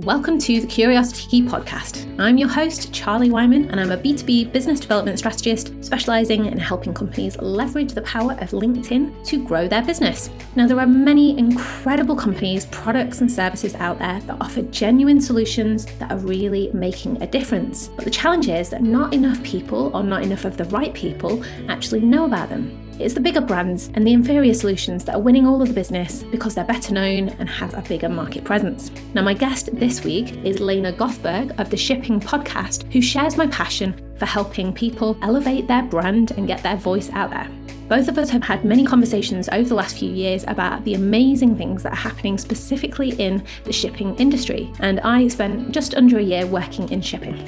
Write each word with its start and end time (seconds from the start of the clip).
Welcome 0.00 0.38
to 0.40 0.60
the 0.60 0.66
Curiosity 0.66 1.26
Key 1.26 1.42
podcast. 1.48 2.06
I'm 2.20 2.36
your 2.36 2.50
host, 2.50 2.92
Charlie 2.92 3.30
Wyman, 3.30 3.70
and 3.70 3.80
I'm 3.80 3.92
a 3.92 3.96
B2B 3.96 4.52
business 4.52 4.78
development 4.78 5.18
strategist 5.18 5.72
specializing 5.82 6.44
in 6.44 6.58
helping 6.58 6.92
companies 6.92 7.38
leverage 7.38 7.94
the 7.94 8.02
power 8.02 8.32
of 8.32 8.50
LinkedIn 8.50 9.24
to 9.24 9.42
grow 9.42 9.66
their 9.66 9.80
business. 9.80 10.28
Now, 10.54 10.66
there 10.66 10.78
are 10.80 10.86
many 10.86 11.38
incredible 11.38 12.14
companies, 12.14 12.66
products, 12.66 13.22
and 13.22 13.32
services 13.32 13.74
out 13.76 13.98
there 13.98 14.20
that 14.20 14.36
offer 14.38 14.60
genuine 14.60 15.18
solutions 15.18 15.86
that 15.98 16.12
are 16.12 16.18
really 16.18 16.70
making 16.74 17.22
a 17.22 17.26
difference. 17.26 17.88
But 17.88 18.04
the 18.04 18.10
challenge 18.10 18.50
is 18.50 18.68
that 18.68 18.82
not 18.82 19.14
enough 19.14 19.42
people, 19.42 19.96
or 19.96 20.02
not 20.02 20.22
enough 20.22 20.44
of 20.44 20.58
the 20.58 20.66
right 20.66 20.92
people, 20.92 21.42
actually 21.70 22.00
know 22.00 22.26
about 22.26 22.50
them. 22.50 22.85
It's 22.98 23.12
the 23.12 23.20
bigger 23.20 23.42
brands 23.42 23.90
and 23.92 24.06
the 24.06 24.14
inferior 24.14 24.54
solutions 24.54 25.04
that 25.04 25.16
are 25.16 25.20
winning 25.20 25.46
all 25.46 25.60
of 25.60 25.68
the 25.68 25.74
business 25.74 26.22
because 26.22 26.54
they're 26.54 26.64
better 26.64 26.94
known 26.94 27.28
and 27.28 27.46
have 27.46 27.74
a 27.74 27.82
bigger 27.82 28.08
market 28.08 28.42
presence. 28.42 28.90
Now, 29.12 29.20
my 29.20 29.34
guest 29.34 29.68
this 29.74 30.02
week 30.02 30.42
is 30.46 30.60
Lena 30.60 30.94
Gothberg 30.94 31.58
of 31.60 31.68
the 31.68 31.76
Shipping 31.76 32.18
Podcast, 32.18 32.90
who 32.90 33.02
shares 33.02 33.36
my 33.36 33.48
passion 33.48 33.94
for 34.16 34.24
helping 34.24 34.72
people 34.72 35.18
elevate 35.20 35.68
their 35.68 35.82
brand 35.82 36.30
and 36.32 36.46
get 36.46 36.62
their 36.62 36.76
voice 36.76 37.10
out 37.10 37.28
there. 37.28 37.50
Both 37.86 38.08
of 38.08 38.16
us 38.16 38.30
have 38.30 38.42
had 38.42 38.64
many 38.64 38.86
conversations 38.86 39.50
over 39.50 39.68
the 39.68 39.74
last 39.74 39.98
few 39.98 40.10
years 40.10 40.44
about 40.48 40.82
the 40.86 40.94
amazing 40.94 41.54
things 41.58 41.82
that 41.82 41.92
are 41.92 41.96
happening 41.96 42.38
specifically 42.38 43.10
in 43.20 43.44
the 43.64 43.74
shipping 43.74 44.16
industry, 44.16 44.72
and 44.80 45.00
I 45.00 45.28
spent 45.28 45.70
just 45.70 45.94
under 45.96 46.18
a 46.18 46.22
year 46.22 46.46
working 46.46 46.90
in 46.90 47.02
shipping. 47.02 47.46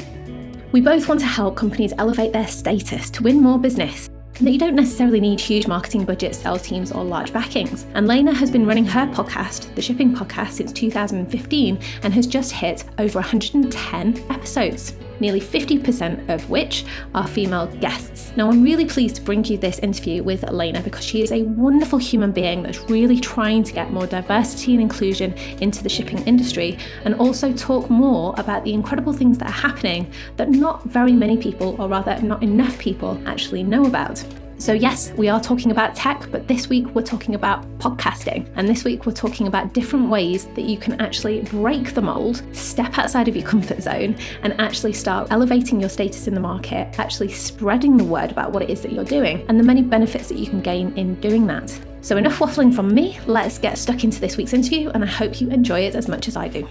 We 0.73 0.83
both 0.83 1.09
want 1.09 1.21
to 1.21 1.27
help 1.27 1.57
companies 1.57 1.95
elevate 1.97 2.35
their 2.35 2.47
status 2.47 3.09
to 3.13 3.23
win 3.23 3.41
more 3.41 3.59
business 3.59 4.11
that 4.41 4.51
you 4.51 4.59
don't 4.59 4.75
necessarily 4.75 5.21
need 5.21 5.41
huge 5.41 5.67
marketing 5.67 6.05
budgets, 6.05 6.39
sales 6.39 6.63
teams, 6.63 6.93
or 6.93 7.05
large 7.05 7.33
backings. 7.33 7.87
And 7.95 8.07
Lena 8.07 8.33
has 8.33 8.51
been 8.51 8.67
running 8.67 8.85
her 8.87 9.07
podcast, 9.07 9.75
the 9.75 9.83
Shipping 9.83 10.15
Podcast, 10.15 10.53
since 10.53 10.73
2015 10.73 11.79
and 12.03 12.15
has 12.15 12.27
just 12.27 12.53
hit 12.53 12.85
over 12.99 13.19
110 13.19 14.25
episodes 14.31 14.95
nearly 15.21 15.41
50% 15.41 16.29
of 16.29 16.49
which 16.49 16.85
are 17.15 17.27
female 17.27 17.67
guests. 17.67 18.33
Now, 18.37 18.51
I'm 18.51 18.63
really 18.63 18.85
pleased 18.85 19.17
to 19.17 19.23
bring 19.23 19.45
you 19.45 19.59
this 19.59 19.79
interview 19.81 20.23
with 20.23 20.45
Elena 20.45 20.81
because 20.81 21.05
she 21.05 21.23
is 21.23 21.33
a 21.33 21.43
wonderful 21.43 21.99
human 21.99 22.33
being 22.33 22.63
that's 22.63 22.81
really 22.91 23.19
trying 23.21 23.63
to 23.65 23.73
get 23.73 23.91
more 23.91 24.07
diversity 24.07 24.73
and 24.73 24.83
inclusion 24.83 25.33
into 25.61 25.83
the 25.83 25.89
shipping 25.89 26.19
industry 26.27 26.79
and 27.05 27.15
also 27.17 27.53
talk 27.53 27.91
more 27.91 28.35
about 28.37 28.65
the 28.65 28.73
incredible 28.73 29.13
things 29.13 29.39
that 29.39 29.49
are 29.49 29.69
happening 29.69 30.11
that 30.37 30.51
not 30.51 30.85
very 30.85 31.13
many 31.13 31.37
people, 31.37 31.77
or 31.81 31.89
rather, 31.89 32.21
not 32.23 32.43
enough 32.43 32.79
people, 32.79 33.21
actually 33.27 33.63
know 33.63 33.87
about. 33.87 34.25
So, 34.59 34.73
yes, 34.73 35.13
we 35.13 35.29
are 35.29 35.41
talking 35.41 35.71
about 35.71 35.95
tech, 35.95 36.29
but 36.33 36.49
this 36.49 36.69
week 36.69 36.93
we're 36.93 37.03
talking 37.03 37.37
about 37.37 37.63
podcasting. 37.79 38.51
And 38.57 38.69
this 38.69 38.83
week 38.83 39.07
we're 39.07 39.13
talking 39.13 39.47
about 39.47 39.73
different 39.73 40.11
ways 40.11 40.47
that 40.57 40.63
you 40.63 40.77
can 40.77 41.01
actually 41.01 41.43
break 41.43 41.95
the 41.95 42.03
mold, 42.03 42.43
step 42.53 42.99
outside 42.99 43.29
of 43.29 43.37
your 43.37 43.47
comfort 43.47 43.81
zone, 43.81 44.17
and 44.43 44.61
actually 44.61 44.95
start 44.95 45.29
elevating 45.31 45.79
your 45.79 45.89
status 45.89 46.27
in 46.27 46.35
the 46.35 46.41
market, 46.41 46.99
actually 46.99 47.29
spreading 47.29 47.97
the 47.97 48.03
word 48.03 48.33
about 48.33 48.51
what 48.51 48.65
it 48.65 48.69
is 48.69 48.83
that 48.83 48.91
you're 48.91 49.05
doing, 49.05 49.47
and 49.49 49.61
the 49.61 49.65
many 49.65 49.81
benefits 49.81 50.29
that 50.29 50.39
you 50.39 50.47
can 50.47 50.61
gain 50.61 50.93
in 50.99 51.15
doing 51.21 51.47
that. 51.47 51.71
So, 52.01 52.17
enough 52.17 52.41
waffling 52.41 52.75
from 52.75 52.93
me. 52.93 53.17
Let's 53.27 53.59
get 53.59 53.79
stuck 53.79 54.03
into 54.03 54.21
this 54.21 54.37
week's 54.37 54.55
interview, 54.55 54.89
and 54.91 55.05
I 55.05 55.07
hope 55.07 55.41
you 55.41 55.51
enjoy 55.51 55.83
it 55.83 55.95
as 55.95 56.09
much 56.09 56.27
as 56.27 56.37
I 56.37 56.49
do. 56.49 56.67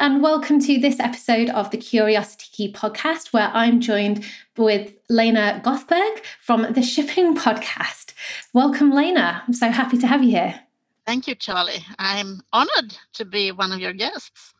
And 0.00 0.22
welcome 0.22 0.60
to 0.60 0.78
this 0.78 1.00
episode 1.00 1.50
of 1.50 1.72
the 1.72 1.76
Curiosity 1.76 2.46
Key 2.52 2.72
podcast, 2.72 3.32
where 3.32 3.50
I'm 3.52 3.80
joined 3.80 4.24
with 4.56 4.94
Lena 5.10 5.60
Gothberg 5.64 6.20
from 6.40 6.72
the 6.72 6.82
Shipping 6.82 7.36
Podcast. 7.36 8.12
Welcome, 8.52 8.92
Lena. 8.92 9.42
I'm 9.44 9.52
so 9.52 9.70
happy 9.70 9.98
to 9.98 10.06
have 10.06 10.22
you 10.22 10.30
here. 10.30 10.60
Thank 11.04 11.26
you, 11.26 11.34
Charlie. 11.34 11.84
I'm 11.98 12.42
honored 12.52 12.96
to 13.14 13.24
be 13.24 13.50
one 13.50 13.72
of 13.72 13.80
your 13.80 13.92
guests. 13.92 14.54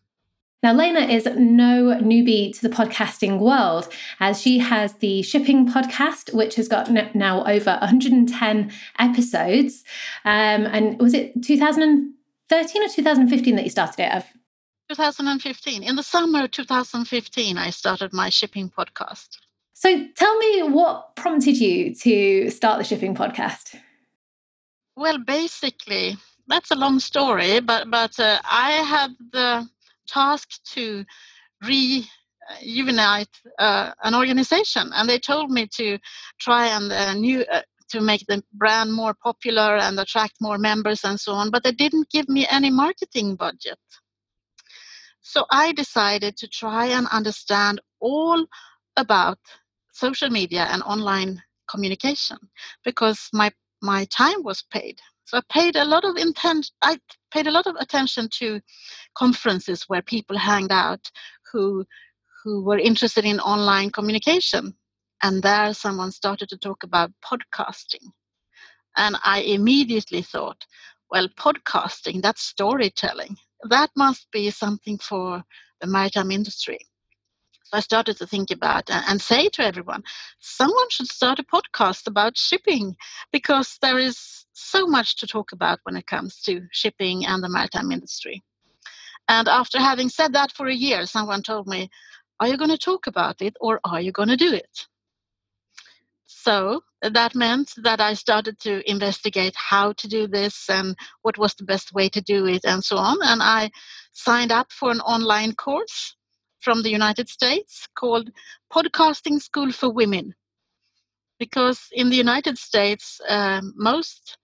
Now, 0.65 0.73
Lena 0.73 1.03
is 1.03 1.25
no 1.27 1.97
newbie 2.03 2.53
to 2.59 2.69
the 2.69 2.75
podcasting 2.75 3.39
world, 3.39 3.89
as 4.19 4.43
she 4.43 4.59
has 4.59 4.95
the 4.95 5.23
Shipping 5.23 5.69
Podcast, 5.69 6.35
which 6.35 6.57
has 6.57 6.67
got 6.67 6.91
now 7.15 7.45
over 7.45 7.79
110 7.81 8.73
episodes. 8.99 9.85
Um, 10.25 10.67
and 10.67 10.99
was 10.99 11.15
it 11.15 11.41
2013 11.45 12.83
or 12.83 12.89
2015 12.89 13.55
that 13.55 13.63
you 13.63 13.71
started 13.71 14.01
it? 14.01 14.25
2015. 14.89 15.83
In 15.83 15.97
the 15.97 16.03
summer 16.03 16.45
of 16.45 16.51
2015, 16.51 17.59
I 17.59 17.71
started 17.71 18.13
my 18.13 18.31
shipping 18.31 18.71
podcast. 18.71 19.39
So 19.75 20.07
tell 20.17 20.37
me 20.39 20.63
what 20.63 21.15
prompted 21.15 21.57
you 21.57 21.95
to 21.95 22.51
start 22.51 22.79
the 22.79 22.85
shipping 22.85 23.15
podcast? 23.15 23.77
Well, 24.97 25.19
basically, 25.19 26.17
that's 26.49 26.71
a 26.71 26.75
long 26.75 26.99
story, 26.99 27.61
but 27.61 27.91
but 27.91 28.19
uh, 28.19 28.41
I 28.45 28.73
had 28.73 29.11
the 29.33 29.69
task 30.09 30.49
to 30.75 31.05
reunite 31.63 33.29
uh, 33.59 33.93
an 34.03 34.15
organization, 34.15 34.91
and 34.95 35.09
they 35.09 35.21
told 35.21 35.51
me 35.51 35.69
to 35.77 35.99
try 36.41 36.67
and 36.67 36.91
uh, 36.91 37.15
new 37.15 37.43
uh, 37.43 37.63
to 37.91 38.01
make 38.01 38.25
the 38.27 38.43
brand 38.55 38.93
more 38.93 39.15
popular 39.15 39.77
and 39.77 40.01
attract 40.01 40.35
more 40.41 40.59
members 40.59 41.05
and 41.05 41.21
so 41.21 41.33
on. 41.33 41.51
But 41.51 41.63
they 41.63 41.73
didn't 41.73 42.11
give 42.11 42.29
me 42.29 42.47
any 42.51 42.71
marketing 42.71 43.37
budget. 43.37 43.79
So 45.29 45.45
I 45.51 45.73
decided 45.73 46.39
to 46.39 46.49
try 46.49 46.87
and 46.87 47.07
understand 47.09 47.83
all 48.01 48.47
about 48.97 49.39
social 49.93 50.31
media 50.31 50.67
and 50.71 50.83
online 50.85 51.43
communication 51.69 52.39
because 52.83 53.29
my 53.35 53.53
my 53.83 54.07
time 54.07 54.43
was 54.43 54.63
paid. 54.63 55.03
So 55.27 55.37
I 55.37 55.43
paid 55.53 55.77
a 55.77 55.85
lot 55.85 56.07
of 56.07 56.17
intent 56.17 56.71
I 56.81 56.99
paid 57.31 57.47
a 57.47 57.51
lot 57.51 57.67
of 57.67 57.77
attention 57.77 58.31
to 58.39 58.63
conferences 59.15 59.85
where 59.87 60.01
people 60.01 60.39
hanged 60.39 60.73
out 60.73 61.11
who 61.53 61.85
who 62.43 62.65
were 62.65 62.79
interested 62.79 63.27
in 63.27 63.39
online 63.39 63.91
communication. 63.91 64.79
And 65.23 65.43
there 65.43 65.75
someone 65.75 66.11
started 66.11 66.49
to 66.49 66.57
talk 66.57 66.85
about 66.85 67.13
podcasting. 67.23 68.13
And 68.97 69.17
I 69.23 69.41
immediately 69.41 70.23
thought, 70.23 70.65
well, 71.11 71.29
podcasting, 71.29 72.23
that's 72.23 72.41
storytelling 72.43 73.37
that 73.65 73.91
must 73.97 74.31
be 74.33 74.51
something 74.51 74.99
for 74.99 75.45
the 75.81 75.87
maritime 75.87 76.31
industry. 76.31 76.79
So 77.65 77.77
I 77.77 77.81
started 77.81 78.17
to 78.19 78.27
think 78.27 78.51
about 78.51 78.91
and 78.91 79.21
say 79.21 79.49
to 79.51 79.63
everyone, 79.63 80.03
someone 80.41 80.89
should 80.91 81.09
start 81.09 81.39
a 81.39 81.45
podcast 81.45 82.07
about 82.07 82.39
shipping 82.39 82.97
because 83.33 83.79
there 83.83 83.99
is 83.99 84.47
so 84.53 84.87
much 84.87 85.17
to 85.17 85.27
talk 85.27 85.53
about 85.53 85.81
when 85.83 85.97
it 85.97 86.07
comes 86.07 86.41
to 86.43 86.67
shipping 86.73 87.27
and 87.27 87.43
the 87.43 87.49
maritime 87.49 87.93
industry. 87.93 88.43
And 89.29 89.49
after 89.49 89.79
having 89.79 90.09
said 90.09 90.33
that 90.33 90.53
for 90.53 90.67
a 90.67 90.75
year, 90.75 91.05
someone 91.07 91.43
told 91.43 91.67
me, 91.67 91.91
Are 92.41 92.49
you 92.49 92.57
going 92.57 92.71
to 92.71 92.79
talk 92.79 93.07
about 93.07 93.43
it 93.43 93.55
or 93.61 93.81
are 93.85 94.01
you 94.01 94.13
going 94.13 94.29
to 94.29 94.37
do 94.37 94.53
it? 94.53 94.87
So 96.31 96.83
that 97.01 97.35
meant 97.35 97.73
that 97.83 98.03
I 98.03 98.13
started 98.13 98.59
to 98.61 98.89
investigate 98.89 99.55
how 99.57 99.95
to 99.95 100.07
do 100.07 100.29
this 100.29 100.69
and 100.69 100.95
what 101.23 101.39
was 101.39 101.55
the 101.55 101.65
best 101.65 101.95
way 101.95 102.11
to 102.11 102.21
do 102.21 102.47
it 102.47 102.67
and 102.67 102.85
so 102.85 102.99
on. 102.99 103.17
And 103.23 103.43
I 103.43 103.71
signed 104.13 104.53
up 104.53 104.71
for 104.71 104.91
an 104.91 105.01
online 105.01 105.55
course 105.55 106.15
from 106.61 106.83
the 106.83 106.91
United 106.91 107.31
States 107.31 107.89
called 107.99 108.31
Podcasting 108.71 109.41
School 109.41 109.73
for 109.73 109.91
Women. 109.91 110.35
Because 111.39 111.89
in 111.93 112.11
the 112.11 112.17
United 112.17 112.59
States, 112.59 113.21
uh, 113.27 113.63
most 113.75 114.37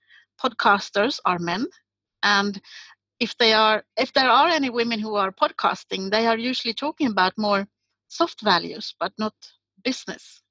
podcasters 0.43 1.21
are 1.27 1.39
men, 1.39 1.67
and 2.23 2.63
if 3.21 3.37
they 3.37 3.53
are 3.53 3.85
if 3.99 4.13
there 4.15 4.31
are 4.31 4.49
any 4.49 4.71
women 4.71 5.01
who 5.01 5.17
are 5.17 5.33
podcasting, 5.33 6.11
they 6.11 6.27
are 6.27 6.39
usually 6.39 6.73
talking 6.73 7.09
about 7.09 7.35
more 7.37 7.67
soft 8.09 8.41
values, 8.41 8.95
but 8.99 9.13
not 9.19 9.35
business. 9.83 10.44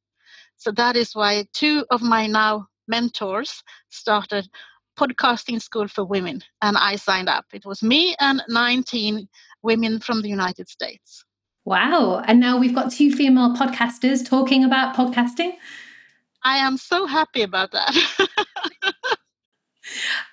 So 0.63 0.71
that 0.71 0.95
is 0.95 1.13
why 1.13 1.45
two 1.51 1.85
of 1.91 2.01
my 2.01 2.25
now 2.25 2.67
mentors 2.87 3.61
started 3.89 4.47
podcasting 4.97 5.61
school 5.61 5.89
for 5.89 6.05
women 6.05 6.41
and 6.61 6.77
I 6.77 6.95
signed 6.95 7.27
up. 7.27 7.43
It 7.51 7.65
was 7.65 7.83
me 7.83 8.15
and 8.21 8.41
19 8.47 9.27
women 9.61 9.99
from 9.99 10.21
the 10.21 10.29
United 10.29 10.69
States. 10.69 11.25
Wow. 11.65 12.23
And 12.25 12.39
now 12.39 12.57
we've 12.57 12.73
got 12.73 12.93
two 12.93 13.11
female 13.11 13.53
podcasters 13.53 14.25
talking 14.25 14.63
about 14.63 14.95
podcasting. 14.95 15.57
I 16.43 16.59
am 16.59 16.77
so 16.77 17.07
happy 17.07 17.41
about 17.41 17.71
that. 17.71 17.93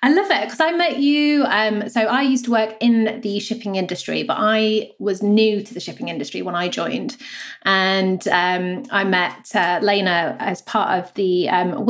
I 0.03 0.11
love 0.11 0.29
it 0.29 0.43
because 0.43 0.59
I 0.59 0.71
met 0.71 0.97
you. 0.97 1.43
Um, 1.45 1.89
so 1.89 2.01
I 2.01 2.21
used 2.21 2.45
to 2.45 2.51
work 2.51 2.75
in 2.79 3.21
the 3.21 3.39
shipping 3.39 3.75
industry, 3.75 4.23
but 4.23 4.37
I 4.39 4.91
was 4.99 5.21
new 5.21 5.61
to 5.63 5.73
the 5.73 5.79
shipping 5.79 6.09
industry 6.09 6.41
when 6.41 6.55
I 6.55 6.69
joined, 6.69 7.17
and 7.63 8.25
um, 8.27 8.83
I 8.91 9.03
met 9.03 9.55
uh, 9.55 9.79
Lena 9.81 10.35
as 10.39 10.61
part 10.63 10.99
of 10.99 11.13
the 11.15 11.49
um, 11.49 11.87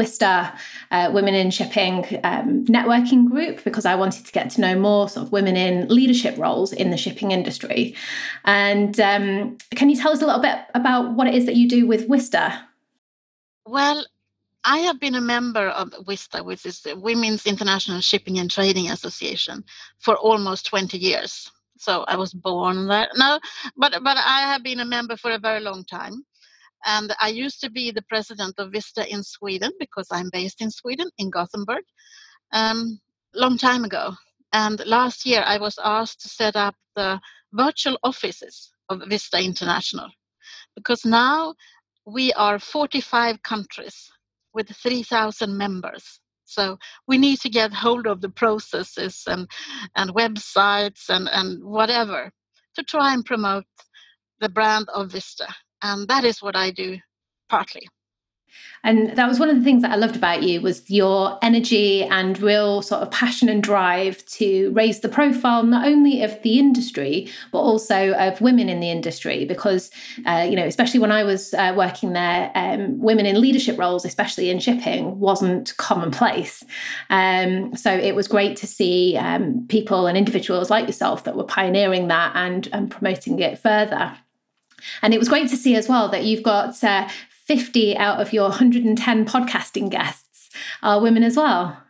uh, 0.91 1.09
Women 1.13 1.33
in 1.33 1.51
Shipping 1.51 2.19
um, 2.23 2.65
networking 2.65 3.29
group 3.29 3.63
because 3.63 3.85
I 3.85 3.95
wanted 3.95 4.25
to 4.25 4.31
get 4.31 4.49
to 4.51 4.61
know 4.61 4.75
more 4.75 5.09
sort 5.09 5.25
of 5.25 5.31
women 5.31 5.55
in 5.55 5.87
leadership 5.87 6.37
roles 6.37 6.73
in 6.73 6.91
the 6.91 6.97
shipping 6.97 7.31
industry. 7.31 7.95
And 8.45 8.99
um, 8.99 9.57
can 9.75 9.89
you 9.89 9.95
tell 9.95 10.11
us 10.11 10.21
a 10.21 10.25
little 10.25 10.41
bit 10.41 10.59
about 10.73 11.13
what 11.13 11.27
it 11.27 11.35
is 11.35 11.45
that 11.45 11.55
you 11.55 11.67
do 11.67 11.87
with 11.87 12.07
WISTA? 12.07 12.61
Well, 13.65 14.05
I 14.63 14.79
have 14.79 14.99
been 14.99 15.15
a 15.15 15.21
member 15.21 15.69
of 15.69 15.91
WISTA, 16.05 16.43
which 16.43 16.65
is 16.65 16.81
the 16.81 16.95
Women's 16.95 17.47
International 17.47 17.99
Shipping 17.99 18.37
and 18.37 18.49
Trading 18.49 18.91
Association, 18.91 19.63
for 19.99 20.15
almost 20.17 20.67
20 20.67 20.97
years. 20.97 21.49
so 21.77 22.03
I 22.07 22.15
was 22.15 22.31
born 22.33 22.87
there. 22.87 23.07
No, 23.15 23.39
but 23.75 24.03
but 24.03 24.17
I 24.17 24.41
have 24.41 24.61
been 24.61 24.81
a 24.81 24.85
member 24.85 25.17
for 25.17 25.31
a 25.31 25.39
very 25.39 25.61
long 25.61 25.83
time, 25.85 26.23
and 26.85 27.15
I 27.19 27.29
used 27.29 27.59
to 27.61 27.71
be 27.71 27.91
the 27.91 28.03
president 28.03 28.59
of 28.59 28.71
WISTA 28.71 29.07
in 29.07 29.23
Sweden 29.23 29.71
because 29.79 30.07
I'm 30.11 30.29
based 30.31 30.61
in 30.61 30.69
Sweden 30.69 31.09
in 31.17 31.31
Gothenburg, 31.31 31.83
um, 32.51 32.99
long 33.33 33.57
time 33.57 33.83
ago. 33.83 34.13
And 34.53 34.85
last 34.85 35.25
year 35.25 35.43
I 35.45 35.57
was 35.57 35.79
asked 35.83 36.21
to 36.21 36.29
set 36.29 36.55
up 36.55 36.75
the 36.95 37.19
virtual 37.53 37.97
offices 38.03 38.71
of 38.89 39.01
WISTA 39.09 39.43
International 39.43 40.09
because 40.75 41.03
now 41.05 41.55
we 42.05 42.33
are 42.33 42.59
45 42.59 43.41
countries 43.43 44.10
with 44.53 44.69
3,000 44.69 45.57
members. 45.57 46.19
So 46.45 46.77
we 47.07 47.17
need 47.17 47.39
to 47.41 47.49
get 47.49 47.71
hold 47.71 48.07
of 48.07 48.21
the 48.21 48.29
processes 48.29 49.23
and, 49.27 49.49
and 49.95 50.13
websites 50.13 51.09
and, 51.09 51.29
and 51.29 51.63
whatever 51.63 52.31
to 52.75 52.83
try 52.83 53.13
and 53.13 53.25
promote 53.25 53.65
the 54.41 54.49
brand 54.49 54.87
of 54.93 55.13
WISTA. 55.13 55.47
And 55.81 56.07
that 56.07 56.25
is 56.25 56.41
what 56.41 56.55
I 56.55 56.71
do 56.71 56.97
partly. 57.49 57.87
And 58.83 59.15
that 59.15 59.27
was 59.27 59.39
one 59.39 59.49
of 59.49 59.55
the 59.55 59.63
things 59.63 59.83
that 59.83 59.91
I 59.91 59.95
loved 59.95 60.15
about 60.15 60.43
you 60.43 60.61
was 60.61 60.89
your 60.89 61.37
energy 61.41 62.03
and 62.03 62.39
real 62.39 62.81
sort 62.81 63.01
of 63.01 63.11
passion 63.11 63.47
and 63.47 63.61
drive 63.61 64.25
to 64.25 64.71
raise 64.71 65.01
the 65.01 65.09
profile 65.09 65.63
not 65.63 65.87
only 65.87 66.23
of 66.23 66.41
the 66.41 66.57
industry 66.57 67.29
but 67.51 67.59
also 67.59 68.13
of 68.13 68.41
women 68.41 68.69
in 68.69 68.79
the 68.79 68.89
industry 68.89 69.45
because 69.45 69.91
uh, 70.25 70.45
you 70.49 70.55
know 70.55 70.65
especially 70.65 70.99
when 70.99 71.11
I 71.11 71.23
was 71.23 71.53
uh, 71.53 71.73
working 71.75 72.13
there 72.13 72.51
um, 72.55 72.99
women 72.99 73.25
in 73.25 73.39
leadership 73.39 73.77
roles 73.77 74.03
especially 74.03 74.49
in 74.49 74.59
shipping 74.59 75.19
wasn't 75.19 75.75
commonplace 75.77 76.63
um, 77.09 77.75
so 77.75 77.91
it 77.91 78.15
was 78.15 78.27
great 78.27 78.57
to 78.57 78.67
see 78.67 79.17
um, 79.17 79.65
people 79.67 80.07
and 80.07 80.17
individuals 80.17 80.69
like 80.69 80.87
yourself 80.87 81.23
that 81.23 81.35
were 81.35 81.43
pioneering 81.43 82.07
that 82.07 82.35
and, 82.35 82.67
and 82.73 82.89
promoting 82.89 83.39
it 83.39 83.59
further. 83.59 84.17
And 85.01 85.13
it 85.13 85.19
was 85.19 85.29
great 85.29 85.49
to 85.49 85.57
see 85.57 85.75
as 85.75 85.87
well 85.87 86.09
that 86.09 86.23
you've 86.23 86.43
got 86.43 86.83
uh, 86.83 87.07
50 87.45 87.97
out 87.97 88.21
of 88.21 88.33
your 88.33 88.49
110 88.49 89.25
podcasting 89.25 89.89
guests 89.89 90.49
are 90.83 91.01
women 91.01 91.23
as 91.23 91.35
well. 91.35 91.81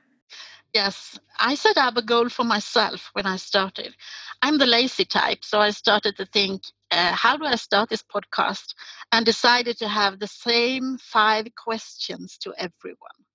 Yes, 0.73 1.19
I 1.39 1.55
set 1.55 1.77
up 1.77 1.97
a 1.97 2.01
goal 2.01 2.29
for 2.29 2.45
myself 2.45 3.09
when 3.13 3.25
I 3.25 3.35
started. 3.35 3.95
I'm 4.41 4.57
the 4.57 4.65
lazy 4.65 5.03
type, 5.03 5.43
so 5.43 5.59
I 5.59 5.71
started 5.71 6.15
to 6.17 6.25
think, 6.25 6.63
uh, 6.91 7.11
how 7.11 7.35
do 7.35 7.45
I 7.45 7.55
start 7.55 7.89
this 7.89 8.03
podcast? 8.03 8.73
And 9.11 9.25
decided 9.25 9.77
to 9.79 9.89
have 9.89 10.19
the 10.19 10.27
same 10.27 10.97
five 10.97 11.47
questions 11.61 12.37
to 12.39 12.53
everyone. 12.57 13.25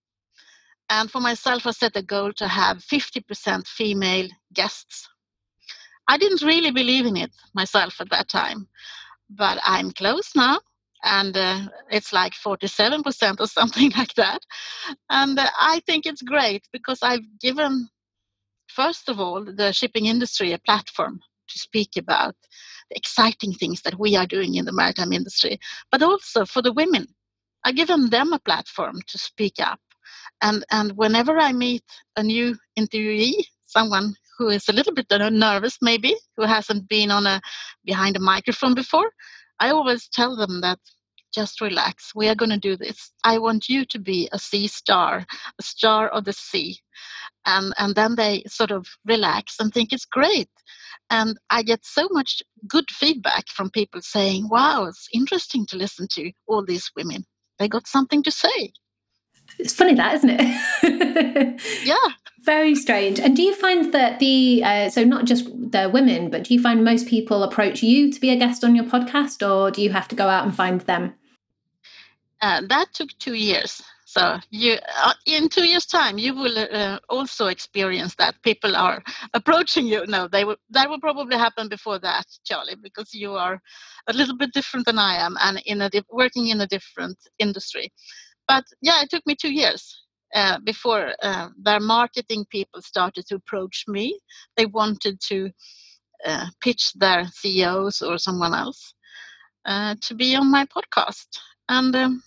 And 0.89 1.11
for 1.11 1.21
myself, 1.21 1.67
I 1.67 1.73
set 1.73 1.97
a 1.97 2.03
goal 2.03 2.33
to 2.35 2.49
have 2.49 2.79
50% 2.79 3.67
female 3.67 4.29
guests. 4.55 5.09
I 6.09 6.17
didn't 6.17 6.43
really 6.43 6.71
believe 6.71 7.05
in 7.05 7.17
it 7.17 7.33
myself 7.55 8.01
at 8.01 8.11
that 8.11 8.29
time, 8.29 8.69
but 9.29 9.59
I'm 9.65 9.91
close 9.91 10.35
now 10.35 10.61
and 11.07 11.37
uh, 11.37 11.61
it's 11.91 12.13
like 12.13 12.33
47% 12.35 13.41
or 13.41 13.47
something 13.47 13.93
like 13.97 14.15
that. 14.15 14.43
And 15.09 15.39
uh, 15.39 15.49
I 15.59 15.81
think 15.87 16.05
it's 16.05 16.23
great 16.23 16.67
because 16.73 16.99
I've 17.03 17.25
given, 17.41 17.89
first 18.69 19.09
of 19.09 19.21
all, 19.21 19.45
the 19.45 19.73
shipping 19.73 20.07
industry 20.07 20.53
a 20.53 20.59
platform 20.59 21.21
to 21.49 21.59
speak 21.59 21.91
about 21.97 22.35
the 22.91 22.97
exciting 22.97 23.53
things 23.53 23.83
that 23.83 23.99
we 23.99 24.17
are 24.17 24.27
doing 24.27 24.57
in 24.57 24.65
the 24.65 24.73
maritime 24.73 25.13
industry, 25.13 25.59
but 25.91 26.03
also 26.03 26.45
for 26.45 26.61
the 26.61 26.73
women. 26.73 27.07
I've 27.65 27.77
given 27.77 28.11
them 28.11 28.33
a 28.33 28.41
platform 28.41 28.97
to 29.07 29.19
speak 29.19 29.55
up. 29.61 29.81
And, 30.43 30.65
and 30.71 30.93
whenever 30.97 31.39
I 31.39 31.53
meet 31.53 31.85
a 32.17 32.23
new 32.23 32.57
interviewee, 32.79 33.45
someone 33.67 34.15
who 34.39 34.49
is 34.49 34.69
a 34.69 34.73
little 34.73 34.93
bit 34.93 35.07
nervous 35.11 35.79
maybe 35.81 36.15
who 36.37 36.45
hasn't 36.45 36.89
been 36.89 37.11
on 37.11 37.27
a 37.27 37.41
behind 37.85 38.17
a 38.17 38.21
microphone 38.21 38.75
before 38.75 39.11
i 39.61 39.71
always 39.71 40.09
tell 40.09 40.37
them 40.37 40.61
that 40.61 40.79
just 41.37 41.61
relax. 41.61 42.13
We 42.15 42.29
are 42.29 42.35
going 42.35 42.51
to 42.51 42.59
do 42.59 42.77
this. 42.77 43.13
I 43.23 43.39
want 43.39 43.69
you 43.69 43.85
to 43.85 43.99
be 43.99 44.29
a 44.33 44.39
sea 44.39 44.67
star, 44.67 45.27
a 45.59 45.63
star 45.63 46.09
of 46.09 46.25
the 46.25 46.33
sea. 46.33 46.79
And, 47.45 47.75
and 47.79 47.95
then 47.95 48.17
they 48.17 48.43
sort 48.49 48.71
of 48.71 48.87
relax 49.05 49.57
and 49.61 49.73
think 49.73 49.93
it's 49.93 50.07
great. 50.07 50.49
And 51.11 51.39
I 51.51 51.63
get 51.63 51.85
so 51.85 52.09
much 52.11 52.43
good 52.67 52.91
feedback 52.91 53.49
from 53.49 53.71
people 53.71 54.01
saying, 54.01 54.49
wow, 54.49 54.87
it's 54.87 55.09
interesting 55.13 55.67
to 55.67 55.77
listen 55.77 56.09
to 56.13 56.33
all 56.49 56.65
these 56.65 56.91
women. 56.97 57.25
They 57.59 57.69
got 57.69 57.87
something 57.87 58.23
to 58.25 58.31
say. 58.31 58.73
It's 59.59 59.75
funny 59.75 59.95
that, 59.95 60.15
isn't 60.15 60.31
it? 60.33 61.63
yeah. 61.85 62.13
Very 62.45 62.75
strange. 62.75 63.21
And 63.21 63.37
do 63.37 63.43
you 63.43 63.55
find 63.55 63.93
that 63.93 64.19
the, 64.19 64.63
uh, 64.65 64.89
so 64.89 65.05
not 65.05 65.27
just 65.27 65.45
the 65.47 65.91
women, 65.93 66.31
but 66.31 66.45
do 66.45 66.55
you 66.55 66.61
find 66.61 66.83
most 66.83 67.07
people 67.07 67.43
approach 67.43 67.83
you 67.83 68.11
to 68.13 68.21
be 68.21 68.31
a 68.31 68.37
guest 68.37 68.65
on 68.65 68.75
your 68.75 68.85
podcast 68.85 69.47
or 69.47 69.71
do 69.71 69.83
you 69.83 69.91
have 69.91 70.09
to 70.09 70.17
go 70.17 70.29
out 70.29 70.45
and 70.45 70.55
find 70.55 70.81
them? 70.83 71.15
Uh, 72.43 72.63
that 72.69 72.93
took 72.93 73.09
two 73.19 73.35
years. 73.35 73.83
So 74.05 74.39
you, 74.51 74.77
uh, 75.03 75.15
in 75.27 75.49
two 75.49 75.65
years' 75.65 75.87
time, 75.87 76.19
you 76.19 76.35
will 76.35 76.59
uh, 76.59 76.99
also 77.09 77.47
experience 77.49 78.15
that 78.17 78.41
people 78.43 78.77
are 78.77 79.03
approaching 79.35 79.87
you. 79.87 80.07
No, 80.07 80.29
they 80.29 80.45
will. 80.45 80.57
That 80.71 80.89
will 80.89 81.01
probably 81.01 81.37
happen 81.37 81.69
before 81.69 81.99
that, 82.01 82.27
Charlie, 82.45 82.77
because 82.83 83.13
you 83.13 83.33
are 83.35 83.61
a 84.09 84.13
little 84.13 84.37
bit 84.37 84.53
different 84.53 84.87
than 84.87 84.99
I 84.99 85.17
am, 85.17 85.37
and 85.41 85.61
in 85.67 85.83
a 85.83 85.91
working 86.11 86.49
in 86.49 86.61
a 86.61 86.67
different 86.67 87.19
industry. 87.39 87.91
But 88.47 88.65
yeah, 88.81 89.03
it 89.03 89.11
took 89.11 89.27
me 89.27 89.35
two 89.35 89.53
years 89.53 90.05
uh, 90.35 90.59
before 90.65 91.15
uh, 91.23 91.49
their 91.63 91.81
marketing 91.81 92.47
people 92.51 92.83
started 92.83 93.27
to 93.29 93.37
approach 93.37 93.85
me. 93.89 94.19
They 94.57 94.67
wanted 94.67 95.21
to 95.29 95.51
uh, 96.25 96.47
pitch 96.61 96.93
their 96.95 97.27
CEOs 97.27 98.03
or 98.03 98.19
someone 98.19 98.55
else 98.55 98.95
to 99.67 100.15
be 100.15 100.37
on 100.37 100.51
my 100.51 100.65
podcast, 100.67 101.27
and 101.69 101.95
um, 101.97 102.23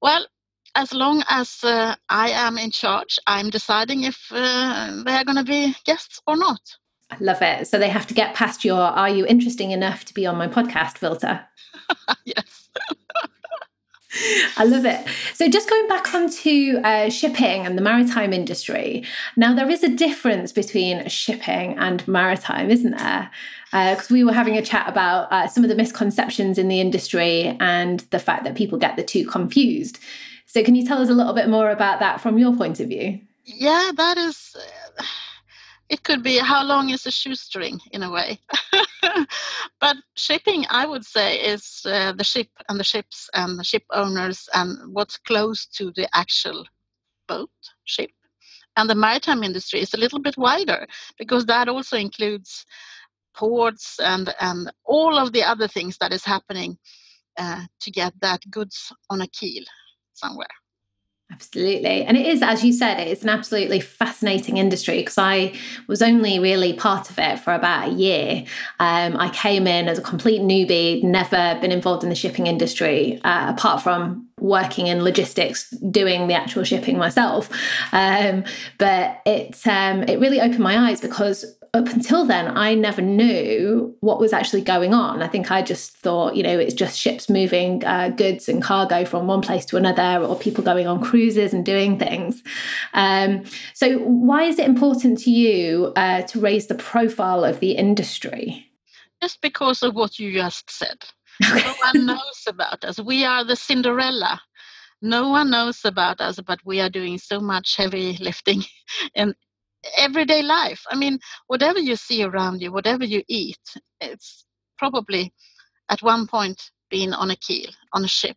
well, 0.00 0.26
as 0.74 0.92
long 0.92 1.22
as 1.28 1.64
uh, 1.64 1.94
I 2.08 2.30
am 2.30 2.58
in 2.58 2.70
charge, 2.70 3.18
I'm 3.26 3.50
deciding 3.50 4.02
if 4.02 4.26
uh, 4.30 5.02
they 5.04 5.12
are 5.12 5.24
going 5.24 5.36
to 5.36 5.44
be 5.44 5.74
guests 5.84 6.20
or 6.26 6.36
not. 6.36 6.60
I 7.10 7.16
love 7.20 7.40
it. 7.40 7.66
So 7.68 7.78
they 7.78 7.88
have 7.88 8.06
to 8.08 8.14
get 8.14 8.34
past 8.34 8.64
your 8.64 8.80
"Are 8.80 9.08
you 9.08 9.26
interesting 9.26 9.70
enough 9.70 10.04
to 10.06 10.14
be 10.14 10.26
on 10.26 10.36
my 10.36 10.48
podcast?" 10.48 10.98
filter. 10.98 11.46
yes. 12.24 12.68
I 14.56 14.64
love 14.64 14.84
it. 14.84 15.06
So, 15.34 15.48
just 15.48 15.68
going 15.68 15.88
back 15.88 16.14
onto 16.14 16.78
uh, 16.78 17.10
shipping 17.10 17.66
and 17.66 17.76
the 17.76 17.82
maritime 17.82 18.32
industry, 18.32 19.04
now 19.36 19.54
there 19.54 19.70
is 19.70 19.82
a 19.82 19.88
difference 19.88 20.52
between 20.52 21.08
shipping 21.08 21.76
and 21.78 22.06
maritime, 22.06 22.70
isn't 22.70 22.96
there? 22.96 23.30
Because 23.70 24.10
uh, 24.10 24.14
we 24.14 24.24
were 24.24 24.32
having 24.32 24.56
a 24.56 24.62
chat 24.62 24.88
about 24.88 25.30
uh, 25.32 25.48
some 25.48 25.64
of 25.64 25.68
the 25.68 25.76
misconceptions 25.76 26.58
in 26.58 26.68
the 26.68 26.80
industry 26.80 27.56
and 27.60 28.00
the 28.10 28.18
fact 28.18 28.44
that 28.44 28.54
people 28.54 28.78
get 28.78 28.96
the 28.96 29.02
two 29.02 29.26
confused. 29.26 29.98
So, 30.46 30.62
can 30.62 30.74
you 30.74 30.86
tell 30.86 30.98
us 30.98 31.08
a 31.08 31.14
little 31.14 31.34
bit 31.34 31.48
more 31.48 31.70
about 31.70 32.00
that 32.00 32.20
from 32.20 32.38
your 32.38 32.54
point 32.56 32.80
of 32.80 32.88
view? 32.88 33.20
Yeah, 33.44 33.90
that 33.96 34.18
is. 34.18 34.56
It 35.88 36.02
could 36.02 36.24
be 36.24 36.36
how 36.38 36.64
long 36.64 36.90
is 36.90 37.06
a 37.06 37.12
shoestring 37.12 37.78
in 37.92 38.02
a 38.02 38.10
way. 38.10 38.40
but 39.80 39.96
shipping, 40.16 40.64
I 40.70 40.86
would 40.86 41.04
say, 41.04 41.38
is 41.38 41.82
uh, 41.84 42.12
the 42.12 42.24
ship 42.24 42.48
and 42.68 42.78
the 42.78 42.84
ships 42.84 43.28
and 43.34 43.58
the 43.58 43.64
ship 43.64 43.84
owners 43.92 44.48
and 44.54 44.92
what's 44.92 45.18
close 45.18 45.66
to 45.66 45.92
the 45.94 46.08
actual 46.14 46.64
boat, 47.28 47.50
ship. 47.84 48.10
And 48.76 48.90
the 48.90 48.94
maritime 48.94 49.42
industry 49.42 49.80
is 49.80 49.94
a 49.94 49.98
little 49.98 50.20
bit 50.20 50.36
wider 50.36 50.86
because 51.18 51.46
that 51.46 51.68
also 51.68 51.96
includes 51.96 52.66
ports 53.34 53.98
and, 54.00 54.34
and 54.40 54.70
all 54.84 55.18
of 55.18 55.32
the 55.32 55.42
other 55.42 55.68
things 55.68 55.96
that 55.98 56.12
is 56.12 56.24
happening 56.24 56.78
uh, 57.38 57.62
to 57.80 57.90
get 57.90 58.12
that 58.20 58.40
goods 58.50 58.92
on 59.10 59.20
a 59.20 59.26
keel 59.28 59.64
somewhere. 60.12 60.46
Absolutely. 61.30 62.04
And 62.04 62.16
it 62.16 62.24
is, 62.24 62.40
as 62.40 62.64
you 62.64 62.72
said, 62.72 63.00
it's 63.00 63.22
an 63.22 63.28
absolutely 63.28 63.80
fascinating 63.80 64.58
industry 64.58 64.98
because 64.98 65.18
I 65.18 65.54
was 65.88 66.00
only 66.00 66.38
really 66.38 66.72
part 66.72 67.10
of 67.10 67.18
it 67.18 67.40
for 67.40 67.52
about 67.52 67.88
a 67.88 67.92
year. 67.92 68.44
Um, 68.78 69.16
I 69.16 69.30
came 69.30 69.66
in 69.66 69.88
as 69.88 69.98
a 69.98 70.02
complete 70.02 70.40
newbie, 70.40 71.02
never 71.02 71.58
been 71.60 71.72
involved 71.72 72.04
in 72.04 72.10
the 72.10 72.14
shipping 72.14 72.46
industry, 72.46 73.20
uh, 73.24 73.52
apart 73.52 73.82
from 73.82 74.28
working 74.38 74.86
in 74.86 75.02
logistics, 75.02 75.70
doing 75.90 76.28
the 76.28 76.34
actual 76.34 76.62
shipping 76.62 76.96
myself. 76.96 77.50
Um, 77.92 78.44
but 78.78 79.20
it, 79.26 79.66
um, 79.66 80.04
it 80.04 80.20
really 80.20 80.40
opened 80.40 80.60
my 80.60 80.90
eyes 80.90 81.00
because 81.00 81.44
up 81.76 81.88
until 81.88 82.24
then, 82.24 82.56
I 82.56 82.74
never 82.74 83.02
knew 83.02 83.96
what 84.00 84.18
was 84.18 84.32
actually 84.32 84.62
going 84.62 84.92
on. 84.92 85.22
I 85.22 85.28
think 85.28 85.50
I 85.50 85.62
just 85.62 85.92
thought, 85.96 86.34
you 86.34 86.42
know, 86.42 86.58
it's 86.58 86.74
just 86.74 86.98
ships 86.98 87.28
moving 87.30 87.84
uh, 87.84 88.08
goods 88.08 88.48
and 88.48 88.62
cargo 88.62 89.04
from 89.04 89.26
one 89.26 89.42
place 89.42 89.64
to 89.66 89.76
another, 89.76 90.24
or 90.24 90.36
people 90.36 90.64
going 90.64 90.86
on 90.86 91.02
cruises 91.02 91.52
and 91.54 91.64
doing 91.64 91.98
things. 91.98 92.42
Um, 92.94 93.44
so, 93.74 93.98
why 93.98 94.44
is 94.44 94.58
it 94.58 94.66
important 94.66 95.18
to 95.20 95.30
you 95.30 95.92
uh, 95.96 96.22
to 96.22 96.40
raise 96.40 96.66
the 96.66 96.74
profile 96.74 97.44
of 97.44 97.60
the 97.60 97.72
industry? 97.72 98.66
Just 99.22 99.40
because 99.40 99.82
of 99.82 99.94
what 99.94 100.18
you 100.18 100.32
just 100.32 100.70
said. 100.70 101.04
no 101.42 101.74
one 101.82 102.06
knows 102.06 102.44
about 102.46 102.84
us. 102.84 102.98
We 102.98 103.24
are 103.24 103.44
the 103.44 103.56
Cinderella. 103.56 104.40
No 105.02 105.28
one 105.28 105.50
knows 105.50 105.84
about 105.84 106.20
us, 106.20 106.40
but 106.40 106.58
we 106.64 106.80
are 106.80 106.88
doing 106.88 107.18
so 107.18 107.38
much 107.38 107.76
heavy 107.76 108.16
lifting 108.20 108.62
in 109.14 109.34
everyday 109.96 110.42
life. 110.42 110.82
I 110.90 110.96
mean, 110.96 111.18
whatever 111.46 111.78
you 111.78 111.96
see 111.96 112.22
around 112.22 112.60
you, 112.62 112.72
whatever 112.72 113.04
you 113.04 113.22
eat, 113.28 113.58
it's 114.00 114.44
probably 114.78 115.32
at 115.88 116.02
one 116.02 116.26
point 116.26 116.70
been 116.90 117.12
on 117.12 117.30
a 117.30 117.36
keel, 117.36 117.70
on 117.92 118.04
a 118.04 118.08
ship. 118.08 118.36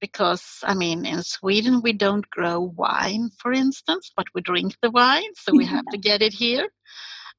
Because, 0.00 0.60
I 0.62 0.74
mean, 0.74 1.04
in 1.04 1.22
Sweden, 1.22 1.80
we 1.82 1.92
don't 1.92 2.28
grow 2.30 2.60
wine, 2.60 3.30
for 3.38 3.52
instance, 3.52 4.12
but 4.16 4.26
we 4.32 4.42
drink 4.42 4.76
the 4.80 4.90
wine, 4.90 5.34
so 5.34 5.52
we 5.52 5.66
have 5.66 5.84
to 5.86 5.98
get 6.08 6.22
it 6.22 6.32
here. 6.32 6.68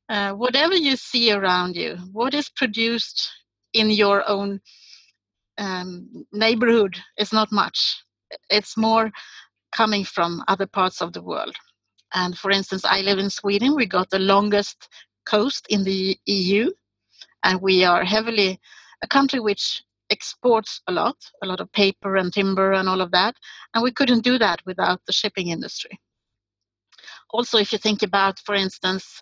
Uh, 0.10 0.34
whatever 0.34 0.76
you 0.76 0.96
see 0.98 1.32
around 1.32 1.76
you, 1.76 1.96
what 2.12 2.34
is 2.34 2.50
produced 2.50 3.30
in 3.74 3.90
your 3.90 4.28
own 4.28 4.60
um, 5.58 6.26
neighborhood 6.34 6.98
is 7.18 7.32
not 7.32 7.52
much. 7.52 8.04
It's 8.50 8.76
more 8.76 9.12
coming 9.72 10.04
from 10.04 10.44
other 10.48 10.66
parts 10.66 11.02
of 11.02 11.14
the 11.14 11.22
world. 11.22 11.56
And 12.14 12.38
for 12.38 12.52
instance, 12.52 12.86
I 12.86 13.02
live 13.02 13.20
in 13.20 13.30
Sweden. 13.30 13.76
We 13.76 13.86
got 13.86 14.10
the 14.10 14.20
longest 14.20 14.90
coast 15.26 15.68
in 15.70 15.84
the 15.84 16.18
EU, 16.26 16.72
and 17.44 17.62
we 17.62 17.84
are 17.84 18.04
heavily 18.04 18.60
a 19.04 19.08
country 19.08 19.40
which 19.40 19.84
exports 20.10 20.82
a 20.88 20.92
lot, 20.92 21.16
a 21.44 21.46
lot 21.46 21.60
of 21.60 21.72
paper 21.72 22.16
and 22.16 22.34
timber 22.34 22.74
and 22.74 22.90
all 22.90 23.02
of 23.02 23.12
that. 23.12 23.36
And 23.74 23.84
we 23.84 23.92
couldn't 23.92 24.24
do 24.24 24.38
that 24.40 24.60
without 24.66 25.02
the 25.06 25.14
shipping 25.14 25.50
industry. 25.50 26.00
Also, 27.30 27.60
if 27.60 27.72
you 27.72 27.78
think 27.78 28.02
about, 28.02 28.40
for 28.40 28.56
instance, 28.56 29.22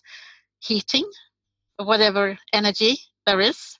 heating, 0.59 1.09
whatever 1.77 2.37
energy 2.53 2.97
there 3.25 3.41
is, 3.41 3.77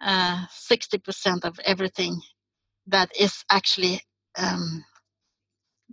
uh, 0.00 0.46
60% 0.46 1.44
of 1.44 1.60
everything 1.64 2.20
that 2.86 3.10
is 3.18 3.44
actually 3.50 4.00
um, 4.38 4.84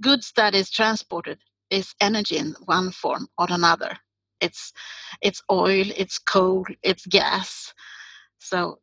goods 0.01 0.31
that 0.37 0.55
is 0.55 0.69
transported 0.69 1.39
is 1.69 1.93
energy 2.01 2.37
in 2.37 2.55
one 2.65 2.91
form 2.91 3.27
or 3.37 3.47
another. 3.49 3.97
It's 4.41 4.73
it's 5.21 5.41
oil, 5.51 5.85
it's 5.95 6.19
coal, 6.19 6.65
it's 6.83 7.05
gas. 7.07 7.73
So 8.39 8.79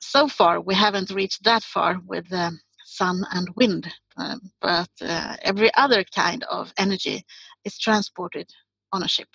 so 0.00 0.28
far 0.28 0.60
we 0.60 0.74
haven't 0.74 1.10
reached 1.10 1.44
that 1.44 1.62
far 1.62 2.00
with 2.06 2.32
um, 2.32 2.60
sun 2.84 3.24
and 3.32 3.48
wind, 3.56 3.92
uh, 4.16 4.36
but 4.60 4.90
uh, 5.00 5.36
every 5.42 5.72
other 5.74 6.04
kind 6.14 6.44
of 6.44 6.72
energy 6.78 7.24
is 7.64 7.78
transported 7.78 8.48
on 8.92 9.02
a 9.02 9.08
ship. 9.08 9.28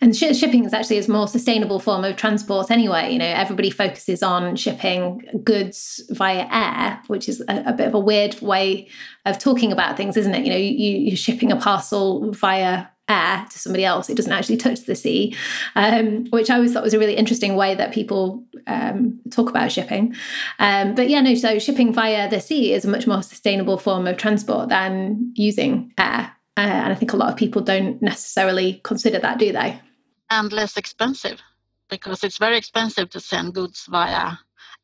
And 0.00 0.14
sh- 0.14 0.36
shipping 0.36 0.64
is 0.64 0.72
actually 0.72 0.98
a 0.98 1.10
more 1.10 1.26
sustainable 1.26 1.80
form 1.80 2.04
of 2.04 2.16
transport 2.16 2.70
anyway. 2.70 3.12
You 3.12 3.18
know, 3.18 3.26
everybody 3.26 3.70
focuses 3.70 4.22
on 4.22 4.54
shipping 4.56 5.22
goods 5.42 6.02
via 6.10 6.46
air, 6.50 7.02
which 7.08 7.28
is 7.28 7.40
a, 7.48 7.64
a 7.66 7.72
bit 7.72 7.88
of 7.88 7.94
a 7.94 7.98
weird 7.98 8.40
way 8.40 8.88
of 9.26 9.38
talking 9.38 9.72
about 9.72 9.96
things, 9.96 10.16
isn't 10.16 10.34
it? 10.34 10.44
You 10.44 10.50
know, 10.50 10.56
you, 10.56 10.98
you're 10.98 11.16
shipping 11.16 11.50
a 11.50 11.56
parcel 11.56 12.30
via 12.32 12.86
air 13.08 13.46
to 13.50 13.58
somebody 13.58 13.84
else. 13.84 14.08
It 14.08 14.16
doesn't 14.16 14.32
actually 14.32 14.58
touch 14.58 14.82
the 14.84 14.94
sea, 14.94 15.34
um, 15.74 16.26
which 16.30 16.50
I 16.50 16.56
always 16.56 16.72
thought 16.72 16.82
was 16.82 16.94
a 16.94 16.98
really 16.98 17.16
interesting 17.16 17.56
way 17.56 17.74
that 17.74 17.92
people 17.92 18.44
um, 18.66 19.18
talk 19.30 19.50
about 19.50 19.72
shipping. 19.72 20.14
Um, 20.58 20.94
but 20.94 21.08
yeah, 21.08 21.22
no, 21.22 21.34
so 21.34 21.58
shipping 21.58 21.92
via 21.92 22.30
the 22.30 22.40
sea 22.40 22.72
is 22.72 22.84
a 22.84 22.88
much 22.88 23.06
more 23.06 23.22
sustainable 23.22 23.78
form 23.78 24.06
of 24.06 24.16
transport 24.16 24.68
than 24.68 25.32
using 25.34 25.92
air. 25.98 26.32
Uh, 26.56 26.60
and 26.60 26.92
I 26.92 26.96
think 26.96 27.12
a 27.12 27.16
lot 27.16 27.30
of 27.30 27.36
people 27.36 27.62
don't 27.62 28.00
necessarily 28.02 28.80
consider 28.84 29.18
that, 29.20 29.38
do 29.38 29.52
they? 29.52 29.80
And 30.30 30.52
less 30.52 30.76
expensive 30.76 31.40
because 31.88 32.22
it's 32.24 32.38
very 32.38 32.58
expensive 32.58 33.10
to 33.10 33.20
send 33.20 33.54
goods 33.54 33.86
via 33.90 34.32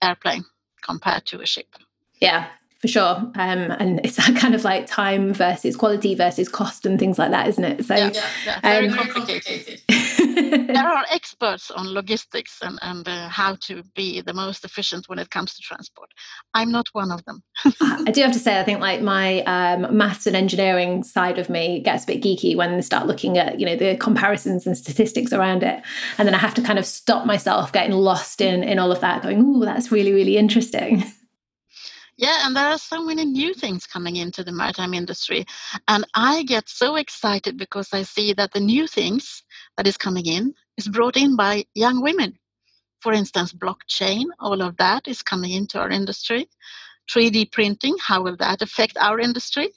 airplane 0.03 0.45
compared 0.83 1.27
to 1.27 1.41
a 1.41 1.47
ship. 1.47 1.77
Yeah, 2.21 2.49
for 2.85 2.89
sure. 2.89 3.17
Um, 3.17 3.71
and 3.79 3.99
it's 4.05 4.17
that 4.17 4.37
kind 4.37 4.55
of 4.55 4.63
like 4.63 4.87
time 4.87 5.33
versus 5.33 5.75
quality 5.75 6.15
versus 6.15 6.51
cost 6.51 6.85
and 6.85 6.99
things 6.99 7.19
like 7.19 7.31
that, 7.31 7.49
isn't 7.49 7.65
it? 7.65 7.87
So 7.87 7.95
yeah, 7.95 8.11
yeah, 8.45 8.61
very 8.61 8.89
um, 8.89 8.95
complicated. 8.95 9.81
there 9.89 10.87
are 10.87 11.07
experts 11.11 11.71
on 11.71 11.95
logistics 11.95 12.59
and, 12.61 12.79
and 12.83 13.09
uh, 13.09 13.31
how 13.31 13.57
to 13.63 13.83
be 13.95 14.21
the 14.21 14.35
most 14.35 14.67
efficient 14.67 15.09
when 15.09 15.19
it 15.19 15.31
comes 15.31 15.55
to 15.55 15.63
transport. 15.63 16.11
I'm 16.53 16.71
not 16.71 16.87
one 16.93 17.11
of 17.11 17.25
them. 17.25 17.43
I 17.81 18.11
do 18.11 18.21
have 18.21 18.35
to 18.35 18.39
say, 18.39 18.61
I 18.61 18.65
think 18.65 18.81
like 18.81 19.01
my 19.01 19.41
um, 19.45 19.97
maths 19.97 20.27
and 20.27 20.37
engineering 20.37 21.05
side 21.05 21.39
of 21.39 21.49
me 21.49 21.81
gets 21.81 22.05
a 22.05 22.09
bit 22.09 22.23
geeky 22.23 22.55
when 22.55 22.77
they 22.77 22.83
start 22.83 23.07
looking 23.07 23.39
at 23.39 23.59
you 23.59 23.65
know 23.65 23.77
the 23.77 23.97
comparisons 23.97 24.67
and 24.67 24.77
statistics 24.77 25.33
around 25.33 25.63
it, 25.63 25.83
and 26.19 26.29
then 26.29 26.35
I 26.35 26.39
have 26.39 26.53
to 26.53 26.63
kind 26.63 26.79
of 26.79 26.85
stop 26.85 27.25
myself 27.25 27.73
getting 27.73 27.93
lost 27.93 28.43
in 28.43 28.63
in 28.63 28.79
all 28.79 28.93
of 28.93 29.01
that, 29.01 29.23
going, 29.23 29.43
"Oh, 29.43 29.65
that's 29.65 29.91
really 29.91 30.13
really 30.13 30.37
interesting." 30.37 31.03
Yeah, 32.17 32.47
and 32.47 32.55
there 32.55 32.69
are 32.69 32.79
so 32.79 33.05
many 33.05 33.25
new 33.25 33.55
things 33.55 33.87
coming 33.87 34.17
into 34.17 34.45
the 34.45 34.53
maritime 34.53 34.95
industry. 34.95 35.47
And 35.89 36.07
I 36.15 36.45
get 36.45 36.69
so 36.69 36.95
excited 36.95 37.57
because 37.57 37.89
I 37.93 38.03
see 38.03 38.33
that 38.35 38.53
the 38.53 38.61
new 38.61 38.87
things 38.87 39.43
that 39.77 39.87
is 39.87 39.97
coming 39.97 40.27
in 40.27 40.55
is 40.77 40.87
brought 40.87 41.17
in 41.17 41.35
by 41.35 41.65
young 41.75 42.03
women. 42.03 42.39
For 43.01 43.13
instance, 43.13 43.53
blockchain, 43.53 44.27
all 44.39 44.63
of 44.63 44.77
that 44.77 45.09
is 45.09 45.23
coming 45.23 45.53
into 45.53 45.81
our 45.81 45.91
industry. 45.91 46.49
3D 47.11 47.51
printing, 47.53 47.97
how 48.01 48.23
will 48.23 48.37
that 48.37 48.63
affect 48.63 48.97
our 48.99 49.19
industry? 49.19 49.71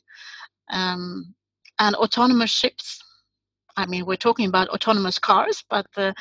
Um, 0.71 1.33
and 1.79 1.95
autonomous 1.95 2.51
ships. 2.51 3.03
I 3.75 3.87
mean, 3.87 4.05
we're 4.05 4.15
talking 4.15 4.47
about 4.47 4.69
autonomous 4.69 5.19
cars, 5.19 5.63
but 5.69 5.87
uh, 5.97 6.13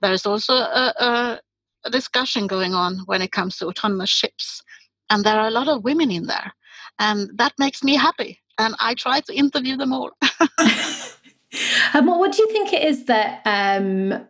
there's 0.00 0.24
also 0.24 0.54
a, 0.54 0.94
a, 0.98 1.40
a 1.84 1.90
discussion 1.90 2.46
going 2.46 2.74
on 2.74 3.00
when 3.06 3.22
it 3.22 3.32
comes 3.32 3.58
to 3.58 3.66
autonomous 3.66 4.10
ships 4.10 4.62
and 5.14 5.24
there 5.24 5.38
are 5.38 5.46
a 5.46 5.58
lot 5.58 5.68
of 5.68 5.84
women 5.84 6.10
in 6.10 6.26
there 6.26 6.52
and 6.98 7.30
that 7.38 7.52
makes 7.58 7.82
me 7.84 7.94
happy 7.94 8.40
and 8.58 8.74
i 8.80 8.94
try 8.94 9.20
to 9.20 9.32
interview 9.34 9.76
them 9.76 9.92
all 9.92 10.10
um, 11.94 12.06
what 12.06 12.32
do 12.32 12.42
you 12.42 12.50
think 12.50 12.72
it 12.72 12.82
is 12.82 13.04
that 13.06 13.40
um, 13.46 14.26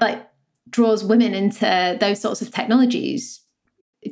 like 0.00 0.28
draws 0.68 1.04
women 1.04 1.34
into 1.34 1.96
those 2.00 2.20
sorts 2.20 2.42
of 2.42 2.50
technologies 2.50 3.40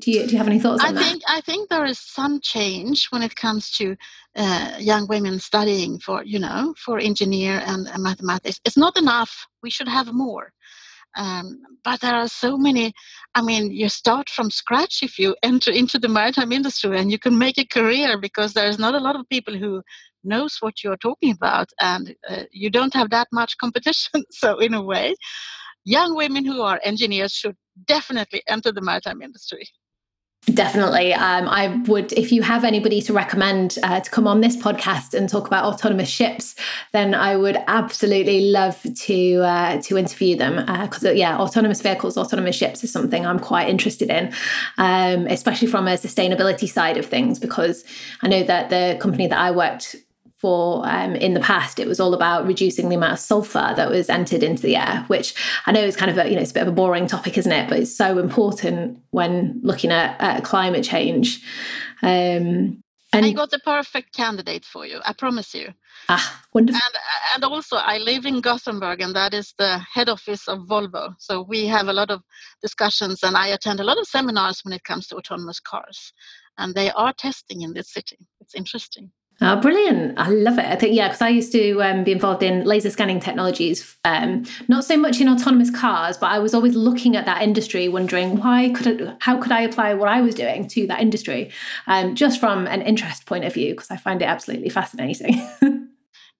do 0.00 0.10
you, 0.10 0.26
do 0.26 0.32
you 0.32 0.38
have 0.38 0.48
any 0.48 0.58
thoughts 0.58 0.82
on 0.82 0.96
I 0.96 1.00
think, 1.00 1.22
that? 1.22 1.32
I 1.36 1.40
think 1.42 1.68
there 1.68 1.84
is 1.84 1.98
some 1.98 2.40
change 2.40 3.06
when 3.10 3.22
it 3.22 3.36
comes 3.36 3.70
to 3.78 3.96
uh, 4.34 4.76
young 4.80 5.06
women 5.06 5.38
studying 5.38 6.00
for, 6.00 6.24
you 6.24 6.40
know, 6.40 6.74
for 6.76 6.98
engineer 6.98 7.62
and, 7.64 7.86
and 7.86 8.02
mathematics. 8.02 8.60
It's 8.64 8.76
not 8.76 8.98
enough. 8.98 9.46
We 9.62 9.70
should 9.70 9.86
have 9.86 10.12
more. 10.12 10.52
Um, 11.16 11.62
but 11.84 12.00
there 12.00 12.14
are 12.14 12.28
so 12.28 12.56
many. 12.56 12.92
I 13.34 13.42
mean, 13.42 13.70
you 13.70 13.88
start 13.88 14.28
from 14.28 14.50
scratch 14.50 15.00
if 15.02 15.18
you 15.18 15.34
enter 15.42 15.70
into 15.70 15.98
the 15.98 16.08
maritime 16.08 16.52
industry, 16.52 16.98
and 16.98 17.10
you 17.10 17.18
can 17.18 17.38
make 17.38 17.58
a 17.58 17.64
career 17.64 18.18
because 18.18 18.52
there's 18.52 18.78
not 18.78 18.94
a 18.94 19.00
lot 19.00 19.16
of 19.16 19.28
people 19.28 19.56
who 19.56 19.82
knows 20.24 20.58
what 20.60 20.82
you're 20.82 20.96
talking 20.98 21.32
about, 21.32 21.68
and 21.80 22.14
uh, 22.28 22.44
you 22.52 22.70
don't 22.70 22.94
have 22.94 23.10
that 23.10 23.28
much 23.32 23.56
competition. 23.60 24.24
so, 24.30 24.58
in 24.58 24.74
a 24.74 24.82
way, 24.82 25.14
young 25.84 26.14
women 26.14 26.44
who 26.44 26.60
are 26.62 26.80
engineers 26.84 27.32
should 27.32 27.56
definitely 27.86 28.42
enter 28.48 28.72
the 28.72 28.82
maritime 28.82 29.22
industry. 29.22 29.66
Definitely. 30.54 31.12
Um, 31.12 31.48
I 31.48 31.68
would, 31.88 32.12
if 32.12 32.30
you 32.30 32.40
have 32.42 32.62
anybody 32.62 33.02
to 33.02 33.12
recommend 33.12 33.78
uh, 33.82 33.98
to 33.98 34.08
come 34.08 34.28
on 34.28 34.42
this 34.42 34.56
podcast 34.56 35.12
and 35.12 35.28
talk 35.28 35.48
about 35.48 35.64
autonomous 35.64 36.08
ships, 36.08 36.54
then 36.92 37.16
I 37.16 37.34
would 37.34 37.58
absolutely 37.66 38.52
love 38.52 38.80
to 38.80 39.40
uh, 39.42 39.82
to 39.82 39.98
interview 39.98 40.36
them 40.36 40.64
because 40.84 41.04
uh, 41.04 41.10
yeah, 41.10 41.36
autonomous 41.36 41.80
vehicles, 41.80 42.16
autonomous 42.16 42.54
ships 42.54 42.84
is 42.84 42.92
something 42.92 43.26
I'm 43.26 43.40
quite 43.40 43.68
interested 43.68 44.08
in, 44.08 44.32
um, 44.78 45.26
especially 45.26 45.66
from 45.66 45.88
a 45.88 45.94
sustainability 45.94 46.68
side 46.68 46.96
of 46.96 47.06
things. 47.06 47.40
Because 47.40 47.84
I 48.22 48.28
know 48.28 48.44
that 48.44 48.70
the 48.70 48.96
company 49.00 49.26
that 49.26 49.38
I 49.38 49.50
worked 49.50 49.96
for 50.36 50.86
um, 50.86 51.14
in 51.16 51.34
the 51.34 51.40
past 51.40 51.78
it 51.78 51.88
was 51.88 51.98
all 51.98 52.14
about 52.14 52.46
reducing 52.46 52.88
the 52.88 52.96
amount 52.96 53.14
of 53.14 53.18
sulfur 53.18 53.72
that 53.76 53.90
was 53.90 54.08
entered 54.08 54.42
into 54.42 54.62
the 54.62 54.76
air 54.76 55.04
which 55.06 55.34
i 55.66 55.72
know 55.72 55.82
is 55.82 55.96
kind 55.96 56.10
of 56.10 56.18
a 56.18 56.28
you 56.28 56.36
know 56.36 56.42
it's 56.42 56.50
a 56.50 56.54
bit 56.54 56.62
of 56.62 56.68
a 56.68 56.72
boring 56.72 57.06
topic 57.06 57.38
isn't 57.38 57.52
it 57.52 57.68
but 57.68 57.78
it's 57.78 57.94
so 57.94 58.18
important 58.18 59.00
when 59.10 59.58
looking 59.62 59.90
at, 59.90 60.20
at 60.20 60.44
climate 60.44 60.84
change 60.84 61.42
um, 62.02 62.82
and 63.12 63.24
I 63.24 63.32
got 63.32 63.50
the 63.50 63.60
perfect 63.60 64.14
candidate 64.14 64.64
for 64.64 64.84
you. 64.84 65.00
I 65.04 65.12
promise 65.12 65.54
you. 65.54 65.72
Ah, 66.08 66.42
wonderful. 66.52 66.80
And, 66.84 66.94
and 67.34 67.44
also, 67.44 67.76
I 67.76 67.98
live 67.98 68.26
in 68.26 68.40
Gothenburg, 68.40 69.00
and 69.00 69.14
that 69.16 69.32
is 69.32 69.54
the 69.56 69.78
head 69.78 70.08
office 70.08 70.48
of 70.48 70.60
Volvo. 70.60 71.14
So 71.18 71.42
we 71.42 71.66
have 71.66 71.88
a 71.88 71.92
lot 71.92 72.10
of 72.10 72.22
discussions, 72.60 73.22
and 73.22 73.36
I 73.36 73.48
attend 73.48 73.80
a 73.80 73.84
lot 73.84 73.98
of 73.98 74.06
seminars 74.06 74.60
when 74.64 74.74
it 74.74 74.84
comes 74.84 75.06
to 75.08 75.16
autonomous 75.16 75.60
cars. 75.60 76.12
And 76.58 76.74
they 76.74 76.90
are 76.90 77.12
testing 77.12 77.62
in 77.62 77.72
this 77.72 77.92
city. 77.92 78.18
It's 78.40 78.54
interesting. 78.54 79.10
Oh, 79.42 79.60
brilliant. 79.60 80.18
I 80.18 80.30
love 80.30 80.58
it. 80.58 80.64
I 80.64 80.76
think, 80.76 80.94
yeah, 80.94 81.08
because 81.08 81.20
I 81.20 81.28
used 81.28 81.52
to 81.52 81.82
um, 81.82 82.04
be 82.04 82.12
involved 82.12 82.42
in 82.42 82.64
laser 82.64 82.88
scanning 82.88 83.20
technologies, 83.20 83.96
um, 84.04 84.46
not 84.66 84.84
so 84.84 84.96
much 84.96 85.20
in 85.20 85.28
autonomous 85.28 85.70
cars, 85.70 86.16
but 86.16 86.30
I 86.30 86.38
was 86.38 86.54
always 86.54 86.74
looking 86.74 87.16
at 87.16 87.26
that 87.26 87.42
industry, 87.42 87.86
wondering 87.88 88.38
why 88.38 88.70
could 88.70 89.02
I, 89.02 89.16
how 89.20 89.36
could 89.36 89.52
I 89.52 89.60
apply 89.60 89.92
what 89.92 90.08
I 90.08 90.22
was 90.22 90.34
doing 90.34 90.66
to 90.68 90.86
that 90.86 91.00
industry, 91.00 91.50
um, 91.86 92.14
just 92.14 92.40
from 92.40 92.66
an 92.66 92.80
interest 92.80 93.26
point 93.26 93.44
of 93.44 93.52
view, 93.52 93.74
because 93.74 93.90
I 93.90 93.98
find 93.98 94.22
it 94.22 94.24
absolutely 94.24 94.70
fascinating. 94.70 95.34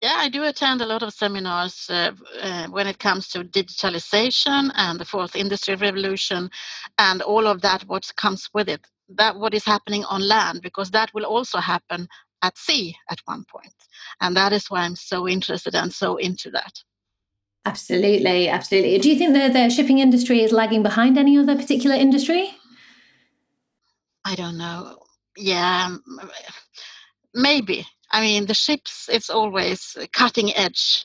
yeah, 0.00 0.14
I 0.16 0.30
do 0.30 0.44
attend 0.44 0.80
a 0.80 0.86
lot 0.86 1.02
of 1.02 1.12
seminars 1.12 1.90
uh, 1.90 2.12
uh, 2.40 2.68
when 2.68 2.86
it 2.86 2.98
comes 2.98 3.28
to 3.28 3.44
digitalization 3.44 4.70
and 4.74 4.98
the 4.98 5.04
fourth 5.04 5.36
industry 5.36 5.74
revolution 5.74 6.50
and 6.96 7.20
all 7.20 7.46
of 7.46 7.60
that, 7.60 7.82
what 7.82 8.10
comes 8.16 8.48
with 8.54 8.70
it 8.70 8.86
that 9.08 9.36
what 9.36 9.54
is 9.54 9.64
happening 9.64 10.04
on 10.04 10.26
land 10.26 10.60
because 10.62 10.90
that 10.90 11.12
will 11.14 11.24
also 11.24 11.58
happen 11.58 12.08
at 12.42 12.56
sea 12.58 12.96
at 13.10 13.18
one 13.24 13.44
point. 13.50 13.74
And 14.20 14.36
that 14.36 14.52
is 14.52 14.66
why 14.68 14.80
I'm 14.80 14.96
so 14.96 15.28
interested 15.28 15.74
and 15.74 15.92
so 15.92 16.16
into 16.16 16.50
that. 16.50 16.82
Absolutely, 17.64 18.48
absolutely. 18.48 18.98
Do 18.98 19.10
you 19.10 19.18
think 19.18 19.32
that 19.34 19.52
the 19.52 19.68
shipping 19.70 19.98
industry 19.98 20.40
is 20.42 20.52
lagging 20.52 20.84
behind 20.84 21.18
any 21.18 21.36
other 21.36 21.56
particular 21.56 21.96
industry? 21.96 22.50
I 24.24 24.36
don't 24.36 24.56
know. 24.56 24.98
Yeah, 25.36 25.96
maybe. 27.34 27.86
I 28.10 28.20
mean, 28.20 28.46
the 28.46 28.54
ships, 28.54 29.08
it's 29.12 29.30
always 29.30 29.96
cutting 30.12 30.54
edge 30.54 31.04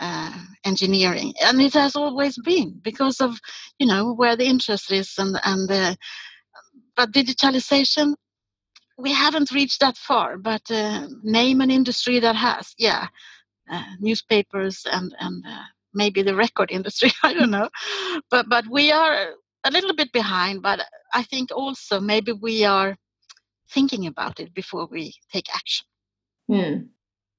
uh, 0.00 0.36
engineering, 0.64 1.34
and 1.40 1.60
it 1.60 1.74
has 1.74 1.94
always 1.94 2.36
been 2.38 2.80
because 2.82 3.20
of, 3.20 3.38
you 3.78 3.86
know, 3.86 4.12
where 4.12 4.36
the 4.36 4.46
interest 4.46 4.90
is 4.90 5.14
and, 5.18 5.38
and 5.44 5.68
the, 5.68 5.96
but 6.96 7.12
digitalization, 7.12 8.14
we 9.02 9.12
haven't 9.12 9.50
reached 9.50 9.80
that 9.80 9.96
far, 9.96 10.38
but 10.38 10.62
uh, 10.70 11.08
name 11.22 11.60
an 11.60 11.70
industry 11.70 12.20
that 12.20 12.36
has, 12.36 12.74
yeah, 12.78 13.08
uh, 13.70 13.82
newspapers 14.00 14.86
and, 14.90 15.14
and 15.18 15.44
uh, 15.46 15.64
maybe 15.94 16.22
the 16.22 16.34
record 16.34 16.70
industry 16.70 17.10
i 17.22 17.32
don't 17.32 17.50
know 17.50 17.68
but 18.30 18.48
but 18.48 18.64
we 18.70 18.90
are 18.90 19.30
a 19.64 19.70
little 19.70 19.94
bit 19.94 20.12
behind 20.12 20.62
but 20.62 20.80
i 21.14 21.22
think 21.22 21.50
also 21.54 22.00
maybe 22.00 22.32
we 22.32 22.64
are 22.64 22.96
thinking 23.70 24.06
about 24.06 24.40
it 24.40 24.52
before 24.54 24.86
we 24.90 25.14
take 25.32 25.46
action 25.54 25.86
hmm. 26.48 26.74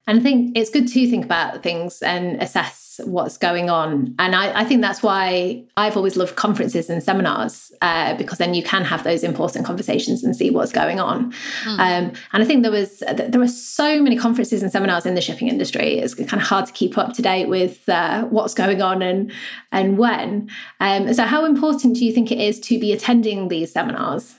And 0.06 0.20
I 0.20 0.22
think 0.22 0.58
it's 0.58 0.70
good 0.70 0.88
to 0.88 1.10
think 1.10 1.24
about 1.24 1.64
things 1.64 2.02
and 2.02 2.42
assess 2.42 3.00
what's 3.06 3.38
going 3.38 3.70
on. 3.70 4.14
And 4.20 4.36
I, 4.36 4.62
I 4.62 4.64
think 4.66 4.82
that's 4.82 5.02
why 5.02 5.64
I've 5.78 5.96
always 5.96 6.18
loved 6.18 6.36
conferences 6.36 6.90
and 6.90 7.02
seminars 7.02 7.72
uh, 7.82 8.16
because 8.16 8.38
then 8.38 8.54
you 8.54 8.64
can 8.64 8.84
have 8.84 9.04
those 9.04 9.24
important 9.24 9.66
conversations 9.66 10.24
and 10.24 10.36
see 10.36 10.50
what's 10.50 10.72
going 10.72 11.00
on. 11.00 11.32
Mm. 11.64 11.80
Um, 11.80 12.14
and 12.34 12.44
I 12.44 12.46
think 12.46 12.64
there 12.64 12.72
was 12.72 13.00
there 13.00 13.40
were 13.40 13.48
so 13.48 14.02
many 14.02 14.18
conferences 14.18 14.62
and 14.62 14.72
seminars 14.72 15.06
in 15.06 15.16
the 15.16 15.22
shipping 15.22 15.48
industry. 15.48 16.00
It's 16.00 16.14
kind 16.14 16.34
of 16.34 16.48
hard 16.48 16.66
to 16.66 16.74
keep 16.74 16.98
up 16.98 17.14
to 17.14 17.22
date 17.22 17.48
with 17.48 17.88
uh, 17.88 18.26
what's 18.26 18.54
going 18.54 18.82
on 18.82 19.02
and 19.02 19.32
and 19.72 19.98
when. 19.98 20.50
Um, 20.80 21.14
so, 21.14 21.24
how 21.24 21.46
important 21.46 21.96
do 21.96 22.06
you 22.06 22.14
think 22.14 22.32
it 22.32 22.40
is 22.40 22.60
to 22.62 22.80
be 22.80 22.92
attending 22.92 23.48
these 23.48 23.72
seminars? 23.72 24.36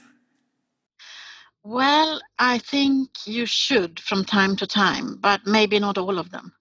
Well, 1.65 2.21
I 2.39 2.59
think 2.59 3.09
you 3.27 3.47
should 3.47 3.99
from 3.99 4.25
time 4.25 4.55
to 4.57 4.67
time, 4.67 5.17
but 5.17 5.47
maybe 5.47 5.79
not 5.79 5.97
all 5.97 6.19
of 6.19 6.31
them. 6.31 6.53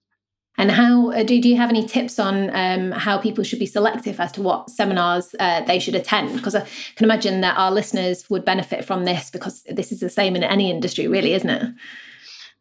And 0.56 0.70
how 0.70 1.10
uh, 1.10 1.24
do, 1.24 1.42
do 1.42 1.48
you 1.48 1.56
have 1.56 1.68
any 1.68 1.84
tips 1.84 2.18
on 2.18 2.48
um, 2.56 2.92
how 2.92 3.18
people 3.18 3.44
should 3.44 3.58
be 3.58 3.66
selective 3.66 4.18
as 4.18 4.32
to 4.32 4.42
what 4.42 4.70
seminars 4.70 5.34
uh, 5.38 5.60
they 5.62 5.78
should 5.78 5.94
attend? 5.96 6.36
Because 6.36 6.54
I 6.54 6.60
can 6.94 7.04
imagine 7.04 7.42
that 7.42 7.58
our 7.58 7.70
listeners 7.70 8.30
would 8.30 8.44
benefit 8.46 8.84
from 8.84 9.04
this 9.04 9.30
because 9.30 9.62
this 9.64 9.92
is 9.92 10.00
the 10.00 10.08
same 10.08 10.36
in 10.36 10.44
any 10.44 10.70
industry, 10.70 11.06
really, 11.06 11.34
isn't 11.34 11.50
it? 11.50 11.74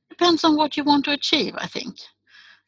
Depends 0.10 0.44
on 0.44 0.58
what 0.58 0.76
you 0.76 0.84
want 0.84 1.06
to 1.06 1.12
achieve, 1.12 1.54
I 1.58 1.68
think. 1.68 1.96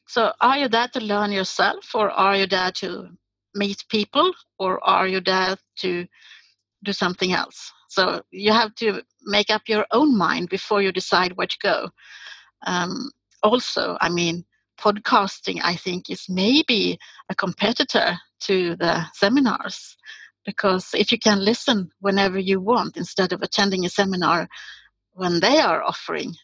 So, 0.07 0.31
are 0.39 0.57
you 0.57 0.67
there 0.69 0.87
to 0.89 0.99
learn 1.01 1.31
yourself, 1.31 1.95
or 1.95 2.11
are 2.11 2.37
you 2.37 2.45
there 2.45 2.71
to 2.73 3.09
meet 3.55 3.83
people, 3.89 4.31
or 4.59 4.81
are 4.87 5.07
you 5.07 5.19
there 5.19 5.57
to 5.79 6.05
do 6.83 6.93
something 6.93 7.33
else? 7.33 7.73
So 7.95 8.21
you 8.31 8.51
have 8.51 8.75
to 8.75 9.01
make 9.23 9.49
up 9.49 9.69
your 9.69 9.85
own 9.91 10.17
mind 10.17 10.49
before 10.49 10.81
you 10.81 10.91
decide 10.91 11.37
where 11.37 11.47
to 11.47 11.57
go. 11.63 11.89
Um, 12.67 13.09
also, 13.41 13.97
I 14.01 14.09
mean, 14.09 14.43
podcasting, 14.77 15.61
I 15.63 15.77
think, 15.77 16.09
is 16.09 16.25
maybe 16.27 16.99
a 17.29 17.35
competitor 17.35 18.17
to 18.41 18.75
the 18.75 19.05
seminars 19.13 19.95
because 20.45 20.89
if 20.93 21.09
you 21.09 21.17
can 21.17 21.39
listen 21.45 21.89
whenever 22.01 22.37
you 22.37 22.59
want 22.59 22.97
instead 22.97 23.31
of 23.31 23.41
attending 23.41 23.85
a 23.85 23.89
seminar 23.89 24.49
when 25.13 25.39
they 25.39 25.59
are 25.59 25.81
offering 25.81 26.35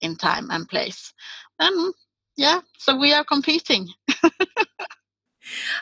in 0.00 0.16
time 0.16 0.50
and 0.50 0.68
place, 0.68 1.14
then 1.60 1.92
yeah, 2.36 2.60
so 2.76 2.98
we 2.98 3.12
are 3.12 3.24
competing. 3.24 3.86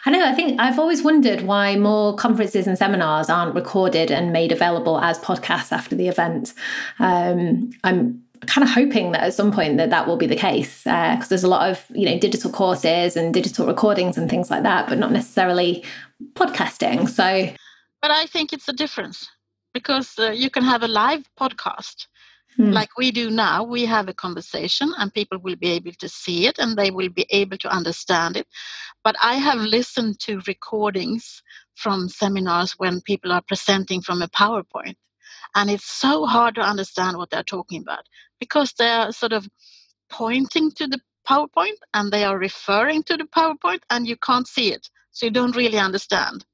I 0.04 0.10
know. 0.10 0.24
I 0.24 0.32
think 0.32 0.60
I've 0.60 0.78
always 0.78 1.02
wondered 1.02 1.42
why 1.42 1.76
more 1.76 2.14
conferences 2.16 2.66
and 2.66 2.78
seminars 2.78 3.28
aren't 3.28 3.54
recorded 3.54 4.10
and 4.10 4.32
made 4.32 4.52
available 4.52 4.98
as 5.00 5.18
podcasts 5.18 5.72
after 5.72 5.94
the 5.94 6.08
event. 6.08 6.54
Um, 6.98 7.70
I'm 7.84 8.22
kind 8.46 8.62
of 8.62 8.70
hoping 8.70 9.12
that 9.12 9.22
at 9.22 9.34
some 9.34 9.50
point 9.50 9.76
that 9.78 9.90
that 9.90 10.06
will 10.06 10.16
be 10.16 10.26
the 10.26 10.36
case 10.36 10.84
because 10.84 11.24
uh, 11.24 11.28
there's 11.28 11.44
a 11.44 11.48
lot 11.48 11.70
of 11.70 11.84
you 11.94 12.06
know 12.06 12.18
digital 12.18 12.50
courses 12.50 13.16
and 13.16 13.32
digital 13.32 13.66
recordings 13.66 14.16
and 14.18 14.28
things 14.28 14.50
like 14.50 14.62
that, 14.62 14.88
but 14.88 14.98
not 14.98 15.12
necessarily 15.12 15.84
podcasting. 16.34 17.08
So, 17.08 17.52
but 18.02 18.10
I 18.10 18.26
think 18.26 18.52
it's 18.52 18.68
a 18.68 18.72
difference 18.72 19.28
because 19.74 20.14
uh, 20.18 20.30
you 20.30 20.50
can 20.50 20.62
have 20.62 20.82
a 20.82 20.88
live 20.88 21.24
podcast 21.38 22.06
Mm. 22.58 22.72
Like 22.72 22.96
we 22.96 23.10
do 23.10 23.30
now, 23.30 23.62
we 23.62 23.84
have 23.84 24.08
a 24.08 24.14
conversation 24.14 24.92
and 24.98 25.12
people 25.12 25.38
will 25.38 25.56
be 25.56 25.70
able 25.70 25.92
to 25.92 26.08
see 26.08 26.46
it 26.46 26.58
and 26.58 26.76
they 26.76 26.90
will 26.90 27.10
be 27.10 27.26
able 27.30 27.58
to 27.58 27.68
understand 27.68 28.36
it. 28.36 28.46
But 29.04 29.16
I 29.22 29.34
have 29.34 29.58
listened 29.58 30.20
to 30.20 30.40
recordings 30.46 31.42
from 31.74 32.08
seminars 32.08 32.72
when 32.78 33.02
people 33.02 33.32
are 33.32 33.42
presenting 33.46 34.00
from 34.00 34.22
a 34.22 34.28
PowerPoint. 34.28 34.96
And 35.54 35.70
it's 35.70 35.90
so 35.90 36.26
hard 36.26 36.54
to 36.56 36.60
understand 36.62 37.16
what 37.16 37.30
they're 37.30 37.42
talking 37.42 37.82
about 37.82 38.04
because 38.40 38.72
they're 38.72 39.12
sort 39.12 39.32
of 39.32 39.48
pointing 40.10 40.70
to 40.72 40.86
the 40.86 41.00
PowerPoint 41.28 41.76
and 41.92 42.10
they 42.10 42.24
are 42.24 42.38
referring 42.38 43.02
to 43.04 43.16
the 43.16 43.24
PowerPoint 43.24 43.80
and 43.90 44.06
you 44.06 44.16
can't 44.16 44.46
see 44.46 44.72
it. 44.72 44.88
So 45.12 45.26
you 45.26 45.32
don't 45.32 45.56
really 45.56 45.78
understand 45.78 46.44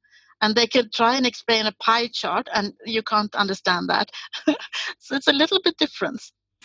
and 0.42 0.54
they 0.54 0.66
can 0.66 0.90
try 0.92 1.16
and 1.16 1.26
explain 1.26 1.64
a 1.64 1.72
pie 1.72 2.08
chart 2.12 2.48
and 2.52 2.74
you 2.84 3.02
can't 3.02 3.34
understand 3.34 3.88
that. 3.88 4.10
So 4.98 5.16
it's 5.16 5.28
a 5.28 5.32
little 5.32 5.60
bit 5.62 5.76
different. 5.78 6.20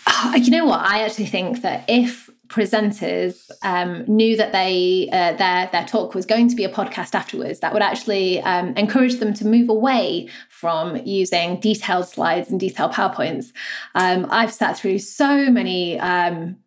You 0.35 0.51
know 0.51 0.65
what? 0.65 0.81
I 0.81 1.03
actually 1.03 1.27
think 1.27 1.61
that 1.61 1.85
if 1.87 2.29
presenters 2.47 3.49
um, 3.61 4.05
knew 4.07 4.37
that 4.37 4.51
they 4.51 5.09
uh, 5.11 5.33
their 5.33 5.69
their 5.71 5.85
talk 5.85 6.15
was 6.15 6.25
going 6.25 6.47
to 6.49 6.55
be 6.55 6.63
a 6.63 6.69
podcast 6.69 7.13
afterwards 7.13 7.59
that 7.59 7.73
would 7.73 7.81
actually 7.81 8.41
um, 8.41 8.73
encourage 8.77 9.15
them 9.15 9.33
to 9.33 9.45
move 9.45 9.69
away 9.69 10.29
from 10.49 10.95
using 11.05 11.59
detailed 11.59 12.07
slides 12.07 12.49
and 12.49 12.59
detailed 12.59 12.93
powerpoints. 12.93 13.51
Um, 13.95 14.27
i've 14.29 14.53
sat 14.53 14.77
through 14.77 14.99
so 14.99 15.49
many 15.49 15.99
um, 15.99 16.57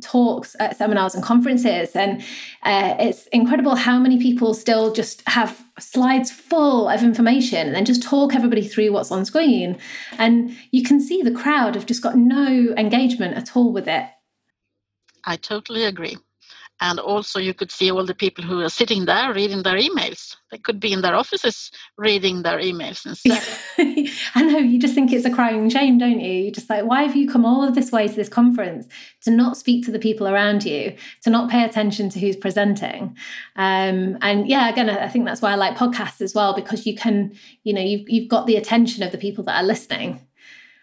talks 0.00 0.56
at 0.58 0.76
seminars 0.76 1.14
and 1.14 1.22
conferences 1.22 1.94
and 1.94 2.22
uh, 2.62 2.94
it's 2.98 3.26
incredible 3.28 3.74
how 3.74 3.98
many 3.98 4.20
people 4.20 4.54
still 4.54 4.92
just 4.92 5.26
have 5.28 5.64
slides 5.78 6.30
full 6.30 6.88
of 6.88 7.02
information 7.02 7.66
and 7.66 7.74
then 7.74 7.84
just 7.84 8.02
talk 8.02 8.34
everybody 8.34 8.66
through 8.66 8.92
what's 8.92 9.10
on 9.10 9.24
screen. 9.24 9.78
And 10.18 10.56
you 10.70 10.82
can 10.82 11.00
see 11.00 11.22
the 11.22 11.30
crowd 11.30 11.74
have 11.74 11.86
just 11.86 12.02
got 12.02 12.16
no 12.16 12.74
engagement 12.76 13.36
at 13.36 13.56
all 13.56 13.72
with 13.72 13.88
it. 13.88 14.06
I 15.24 15.36
totally 15.36 15.84
agree 15.84 16.16
and 16.80 16.98
also 16.98 17.38
you 17.38 17.52
could 17.52 17.70
see 17.70 17.90
all 17.90 18.04
the 18.06 18.14
people 18.14 18.42
who 18.42 18.60
are 18.60 18.70
sitting 18.70 19.04
there 19.04 19.32
reading 19.34 19.62
their 19.62 19.76
emails. 19.76 20.36
They 20.50 20.58
could 20.58 20.80
be 20.80 20.92
in 20.92 21.02
their 21.02 21.14
offices 21.14 21.70
reading 21.98 22.42
their 22.42 22.58
emails 22.58 23.04
instead. 23.04 23.42
I 24.34 24.42
know 24.42 24.58
you 24.58 24.78
just 24.80 24.94
think 24.94 25.12
it's 25.12 25.26
a 25.26 25.30
crying 25.30 25.68
shame 25.68 25.98
don't 25.98 26.20
you? 26.20 26.32
You 26.44 26.50
just 26.50 26.70
like 26.70 26.84
why 26.84 27.02
have 27.02 27.14
you 27.14 27.30
come 27.30 27.44
all 27.44 27.62
of 27.62 27.74
this 27.74 27.92
way 27.92 28.08
to 28.08 28.14
this 28.14 28.28
conference? 28.28 28.88
To 29.22 29.30
not 29.30 29.56
speak 29.56 29.84
to 29.84 29.92
the 29.92 29.98
people 29.98 30.26
around 30.26 30.64
you 30.64 30.96
to 31.22 31.30
not 31.30 31.50
pay 31.50 31.64
attention 31.64 32.08
to 32.10 32.20
who's 32.20 32.36
presenting. 32.36 33.16
Um, 33.56 34.16
and 34.22 34.48
yeah 34.48 34.68
again 34.70 34.88
i 34.88 35.08
think 35.08 35.26
that's 35.26 35.42
why 35.42 35.52
i 35.52 35.54
like 35.54 35.76
podcasts 35.76 36.20
as 36.20 36.34
well 36.34 36.54
because 36.54 36.86
you 36.86 36.94
can 36.96 37.32
you 37.62 37.72
know 37.74 37.82
you've, 37.82 38.08
you've 38.08 38.28
got 38.28 38.46
the 38.46 38.56
attention 38.56 39.02
of 39.02 39.12
the 39.12 39.18
people 39.18 39.44
that 39.44 39.62
are 39.62 39.66
listening. 39.66 40.20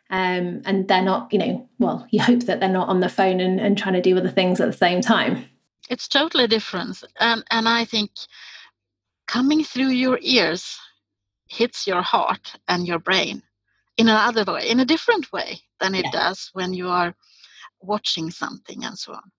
Um, 0.09 0.61
and 0.63 0.87
they're 0.87 1.01
not 1.01 1.33
you 1.33 1.39
know 1.39 1.69
well 1.79 2.07
you 2.11 2.21
hope 2.21 2.43
that 2.43 2.61
they're 2.61 2.69
not 2.69 2.87
on 2.87 3.01
the 3.01 3.09
phone 3.09 3.41
and, 3.41 3.59
and 3.59 3.77
trying 3.77 3.95
to 3.95 4.01
do 4.01 4.17
other 4.17 4.29
things 4.29 4.61
at 4.61 4.67
the 4.71 4.77
same 4.77 5.01
time 5.01 5.49
it's 5.89 6.07
totally 6.07 6.47
different 6.47 7.03
and 7.19 7.43
and 7.51 7.67
i 7.67 7.85
think 7.85 8.11
coming 9.27 9.63
through 9.63 9.89
your 9.89 10.19
ears 10.21 10.77
hits 11.49 11.87
your 11.87 12.01
heart 12.01 12.55
and 12.67 12.87
your 12.87 12.99
brain 12.99 13.41
in 13.97 14.09
another 14.09 14.51
way 14.51 14.69
in 14.69 14.79
a 14.79 14.85
different 14.85 15.31
way 15.31 15.59
than 15.79 15.95
it 15.95 16.05
yeah. 16.05 16.11
does 16.11 16.49
when 16.53 16.73
you 16.73 16.87
are 16.89 17.13
watching 17.81 18.31
something 18.31 18.83
and 18.83 18.97
so 18.97 19.13
on 19.13 19.31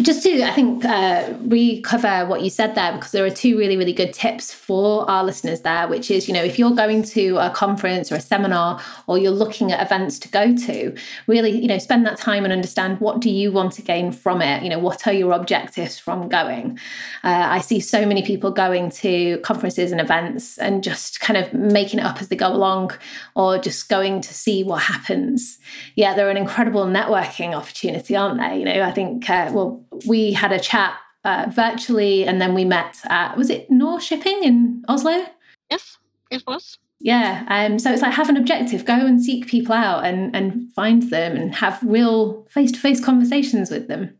just 0.00 0.22
to, 0.22 0.42
I 0.42 0.52
think, 0.52 0.86
uh, 0.86 1.34
recover 1.42 2.24
what 2.24 2.40
you 2.40 2.48
said 2.48 2.74
there, 2.74 2.92
because 2.92 3.12
there 3.12 3.26
are 3.26 3.30
two 3.30 3.58
really, 3.58 3.76
really 3.76 3.92
good 3.92 4.14
tips 4.14 4.50
for 4.50 5.08
our 5.10 5.22
listeners 5.22 5.60
there, 5.60 5.86
which 5.86 6.10
is, 6.10 6.26
you 6.26 6.32
know, 6.32 6.42
if 6.42 6.58
you're 6.58 6.74
going 6.74 7.02
to 7.02 7.36
a 7.36 7.50
conference 7.50 8.10
or 8.10 8.14
a 8.14 8.20
seminar 8.20 8.80
or 9.06 9.18
you're 9.18 9.30
looking 9.30 9.70
at 9.70 9.84
events 9.84 10.18
to 10.20 10.28
go 10.28 10.56
to, 10.56 10.96
really, 11.26 11.50
you 11.50 11.68
know, 11.68 11.76
spend 11.76 12.06
that 12.06 12.16
time 12.16 12.44
and 12.44 12.54
understand 12.54 13.00
what 13.00 13.20
do 13.20 13.28
you 13.28 13.52
want 13.52 13.74
to 13.74 13.82
gain 13.82 14.12
from 14.12 14.40
it? 14.40 14.62
You 14.62 14.70
know, 14.70 14.78
what 14.78 15.06
are 15.06 15.12
your 15.12 15.32
objectives 15.32 15.98
from 15.98 16.26
going? 16.26 16.78
Uh, 17.22 17.48
I 17.50 17.60
see 17.60 17.78
so 17.78 18.06
many 18.06 18.22
people 18.22 18.50
going 18.50 18.90
to 18.92 19.36
conferences 19.40 19.92
and 19.92 20.00
events 20.00 20.56
and 20.56 20.82
just 20.82 21.20
kind 21.20 21.36
of 21.36 21.52
making 21.52 21.98
it 21.98 22.06
up 22.06 22.22
as 22.22 22.28
they 22.28 22.36
go 22.36 22.48
along 22.48 22.92
or 23.36 23.58
just 23.58 23.90
going 23.90 24.22
to 24.22 24.32
see 24.32 24.64
what 24.64 24.84
happens. 24.84 25.58
Yeah, 25.96 26.14
they're 26.14 26.30
an 26.30 26.38
incredible 26.38 26.86
networking 26.86 27.52
opportunity, 27.52 28.16
aren't 28.16 28.40
they? 28.40 28.58
You 28.58 28.64
know, 28.64 28.82
I 28.82 28.90
think, 28.90 29.28
uh, 29.28 29.50
well, 29.52 29.81
we 30.06 30.32
had 30.32 30.52
a 30.52 30.60
chat 30.60 30.96
uh, 31.24 31.46
virtually 31.50 32.24
and 32.24 32.40
then 32.40 32.54
we 32.54 32.64
met 32.64 32.98
at, 33.04 33.36
was 33.36 33.50
it 33.50 33.70
Nor-Shipping 33.70 34.42
in 34.42 34.82
Oslo? 34.88 35.26
Yes, 35.70 35.98
it 36.30 36.42
was. 36.46 36.78
Yeah. 37.00 37.44
Um, 37.48 37.78
so 37.78 37.92
it's 37.92 38.02
like 38.02 38.12
have 38.12 38.28
an 38.28 38.36
objective, 38.36 38.84
go 38.84 38.94
and 38.94 39.22
seek 39.22 39.48
people 39.48 39.74
out 39.74 40.04
and, 40.04 40.34
and 40.34 40.72
find 40.72 41.02
them 41.10 41.36
and 41.36 41.54
have 41.54 41.82
real 41.82 42.44
face 42.50 42.70
to 42.72 42.78
face 42.78 43.04
conversations 43.04 43.70
with 43.70 43.88
them. 43.88 44.16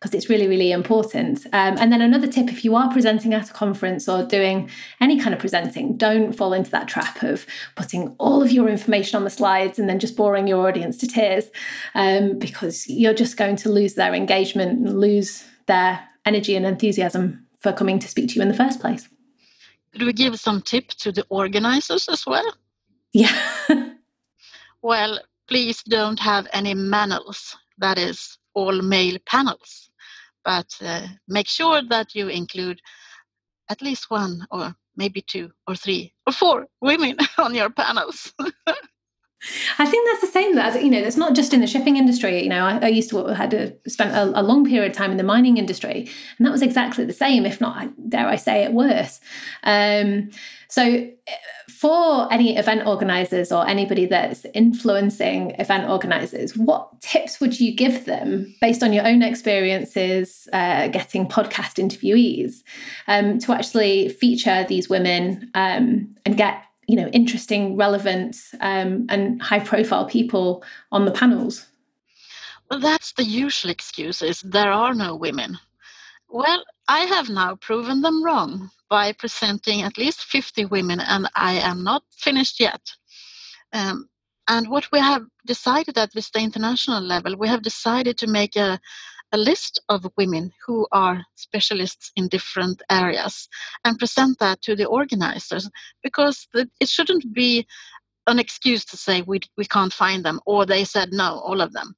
Because 0.00 0.14
it's 0.14 0.30
really, 0.30 0.48
really 0.48 0.72
important. 0.72 1.44
Um, 1.52 1.76
and 1.78 1.92
then 1.92 2.00
another 2.00 2.26
tip 2.26 2.48
if 2.48 2.64
you 2.64 2.74
are 2.74 2.90
presenting 2.90 3.34
at 3.34 3.50
a 3.50 3.52
conference 3.52 4.08
or 4.08 4.24
doing 4.24 4.70
any 4.98 5.20
kind 5.20 5.34
of 5.34 5.40
presenting, 5.40 5.98
don't 5.98 6.32
fall 6.32 6.54
into 6.54 6.70
that 6.70 6.88
trap 6.88 7.22
of 7.22 7.46
putting 7.76 8.14
all 8.18 8.42
of 8.42 8.50
your 8.50 8.68
information 8.68 9.16
on 9.16 9.24
the 9.24 9.30
slides 9.30 9.78
and 9.78 9.90
then 9.90 9.98
just 9.98 10.16
boring 10.16 10.48
your 10.48 10.66
audience 10.66 10.96
to 10.98 11.06
tears 11.06 11.50
um, 11.94 12.38
because 12.38 12.88
you're 12.88 13.12
just 13.12 13.36
going 13.36 13.56
to 13.56 13.68
lose 13.68 13.94
their 13.94 14.14
engagement 14.14 14.78
and 14.78 14.98
lose 14.98 15.44
their 15.66 16.00
energy 16.24 16.56
and 16.56 16.64
enthusiasm 16.64 17.46
for 17.58 17.70
coming 17.70 17.98
to 17.98 18.08
speak 18.08 18.30
to 18.30 18.36
you 18.36 18.42
in 18.42 18.48
the 18.48 18.54
first 18.54 18.80
place. 18.80 19.06
Could 19.92 20.02
we 20.02 20.14
give 20.14 20.40
some 20.40 20.62
tip 20.62 20.88
to 20.88 21.12
the 21.12 21.26
organizers 21.28 22.08
as 22.08 22.24
well? 22.26 22.54
Yeah. 23.12 23.36
well, 24.82 25.18
please 25.46 25.82
don't 25.82 26.20
have 26.20 26.46
any 26.54 26.74
manels, 26.74 27.54
that 27.78 27.98
is, 27.98 28.38
all 28.54 28.80
male 28.80 29.18
panels. 29.26 29.89
But 30.50 30.74
uh, 30.82 31.06
make 31.28 31.48
sure 31.48 31.80
that 31.90 32.14
you 32.16 32.28
include 32.28 32.80
at 33.70 33.82
least 33.82 34.10
one 34.10 34.46
or 34.50 34.74
maybe 34.96 35.22
two 35.22 35.50
or 35.68 35.76
three 35.76 36.12
or 36.26 36.32
four 36.32 36.66
women 36.80 37.18
on 37.38 37.54
your 37.54 37.70
panels. 37.70 38.34
I 39.78 39.86
think 39.86 40.08
that's 40.08 40.20
the 40.20 40.26
same. 40.26 40.54
That 40.54 40.82
you 40.82 40.90
know, 40.90 40.98
it's 40.98 41.16
not 41.16 41.34
just 41.34 41.54
in 41.54 41.60
the 41.60 41.66
shipping 41.66 41.96
industry. 41.96 42.42
You 42.42 42.50
know, 42.50 42.64
I, 42.64 42.78
I 42.82 42.88
used 42.88 43.10
to 43.10 43.26
had 43.28 43.50
to 43.52 43.72
spent 43.88 44.14
a, 44.14 44.38
a, 44.38 44.42
long 44.42 44.66
period 44.66 44.90
of 44.90 44.96
time 44.96 45.10
in 45.10 45.16
the 45.16 45.22
mining 45.22 45.56
industry, 45.56 46.08
and 46.36 46.46
that 46.46 46.52
was 46.52 46.62
exactly 46.62 47.04
the 47.04 47.12
same, 47.12 47.46
if 47.46 47.60
not, 47.60 47.88
dare 48.08 48.26
I 48.26 48.36
say 48.36 48.64
it, 48.64 48.72
worse. 48.72 49.20
Um, 49.62 50.30
so, 50.68 50.82
eh, 50.82 51.10
for 51.68 52.30
any 52.30 52.58
event 52.58 52.86
organizers 52.86 53.50
or 53.50 53.66
anybody 53.66 54.04
that's 54.04 54.44
influencing 54.52 55.52
event 55.58 55.88
organizers, 55.88 56.54
what 56.56 57.00
tips 57.00 57.40
would 57.40 57.58
you 57.58 57.74
give 57.74 58.04
them 58.04 58.54
based 58.60 58.82
on 58.82 58.92
your 58.92 59.06
own 59.06 59.22
experiences 59.22 60.46
uh, 60.52 60.88
getting 60.88 61.26
podcast 61.26 61.82
interviewees 61.82 62.62
um, 63.08 63.38
to 63.38 63.52
actually 63.52 64.10
feature 64.10 64.66
these 64.68 64.90
women 64.90 65.50
um, 65.54 66.14
and 66.26 66.36
get 66.36 66.62
you 66.90 66.96
know 66.96 67.08
interesting 67.08 67.76
relevant 67.76 68.36
um, 68.60 69.06
and 69.08 69.40
high 69.40 69.60
profile 69.60 70.06
people 70.06 70.64
on 70.90 71.04
the 71.04 71.12
panels. 71.12 71.66
Well 72.70 72.80
that's 72.80 73.12
the 73.12 73.24
usual 73.24 73.70
excuse 73.70 74.22
is 74.22 74.40
there 74.40 74.72
are 74.72 74.94
no 74.94 75.14
women. 75.16 75.58
Well 76.28 76.64
i 76.88 77.00
have 77.00 77.28
now 77.28 77.54
proven 77.56 78.02
them 78.02 78.24
wrong 78.24 78.70
by 78.88 79.12
presenting 79.12 79.82
at 79.82 79.98
least 79.98 80.24
50 80.24 80.64
women 80.66 80.98
and 81.00 81.28
i 81.36 81.54
am 81.54 81.84
not 81.84 82.02
finished 82.10 82.60
yet. 82.60 82.82
Um, 83.72 84.08
and 84.48 84.68
what 84.68 84.90
we 84.90 84.98
have 84.98 85.22
decided 85.46 85.96
at 85.96 86.12
WISTA 86.12 86.40
International 86.40 87.00
level, 87.00 87.36
we 87.36 87.46
have 87.46 87.62
decided 87.62 88.18
to 88.18 88.26
make 88.26 88.56
a, 88.56 88.80
a 89.32 89.38
list 89.38 89.80
of 89.88 90.10
women 90.16 90.52
who 90.66 90.86
are 90.92 91.24
specialists 91.36 92.10
in 92.16 92.28
different 92.28 92.82
areas 92.90 93.48
and 93.84 93.98
present 93.98 94.38
that 94.38 94.60
to 94.62 94.74
the 94.74 94.86
organizers 94.86 95.68
because 96.02 96.48
the, 96.52 96.68
it 96.80 96.88
shouldn't 96.88 97.32
be 97.32 97.66
an 98.26 98.38
excuse 98.38 98.84
to 98.84 98.96
say 98.96 99.22
we, 99.22 99.40
we 99.56 99.64
can't 99.64 99.92
find 99.92 100.24
them 100.24 100.40
or 100.46 100.66
they 100.66 100.84
said 100.84 101.10
no, 101.12 101.40
all 101.40 101.60
of 101.60 101.72
them. 101.72 101.94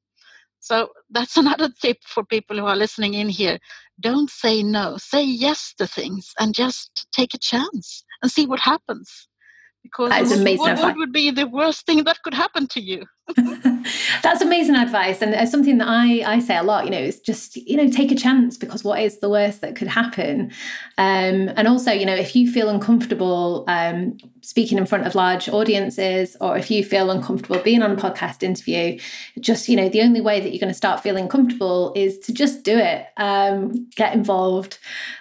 So 0.61 0.91
that's 1.11 1.37
another 1.39 1.71
tip 1.81 1.99
for 2.05 2.25
people 2.25 2.57
who 2.57 2.67
are 2.67 2.77
listening 2.77 3.15
in 3.15 3.29
here. 3.29 3.59
Don't 4.01 4.31
say 4.31 4.63
no, 4.63 4.97
say 4.99 5.25
yes 5.25 5.75
to 5.79 5.87
things 5.87 6.33
and 6.39 6.55
just 6.55 7.07
take 7.13 7.35
a 7.35 7.39
chance 7.39 8.05
and 8.23 8.31
see 8.31 8.47
what 8.47 8.61
happens 8.61 9.29
because 9.83 10.11
that 10.11 10.23
is 10.23 10.59
what, 10.59 10.79
what 10.79 10.97
would 10.97 11.13
be 11.13 11.31
the 11.31 11.47
worst 11.47 11.87
thing 11.87 12.05
that 12.05 12.23
could 12.23 12.35
happen 12.35 12.67
to 12.69 12.81
you 12.81 13.05
that's 14.23 14.41
amazing 14.41 14.77
advice 14.77 15.23
and 15.23 15.35
it's 15.35 15.51
something 15.51 15.79
that 15.79 15.89
i 15.89 16.23
i 16.27 16.39
say 16.39 16.57
a 16.57 16.63
lot 16.63 16.85
you 16.85 16.91
know 16.91 16.99
it's 16.99 17.21
just 17.21 17.57
you 17.57 17.77
know 17.77 17.89
take 17.89 18.11
a 18.11 18.15
chance 18.15 18.57
because 18.57 18.85
what 18.85 19.01
is 19.01 19.19
the 19.19 19.29
worst 19.29 19.61
that 19.61 19.77
could 19.77 19.89
happen? 19.89 20.51
Um, 20.99 21.51
and 21.57 21.67
also 21.67 21.91
you 21.91 22.07
know 22.07 22.15
if 22.15 22.37
you 22.37 22.51
feel 22.51 22.69
uncomfortable 22.69 23.65
um, 23.69 24.19
speaking 24.41 24.79
in 24.79 24.87
front 24.87 25.07
of 25.07 25.15
large 25.15 25.49
audiences 25.49 26.37
or 26.41 26.57
if 26.57 26.71
you 26.71 26.85
feel 26.85 27.11
uncomfortable 27.11 27.59
being 27.61 27.83
on 27.83 27.93
a 27.93 27.97
podcast 27.97 28.43
interview 28.43 28.99
just 29.41 29.69
you 29.69 29.77
know 29.77 29.89
the 29.89 30.03
only 30.03 30.21
way 30.21 30.41
that 30.41 30.51
you're 30.51 30.61
going 30.61 30.69
to 30.69 30.75
start 30.75 31.01
feeling 31.01 31.29
comfortable 31.29 31.93
is 31.97 32.19
to 32.21 32.33
just 32.33 32.63
do 32.63 32.77
it 32.77 33.07
um, 33.17 33.89
get 33.97 34.15
involved. 34.15 34.79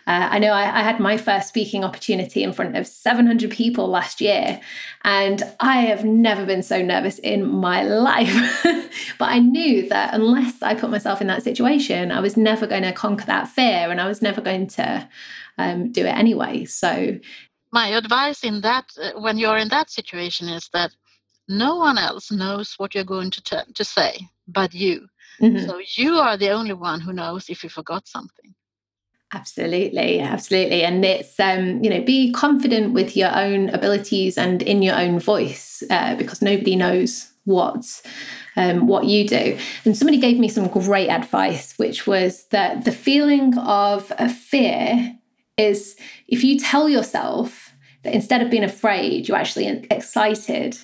Uh, 0.08 0.28
i 0.32 0.39
know 0.39 0.52
I, 0.52 0.80
I 0.80 0.84
had 0.84 1.00
my 1.00 1.17
first 1.17 1.47
speaking 1.47 1.84
opportunity 1.84 2.43
in 2.43 2.54
front 2.54 2.76
of 2.76 2.86
700 2.88 3.50
people 3.52 3.88
last 3.88 4.21
year 4.21 4.60
and 5.04 5.43
i 5.60 5.78
have 5.78 6.04
never 6.04 6.45
been 6.45 6.63
so 6.63 6.82
nervous 6.82 7.19
in 7.19 7.47
my 7.47 7.84
life. 8.02 8.66
But 9.18 9.30
i 9.30 9.40
knew 9.40 9.88
that 9.90 10.14
unless 10.14 10.62
i 10.62 10.74
put 10.74 10.90
myself 10.90 11.22
in 11.22 11.28
that 11.28 11.44
situation 11.44 12.12
i 12.12 12.20
was 12.20 12.36
never 12.36 12.66
going 12.66 12.82
to 12.84 12.92
conquer 12.92 13.26
that 13.26 13.48
fear 13.48 13.92
and 13.92 14.02
i 14.02 14.08
was 14.08 14.22
never 14.22 14.42
going 14.42 14.68
to 14.68 15.08
um, 15.58 15.92
do 15.92 16.06
it 16.06 16.18
anyway. 16.18 16.66
So 16.66 17.20
my 17.72 17.90
advice 17.90 18.44
in 18.44 18.62
that 18.62 18.86
uh, 19.02 19.20
when 19.20 19.38
you're 19.38 19.58
in 19.58 19.70
that 19.70 19.90
situation 19.90 20.50
is 20.50 20.70
that 20.74 20.92
no 21.48 21.76
one 21.78 21.98
else 21.98 22.32
knows 22.32 22.76
what 22.78 22.94
you're 22.94 23.04
going 23.04 23.32
to 23.32 23.44
t- 23.44 23.74
to 23.74 23.84
say 23.84 24.20
but 24.48 24.74
you. 24.74 25.08
Mm-hmm. 25.40 25.66
so 25.66 25.80
you 25.96 26.16
are 26.16 26.38
the 26.38 26.50
only 26.50 26.74
one 26.74 27.00
who 27.00 27.14
knows 27.14 27.50
if 27.50 27.64
you 27.64 27.70
forgot 27.70 28.08
something. 28.08 28.54
Absolutely 29.34 30.20
absolutely. 30.20 30.84
And 30.84 31.06
it's 31.06 31.40
um 31.40 31.84
you 31.84 31.90
know 31.90 32.02
be 32.02 32.32
confident 32.34 32.94
with 32.94 33.16
your 33.16 33.34
own 33.36 33.70
abilities 33.70 34.38
and 34.38 34.62
in 34.62 34.82
your 34.82 34.98
own 34.98 35.20
voice 35.20 35.84
uh, 35.90 36.16
because 36.16 36.42
nobody 36.42 36.76
knows 36.76 37.31
what 37.45 38.01
um, 38.56 38.86
what 38.86 39.06
you 39.06 39.27
do 39.27 39.58
and 39.84 39.97
somebody 39.97 40.19
gave 40.19 40.38
me 40.38 40.47
some 40.47 40.67
great 40.67 41.10
advice 41.10 41.73
which 41.77 42.06
was 42.06 42.45
that 42.47 42.86
the 42.86 42.91
feeling 42.91 43.58
of 43.58 44.12
a 44.19 44.30
fear 44.30 45.17
is 45.58 45.95
if 46.27 46.43
you 46.43 46.60
tell 46.60 46.88
yourself 46.88 47.73
that 48.04 48.13
instead 48.13 48.41
of 48.41 48.49
being 48.49 48.63
afraid, 48.63 49.27
you're 49.27 49.38
actually 49.38 49.67
excited, 49.91 50.77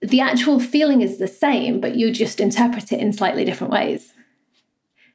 the 0.00 0.20
actual 0.20 0.60
feeling 0.60 1.00
is 1.02 1.18
the 1.18 1.28
same, 1.28 1.80
but 1.80 1.96
you 1.96 2.10
just 2.10 2.40
interpret 2.40 2.92
it 2.92 3.00
in 3.00 3.12
slightly 3.12 3.44
different 3.44 3.72
ways. 3.72 4.12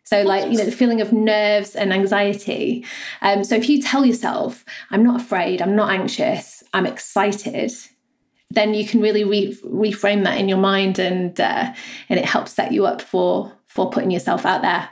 So, 0.05 0.21
like, 0.23 0.51
you 0.51 0.57
know, 0.57 0.65
the 0.65 0.71
feeling 0.71 0.99
of 0.99 1.13
nerves 1.13 1.77
and 1.77 1.93
anxiety. 1.93 2.85
Um, 3.21 3.45
so, 3.45 3.55
if 3.55 3.69
you 3.69 3.81
tell 3.81 4.05
yourself, 4.05 4.65
I'm 4.91 5.01
not 5.01 5.21
afraid, 5.21 5.61
I'm 5.61 5.77
not 5.77 5.91
anxious, 5.91 6.61
I'm 6.73 6.85
excited, 6.85 7.71
then 8.53 8.73
you 8.73 8.85
can 8.85 9.01
really 9.01 9.23
re- 9.23 9.57
reframe 9.65 10.23
that 10.23 10.37
in 10.37 10.47
your 10.47 10.57
mind 10.57 10.99
and 10.99 11.39
uh, 11.39 11.73
and 12.09 12.19
it 12.19 12.25
helps 12.25 12.53
set 12.53 12.71
you 12.71 12.85
up 12.85 13.01
for 13.01 13.51
for 13.65 13.89
putting 13.89 14.11
yourself 14.11 14.45
out 14.45 14.61
there. 14.61 14.89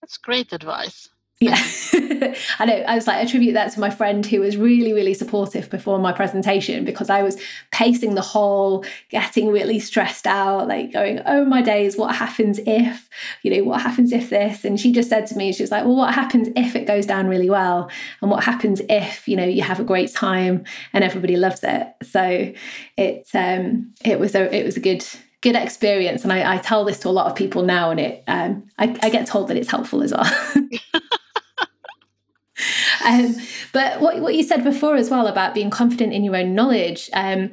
That's 0.00 0.16
great 0.16 0.52
advice. 0.52 1.10
Yeah, 1.40 1.54
I 2.58 2.64
know. 2.66 2.74
I 2.88 2.96
was 2.96 3.06
like, 3.06 3.22
attribute 3.22 3.54
that 3.54 3.72
to 3.72 3.78
my 3.78 3.90
friend 3.90 4.26
who 4.26 4.40
was 4.40 4.56
really, 4.56 4.92
really 4.92 5.14
supportive 5.14 5.70
before 5.70 6.00
my 6.00 6.10
presentation 6.10 6.84
because 6.84 7.10
I 7.10 7.22
was 7.22 7.40
pacing 7.70 8.16
the 8.16 8.22
hall, 8.22 8.84
getting 9.08 9.52
really 9.52 9.78
stressed 9.78 10.26
out, 10.26 10.66
like 10.66 10.92
going, 10.92 11.20
oh 11.26 11.44
my 11.44 11.62
days, 11.62 11.96
what 11.96 12.16
happens 12.16 12.58
if, 12.66 13.08
you 13.42 13.54
know, 13.54 13.62
what 13.62 13.82
happens 13.82 14.10
if 14.10 14.30
this? 14.30 14.64
And 14.64 14.80
she 14.80 14.90
just 14.90 15.08
said 15.08 15.28
to 15.28 15.36
me, 15.36 15.52
she 15.52 15.62
was 15.62 15.70
like, 15.70 15.84
well, 15.84 15.94
what 15.94 16.12
happens 16.12 16.48
if 16.56 16.74
it 16.74 16.88
goes 16.88 17.06
down 17.06 17.28
really 17.28 17.50
well? 17.50 17.88
And 18.20 18.32
what 18.32 18.42
happens 18.42 18.82
if, 18.88 19.28
you 19.28 19.36
know, 19.36 19.44
you 19.44 19.62
have 19.62 19.78
a 19.78 19.84
great 19.84 20.12
time 20.12 20.64
and 20.92 21.04
everybody 21.04 21.36
loves 21.36 21.62
it? 21.62 21.86
So 22.02 22.52
it, 22.96 23.28
um, 23.32 23.94
it 24.04 24.18
was 24.18 24.34
a, 24.34 24.52
it 24.52 24.64
was 24.64 24.76
a 24.76 24.80
good, 24.80 25.06
good 25.40 25.54
experience 25.54 26.24
and 26.24 26.32
I, 26.32 26.54
I, 26.54 26.58
tell 26.58 26.84
this 26.84 26.98
to 27.00 27.08
a 27.08 27.10
lot 27.10 27.26
of 27.26 27.36
people 27.36 27.62
now 27.62 27.92
and 27.92 28.00
it 28.00 28.24
um, 28.26 28.64
I, 28.76 28.98
I, 29.02 29.08
get 29.08 29.24
told 29.28 29.46
that 29.48 29.56
it's 29.56 29.70
helpful 29.70 30.02
as 30.02 30.12
well 30.12 30.24
um, 33.04 33.36
but 33.72 34.00
what, 34.00 34.20
what 34.20 34.34
you 34.34 34.42
said 34.42 34.64
before 34.64 34.96
as 34.96 35.10
well 35.10 35.26
about 35.26 35.54
being 35.54 35.70
confident 35.70 36.12
in 36.12 36.24
your 36.24 36.36
own 36.36 36.54
knowledge, 36.54 37.10
um, 37.12 37.50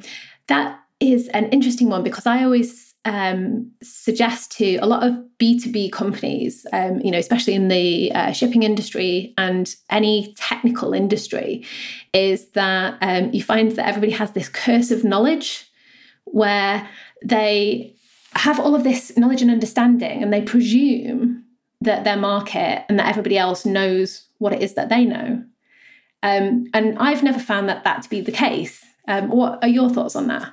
that 0.48 0.80
is 1.00 1.28
an 1.28 1.46
interesting 1.50 1.88
one 1.88 2.02
because 2.02 2.26
I 2.26 2.42
always 2.44 2.94
um, 3.04 3.70
suggest 3.82 4.50
to 4.52 4.76
a 4.76 4.86
lot 4.86 5.06
of 5.06 5.16
B2B 5.38 5.92
companies, 5.92 6.66
um, 6.72 7.00
you 7.00 7.10
know, 7.10 7.18
especially 7.18 7.54
in 7.54 7.68
the 7.68 8.10
uh, 8.12 8.32
shipping 8.32 8.64
industry 8.64 9.32
and 9.38 9.72
any 9.90 10.34
technical 10.36 10.92
industry, 10.92 11.64
is 12.12 12.48
that 12.50 12.98
um, 13.00 13.32
you 13.32 13.42
find 13.42 13.72
that 13.72 13.86
everybody 13.86 14.12
has 14.12 14.32
this 14.32 14.48
curse 14.48 14.90
of 14.90 15.04
knowledge 15.04 15.70
where 16.24 16.88
they 17.24 17.94
have 18.34 18.58
all 18.58 18.74
of 18.74 18.82
this 18.82 19.16
knowledge 19.16 19.40
and 19.40 19.50
understanding 19.50 20.22
and 20.22 20.32
they 20.32 20.42
presume 20.42 21.35
that 21.86 22.04
their 22.04 22.16
market 22.16 22.84
and 22.88 22.98
that 22.98 23.08
everybody 23.08 23.38
else 23.38 23.64
knows 23.64 24.26
what 24.38 24.52
it 24.52 24.62
is 24.62 24.74
that 24.74 24.88
they 24.88 25.04
know. 25.04 25.44
Um, 26.22 26.66
and 26.74 26.98
I've 26.98 27.22
never 27.22 27.38
found 27.38 27.68
that 27.68 27.84
that 27.84 28.02
to 28.02 28.10
be 28.10 28.20
the 28.20 28.32
case. 28.32 28.84
Um, 29.08 29.30
what 29.30 29.62
are 29.62 29.68
your 29.68 29.90
thoughts 29.90 30.16
on 30.16 30.26
that? 30.28 30.52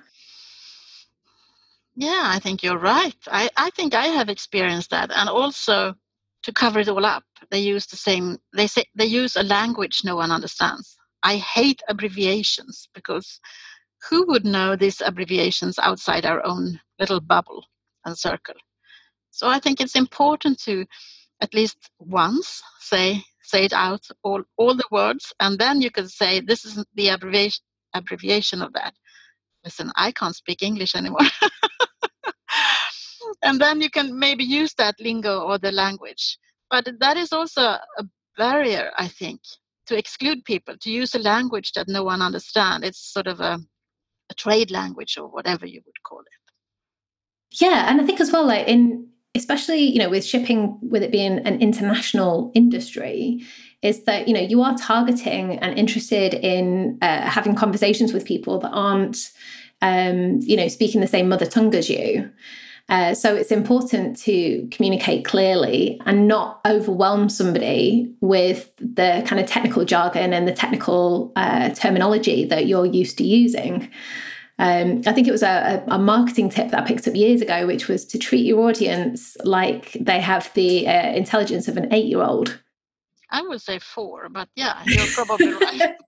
Yeah, 1.95 2.23
I 2.25 2.39
think 2.39 2.63
you're 2.63 2.79
right. 2.79 3.15
I, 3.27 3.49
I 3.55 3.69
think 3.71 3.93
I 3.93 4.07
have 4.07 4.29
experienced 4.29 4.89
that. 4.91 5.11
And 5.13 5.29
also 5.29 5.95
to 6.43 6.51
cover 6.51 6.79
it 6.79 6.89
all 6.89 7.05
up, 7.05 7.23
they 7.51 7.59
use 7.59 7.85
the 7.85 7.97
same, 7.97 8.37
they 8.55 8.67
say 8.67 8.85
they 8.95 9.05
use 9.05 9.35
a 9.35 9.43
language 9.43 10.01
no 10.03 10.15
one 10.15 10.31
understands. 10.31 10.97
I 11.23 11.37
hate 11.37 11.81
abbreviations 11.87 12.89
because 12.93 13.39
who 14.09 14.25
would 14.27 14.45
know 14.45 14.75
these 14.75 15.01
abbreviations 15.01 15.79
outside 15.79 16.25
our 16.25 16.45
own 16.45 16.79
little 16.99 17.21
bubble 17.21 17.65
and 18.05 18.17
circle? 18.17 18.55
So 19.31 19.47
I 19.47 19.59
think 19.59 19.79
it's 19.79 19.95
important 19.95 20.59
to 20.63 20.85
at 21.43 21.53
least 21.53 21.77
once 21.99 22.61
say 22.79 23.21
say 23.43 23.65
it 23.65 23.73
out 23.73 24.03
all 24.23 24.41
all 24.57 24.75
the 24.75 24.91
words 24.91 25.33
and 25.41 25.59
then 25.59 25.81
you 25.81 25.91
can 25.91 26.07
say 26.07 26.39
this 26.39 26.63
is 26.65 26.83
the 26.95 27.09
abbreviation 27.09 27.63
abbreviation 27.93 28.61
of 28.61 28.73
that. 28.73 28.93
Listen 29.65 29.91
i 29.95 30.11
can't 30.11 30.35
speak 30.35 30.63
english 30.63 30.95
anymore. 30.95 31.27
And 33.41 33.59
then 33.59 33.81
you 33.81 33.89
can 33.89 34.17
maybe 34.17 34.43
use 34.43 34.73
that 34.75 34.95
lingo 34.99 35.41
or 35.41 35.57
the 35.57 35.71
language. 35.71 36.37
But 36.69 36.87
that 36.99 37.17
is 37.17 37.33
also 37.33 37.61
a 37.61 38.03
barrier 38.37 38.91
i 38.97 39.07
think 39.07 39.39
to 39.87 39.97
exclude 39.97 40.43
people 40.45 40.75
to 40.81 40.89
use 40.91 41.13
a 41.13 41.19
language 41.19 41.71
that 41.73 41.87
no 41.87 42.03
one 42.03 42.21
understands 42.21 42.87
it's 42.87 43.13
sort 43.13 43.27
of 43.27 43.39
a, 43.39 43.59
a 44.31 44.33
trade 44.33 44.71
language 44.71 45.17
or 45.17 45.27
whatever 45.27 45.65
you 45.67 45.81
would 45.85 46.03
call 46.03 46.21
it. 46.21 47.61
Yeah 47.61 47.89
and 47.89 48.01
i 48.01 48.05
think 48.05 48.19
as 48.19 48.31
well 48.31 48.45
like 48.47 48.67
in 48.67 49.12
especially 49.35 49.81
you 49.81 49.99
know 49.99 50.09
with 50.09 50.25
shipping 50.25 50.77
with 50.81 51.03
it 51.03 51.11
being 51.11 51.39
an 51.39 51.59
international 51.61 52.51
industry 52.53 53.43
is 53.81 54.03
that 54.03 54.27
you 54.27 54.33
know 54.33 54.39
you 54.39 54.61
are 54.61 54.77
targeting 54.77 55.59
and 55.59 55.77
interested 55.77 56.33
in 56.33 56.97
uh, 57.01 57.21
having 57.21 57.55
conversations 57.55 58.13
with 58.13 58.25
people 58.25 58.59
that 58.59 58.71
aren't 58.71 59.31
um, 59.81 60.39
you 60.41 60.55
know 60.55 60.67
speaking 60.67 61.01
the 61.01 61.07
same 61.07 61.29
mother 61.29 61.45
tongue 61.45 61.73
as 61.75 61.89
you 61.89 62.29
uh, 62.89 63.13
so 63.13 63.33
it's 63.33 63.51
important 63.51 64.17
to 64.17 64.67
communicate 64.69 65.23
clearly 65.23 66.01
and 66.05 66.27
not 66.27 66.59
overwhelm 66.67 67.29
somebody 67.29 68.13
with 68.19 68.71
the 68.77 69.23
kind 69.25 69.39
of 69.39 69.47
technical 69.47 69.85
jargon 69.85 70.33
and 70.33 70.47
the 70.47 70.53
technical 70.53 71.31
uh, 71.37 71.69
terminology 71.69 72.43
that 72.43 72.67
you're 72.67 72.85
used 72.85 73.17
to 73.17 73.23
using. 73.23 73.89
Um, 74.63 75.01
I 75.05 75.11
think 75.11 75.27
it 75.27 75.31
was 75.31 75.43
a, 75.43 75.83
a, 75.87 75.99
marketing 75.99 76.47
tip 76.47 76.71
that 76.71 76.81
I 76.81 76.87
picked 76.87 77.05
up 77.05 77.15
years 77.15 77.41
ago, 77.41 77.67
which 77.67 77.89
was 77.89 78.05
to 78.05 78.17
treat 78.17 78.45
your 78.45 78.69
audience 78.69 79.35
like 79.43 79.91
they 79.99 80.21
have 80.21 80.53
the 80.53 80.87
uh, 80.87 81.11
intelligence 81.11 81.67
of 81.67 81.75
an 81.75 81.93
eight 81.93 82.05
year 82.05 82.23
old. 82.23 82.61
I 83.29 83.41
would 83.41 83.61
say 83.61 83.79
four, 83.79 84.29
but 84.29 84.47
yeah, 84.55 84.81
you're 84.85 85.05
probably 85.07 85.51
right. 85.51 85.95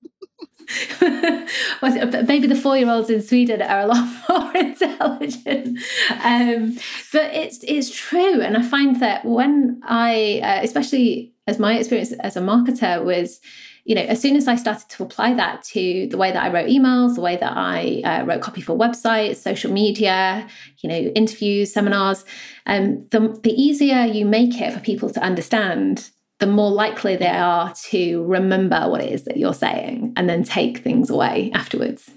maybe 1.82 2.48
the 2.48 2.60
four-year-olds 2.60 3.10
in 3.10 3.22
Sweden 3.22 3.62
are 3.62 3.82
a 3.82 3.88
lot 3.88 4.08
more 4.30 4.56
intelligent, 4.56 5.80
um, 6.24 6.78
but 7.12 7.34
it's 7.34 7.60
it's 7.63 7.94
true, 7.94 8.41
and 8.41 8.56
I 8.56 8.62
find 8.62 9.02
that 9.02 9.26
when 9.26 9.82
I, 9.84 10.39
uh, 10.41 10.63
especially 10.63 11.34
as 11.46 11.60
my 11.60 11.78
experience 11.78 12.13
as 12.13 12.38
a 12.38 12.41
marketer 12.41 13.04
was, 13.04 13.41
you 13.86 13.93
know, 13.93 14.02
as 14.02 14.19
soon 14.19 14.36
as 14.36 14.48
I 14.48 14.56
started 14.56 14.89
to 14.89 15.04
apply 15.04 15.36
that 15.36 15.63
to 15.65 16.08
the 16.08 16.17
way 16.17 16.32
that 16.32 16.43
I 16.43 16.52
wrote 16.52 16.67
emails, 16.67 17.15
the 17.15 17.21
way 17.21 17.38
that 17.38 17.54
I 17.56 18.02
uh, 18.04 18.26
wrote 18.26 18.41
copy 18.41 18.60
for 18.60 18.76
websites, 18.76 19.36
social 19.36 19.71
media, 19.71 20.48
you 20.80 20.89
know, 20.89 20.95
interviews, 20.95 21.71
seminars, 21.71 22.26
um, 22.65 23.08
the 23.12 23.39
the 23.43 23.54
easier 23.54 24.04
you 24.06 24.26
make 24.26 24.60
it 24.60 24.74
for 24.74 24.80
people 24.80 25.12
to 25.12 25.21
understand 25.21 26.10
the 26.39 26.48
more 26.48 26.71
likely 26.71 27.15
they 27.15 27.28
are 27.28 27.74
to 27.89 28.24
remember 28.26 28.89
what 28.89 29.02
it 29.02 29.12
is 29.12 29.24
that 29.24 29.38
you're 29.38 29.54
saying 29.54 30.13
and 30.17 30.28
then 30.28 30.43
take 30.43 30.80
things 30.80 31.10
away 31.10 31.52
afterwards. 31.54 32.10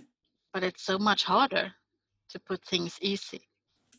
But 0.53 0.65
it's 0.65 0.83
so 0.83 0.99
much 0.99 1.25
harder 1.25 1.75
to 2.31 2.41
put 2.41 2.65
things 2.65 2.99
easy. 3.01 3.43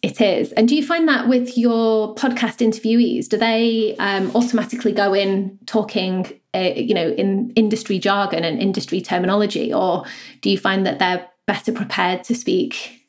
It 0.02 0.22
is. 0.22 0.54
And 0.54 0.68
do 0.68 0.76
you 0.76 0.86
find 0.86 1.10
that 1.10 1.28
with 1.28 1.58
your 1.58 2.16
podcast 2.16 2.66
interviewees? 2.66 3.28
Do 3.28 3.36
they 3.36 3.98
um, 3.98 4.32
automatically 4.34 4.94
go 4.94 5.14
in 5.14 5.60
talking, 5.66 6.40
uh, 6.56 6.72
you 6.76 6.94
know, 6.94 7.10
in 7.10 7.52
industry 7.58 8.00
jargon 8.00 8.46
and 8.46 8.62
industry 8.62 9.02
terminology? 9.02 9.74
Or 9.74 10.06
do 10.42 10.50
you 10.50 10.58
find 10.58 10.86
that 10.86 11.00
they're 11.00 11.28
better 11.48 11.74
prepared 11.74 12.24
to 12.26 12.36
speak 12.36 13.06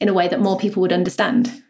in 0.00 0.08
a 0.08 0.12
way 0.12 0.28
that 0.28 0.40
more 0.40 0.58
people 0.58 0.80
would 0.82 0.92
understand? 0.92 1.62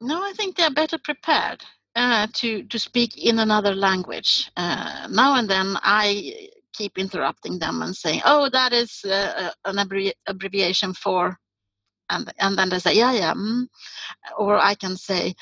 No, 0.00 0.20
I 0.20 0.32
think 0.36 0.56
they're 0.56 0.70
better 0.70 0.98
prepared 0.98 1.62
uh, 1.94 2.26
to 2.34 2.64
to 2.64 2.78
speak 2.78 3.16
in 3.16 3.38
another 3.38 3.74
language. 3.74 4.50
Uh, 4.56 5.06
now 5.10 5.36
and 5.36 5.48
then, 5.48 5.76
I 5.82 6.48
keep 6.72 6.98
interrupting 6.98 7.58
them 7.58 7.82
and 7.82 7.96
saying, 7.96 8.22
"Oh, 8.24 8.48
that 8.50 8.72
is 8.72 9.04
uh, 9.04 9.50
an 9.64 9.76
abbrevi- 9.76 10.12
abbreviation 10.26 10.92
for," 10.92 11.38
and 12.10 12.32
and 12.38 12.58
then 12.58 12.68
they 12.70 12.78
say, 12.78 12.94
"Yeah, 12.94 13.12
yeah," 13.12 13.34
mm. 13.34 13.66
or 14.38 14.56
I 14.58 14.74
can 14.74 14.96
say, 14.96 15.34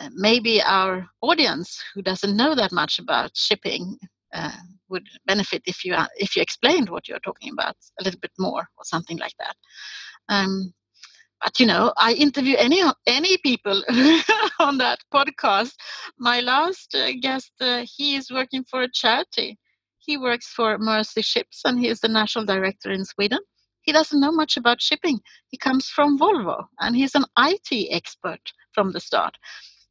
uh, 0.00 0.10
"Maybe 0.12 0.62
our 0.62 1.08
audience 1.22 1.82
who 1.94 2.02
doesn't 2.02 2.36
know 2.36 2.54
that 2.54 2.72
much 2.72 2.98
about 2.98 3.36
shipping." 3.36 3.98
Uh, 4.34 4.52
would 4.90 5.06
benefit 5.26 5.62
if 5.66 5.84
you 5.84 5.96
if 6.16 6.36
you 6.36 6.42
explained 6.42 6.90
what 6.90 7.08
you're 7.08 7.18
talking 7.20 7.50
about 7.50 7.76
a 7.98 8.04
little 8.04 8.20
bit 8.20 8.32
more 8.38 8.68
or 8.76 8.84
something 8.84 9.18
like 9.18 9.32
that. 9.38 9.56
Um, 10.28 10.74
but 11.42 11.58
you 11.60 11.66
know 11.66 11.92
i 11.96 12.12
interview 12.12 12.56
any 12.56 12.82
any 13.06 13.36
people 13.38 13.82
on 14.58 14.78
that 14.78 14.98
podcast 15.12 15.74
my 16.18 16.40
last 16.40 16.94
uh, 16.94 17.12
guest 17.20 17.52
uh, 17.60 17.84
he 17.96 18.16
is 18.16 18.30
working 18.30 18.64
for 18.64 18.82
a 18.82 18.90
charity 18.92 19.58
he 19.98 20.16
works 20.16 20.48
for 20.48 20.78
mercy 20.78 21.22
ships 21.22 21.62
and 21.64 21.78
he 21.78 21.88
is 21.88 22.00
the 22.00 22.08
national 22.08 22.44
director 22.44 22.90
in 22.90 23.04
sweden 23.04 23.40
he 23.88 23.92
doesn't 23.92 24.20
know 24.20 24.30
much 24.30 24.58
about 24.58 24.82
shipping. 24.82 25.18
He 25.46 25.56
comes 25.56 25.88
from 25.88 26.18
volvo 26.18 26.66
and 26.78 26.94
he's 26.94 27.14
an 27.14 27.24
it 27.38 27.90
expert 27.90 28.52
from 28.72 28.92
the 28.92 29.00
start. 29.00 29.38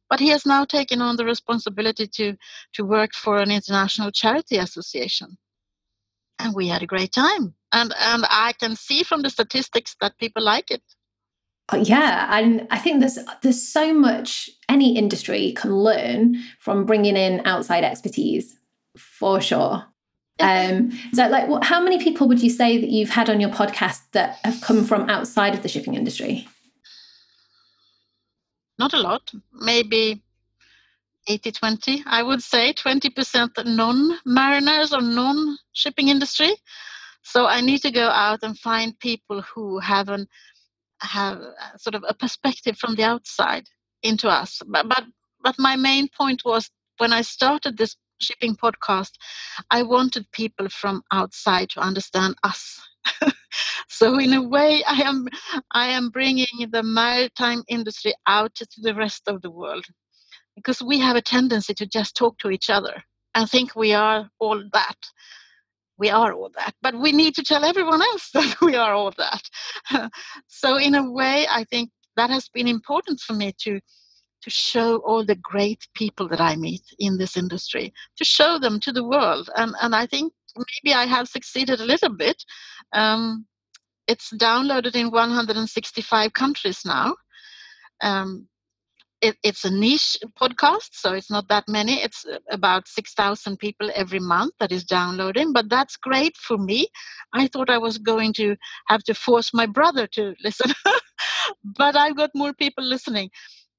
But 0.08 0.20
he 0.20 0.28
has 0.28 0.46
now 0.46 0.64
taken 0.64 1.02
on 1.02 1.16
the 1.16 1.24
responsibility 1.24 2.06
to 2.06 2.36
to 2.74 2.84
work 2.84 3.12
for 3.12 3.38
an 3.38 3.50
international 3.50 4.12
charity 4.12 4.58
association. 4.58 5.36
And 6.38 6.54
we 6.54 6.68
had 6.68 6.84
a 6.84 6.92
great 6.94 7.12
time. 7.12 7.54
And 7.72 7.92
and 8.12 8.24
i 8.30 8.52
can 8.60 8.76
see 8.76 9.02
from 9.02 9.22
the 9.22 9.30
statistics 9.30 9.96
that 10.00 10.18
people 10.18 10.44
like 10.44 10.70
it. 10.70 10.84
Uh, 11.72 11.82
yeah 11.94 12.38
and 12.38 12.66
i 12.70 12.78
think 12.78 13.00
there's 13.00 13.18
there's 13.42 13.62
so 13.78 13.92
much 13.92 14.48
any 14.68 14.96
industry 14.96 15.52
can 15.60 15.72
learn 15.88 16.20
from 16.60 16.86
bringing 16.86 17.16
in 17.16 17.42
outside 17.44 17.84
expertise 17.84 18.56
for 18.96 19.38
sure 19.40 19.76
um 20.40 20.92
so 21.12 21.28
like 21.28 21.48
what, 21.48 21.64
how 21.64 21.80
many 21.80 22.02
people 22.02 22.28
would 22.28 22.42
you 22.42 22.50
say 22.50 22.78
that 22.78 22.90
you've 22.90 23.10
had 23.10 23.28
on 23.28 23.40
your 23.40 23.50
podcast 23.50 24.00
that 24.12 24.38
have 24.44 24.60
come 24.60 24.84
from 24.84 25.08
outside 25.10 25.54
of 25.54 25.62
the 25.62 25.68
shipping 25.68 25.94
industry? 25.94 26.46
Not 28.78 28.94
a 28.94 29.00
lot. 29.00 29.32
Maybe 29.52 30.22
80 31.26 31.52
20 31.52 32.02
i 32.06 32.22
would 32.22 32.42
say. 32.42 32.72
20% 32.72 33.66
non-mariners 33.66 34.92
or 34.92 35.00
non-shipping 35.00 36.08
industry. 36.08 36.54
So 37.22 37.46
i 37.46 37.60
need 37.60 37.82
to 37.82 37.90
go 37.90 38.08
out 38.08 38.42
and 38.42 38.58
find 38.58 38.98
people 38.98 39.42
who 39.42 39.78
have 39.80 40.08
an 40.08 40.28
have 41.00 41.38
uh, 41.38 41.76
sort 41.76 41.94
of 41.94 42.04
a 42.08 42.14
perspective 42.14 42.76
from 42.76 42.94
the 42.96 43.04
outside 43.04 43.66
into 44.02 44.28
us. 44.28 44.60
But, 44.66 44.88
but 44.88 45.04
but 45.42 45.58
my 45.58 45.76
main 45.76 46.08
point 46.08 46.42
was 46.44 46.70
when 46.98 47.12
I 47.12 47.22
started 47.22 47.76
this 47.76 47.96
shipping 48.20 48.56
podcast, 48.56 49.12
I 49.70 49.82
wanted 49.82 50.30
people 50.32 50.68
from 50.68 51.02
outside 51.12 51.70
to 51.70 51.80
understand 51.80 52.36
us. 52.42 52.80
so 53.88 54.18
in 54.18 54.32
a 54.34 54.42
way, 54.42 54.82
I 54.86 55.02
am 55.02 55.26
I 55.72 55.88
am 55.88 56.10
bringing 56.10 56.46
the 56.70 56.82
maritime 56.82 57.62
industry 57.68 58.14
out 58.26 58.54
to 58.56 58.66
the 58.82 58.94
rest 58.94 59.22
of 59.28 59.42
the 59.42 59.50
world 59.50 59.84
because 60.56 60.82
we 60.82 60.98
have 60.98 61.16
a 61.16 61.22
tendency 61.22 61.72
to 61.74 61.86
just 61.86 62.16
talk 62.16 62.36
to 62.38 62.50
each 62.50 62.68
other 62.68 63.02
and 63.34 63.48
think 63.48 63.76
we 63.76 63.92
are 63.92 64.28
all 64.40 64.62
that 64.72 64.96
we 65.98 66.10
are 66.10 66.32
all 66.32 66.50
that 66.56 66.74
but 66.82 66.98
we 66.98 67.12
need 67.12 67.34
to 67.34 67.42
tell 67.42 67.64
everyone 67.64 68.02
else 68.02 68.30
that 68.34 68.56
we 68.60 68.74
are 68.74 68.94
all 68.94 69.12
that 69.16 69.42
so 70.48 70.76
in 70.76 70.94
a 70.94 71.10
way 71.10 71.46
i 71.50 71.64
think 71.64 71.90
that 72.16 72.30
has 72.30 72.48
been 72.48 72.68
important 72.68 73.20
for 73.20 73.34
me 73.34 73.52
to 73.58 73.80
to 74.42 74.50
show 74.50 74.96
all 74.98 75.24
the 75.24 75.34
great 75.36 75.86
people 75.94 76.28
that 76.28 76.40
i 76.40 76.56
meet 76.56 76.82
in 76.98 77.18
this 77.18 77.36
industry 77.36 77.92
to 78.16 78.24
show 78.24 78.58
them 78.58 78.80
to 78.80 78.92
the 78.92 79.04
world 79.04 79.50
and 79.56 79.74
and 79.82 79.94
i 79.94 80.06
think 80.06 80.32
maybe 80.56 80.94
i 80.94 81.04
have 81.06 81.28
succeeded 81.28 81.80
a 81.80 81.84
little 81.84 82.14
bit 82.14 82.42
um, 82.92 83.46
it's 84.06 84.32
downloaded 84.32 84.94
in 84.94 85.10
165 85.10 86.32
countries 86.32 86.82
now 86.84 87.14
um, 88.02 88.48
it, 89.20 89.36
it's 89.42 89.64
a 89.64 89.70
niche 89.70 90.16
podcast, 90.40 90.90
so 90.92 91.12
it's 91.12 91.30
not 91.30 91.48
that 91.48 91.64
many. 91.68 92.02
It's 92.02 92.24
uh, 92.24 92.38
about 92.50 92.86
6,000 92.86 93.58
people 93.58 93.90
every 93.94 94.20
month 94.20 94.54
that 94.60 94.72
is 94.72 94.84
downloading, 94.84 95.52
but 95.52 95.68
that's 95.68 95.96
great 95.96 96.36
for 96.36 96.56
me. 96.56 96.88
I 97.34 97.48
thought 97.48 97.70
I 97.70 97.78
was 97.78 97.98
going 97.98 98.32
to 98.34 98.56
have 98.86 99.02
to 99.04 99.14
force 99.14 99.52
my 99.52 99.66
brother 99.66 100.06
to 100.12 100.34
listen, 100.44 100.72
but 101.64 101.96
I've 101.96 102.16
got 102.16 102.30
more 102.34 102.52
people 102.52 102.84
listening. 102.84 103.30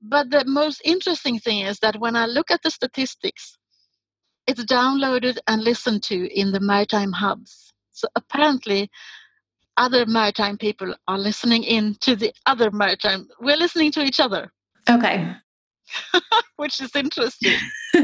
But 0.02 0.30
the 0.30 0.46
most 0.46 0.82
interesting 0.86 1.40
thing 1.40 1.60
is 1.60 1.80
that 1.80 2.00
when 2.00 2.16
I 2.16 2.26
look 2.26 2.52
at 2.52 2.62
the 2.64 2.72
statistics, 2.72 3.58
it's 4.48 4.64
downloaded 4.64 5.38
and 5.48 5.64
listened 5.64 6.04
to 6.04 6.28
in 6.34 6.52
the 6.52 6.60
maritime 6.60 7.12
hubs. 7.12 7.72
So 7.92 8.08
apparently, 8.16 8.90
other 9.78 10.06
maritime 10.06 10.58
people 10.58 10.94
are 11.08 11.18
listening 11.18 11.64
in 11.64 11.96
to 12.02 12.16
the 12.16 12.34
other 12.46 12.72
maritime. 12.72 13.28
We're 13.40 13.58
listening 13.58 13.92
to 13.94 14.04
each 14.04 14.20
other. 14.20 14.52
Okay. 14.90 15.36
Which 16.58 16.82
is 16.82 16.96
interesting. 16.96 17.58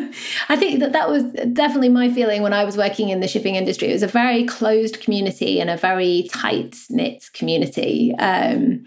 I 0.50 0.56
think 0.56 0.80
that 0.80 0.94
that 0.94 1.10
was 1.10 1.24
definitely 1.54 1.90
my 1.90 2.10
feeling 2.12 2.42
when 2.42 2.54
I 2.54 2.64
was 2.64 2.78
working 2.78 3.10
in 3.10 3.20
the 3.20 3.28
shipping 3.28 3.56
industry. 3.56 3.90
It 3.90 3.94
was 3.94 4.04
a 4.04 4.08
very 4.08 4.46
closed 4.46 5.02
community 5.02 5.60
and 5.60 5.70
a 5.70 5.78
very 5.78 6.30
tight 6.32 6.76
knit 6.90 7.30
community. 7.34 8.14
Um, 8.16 8.86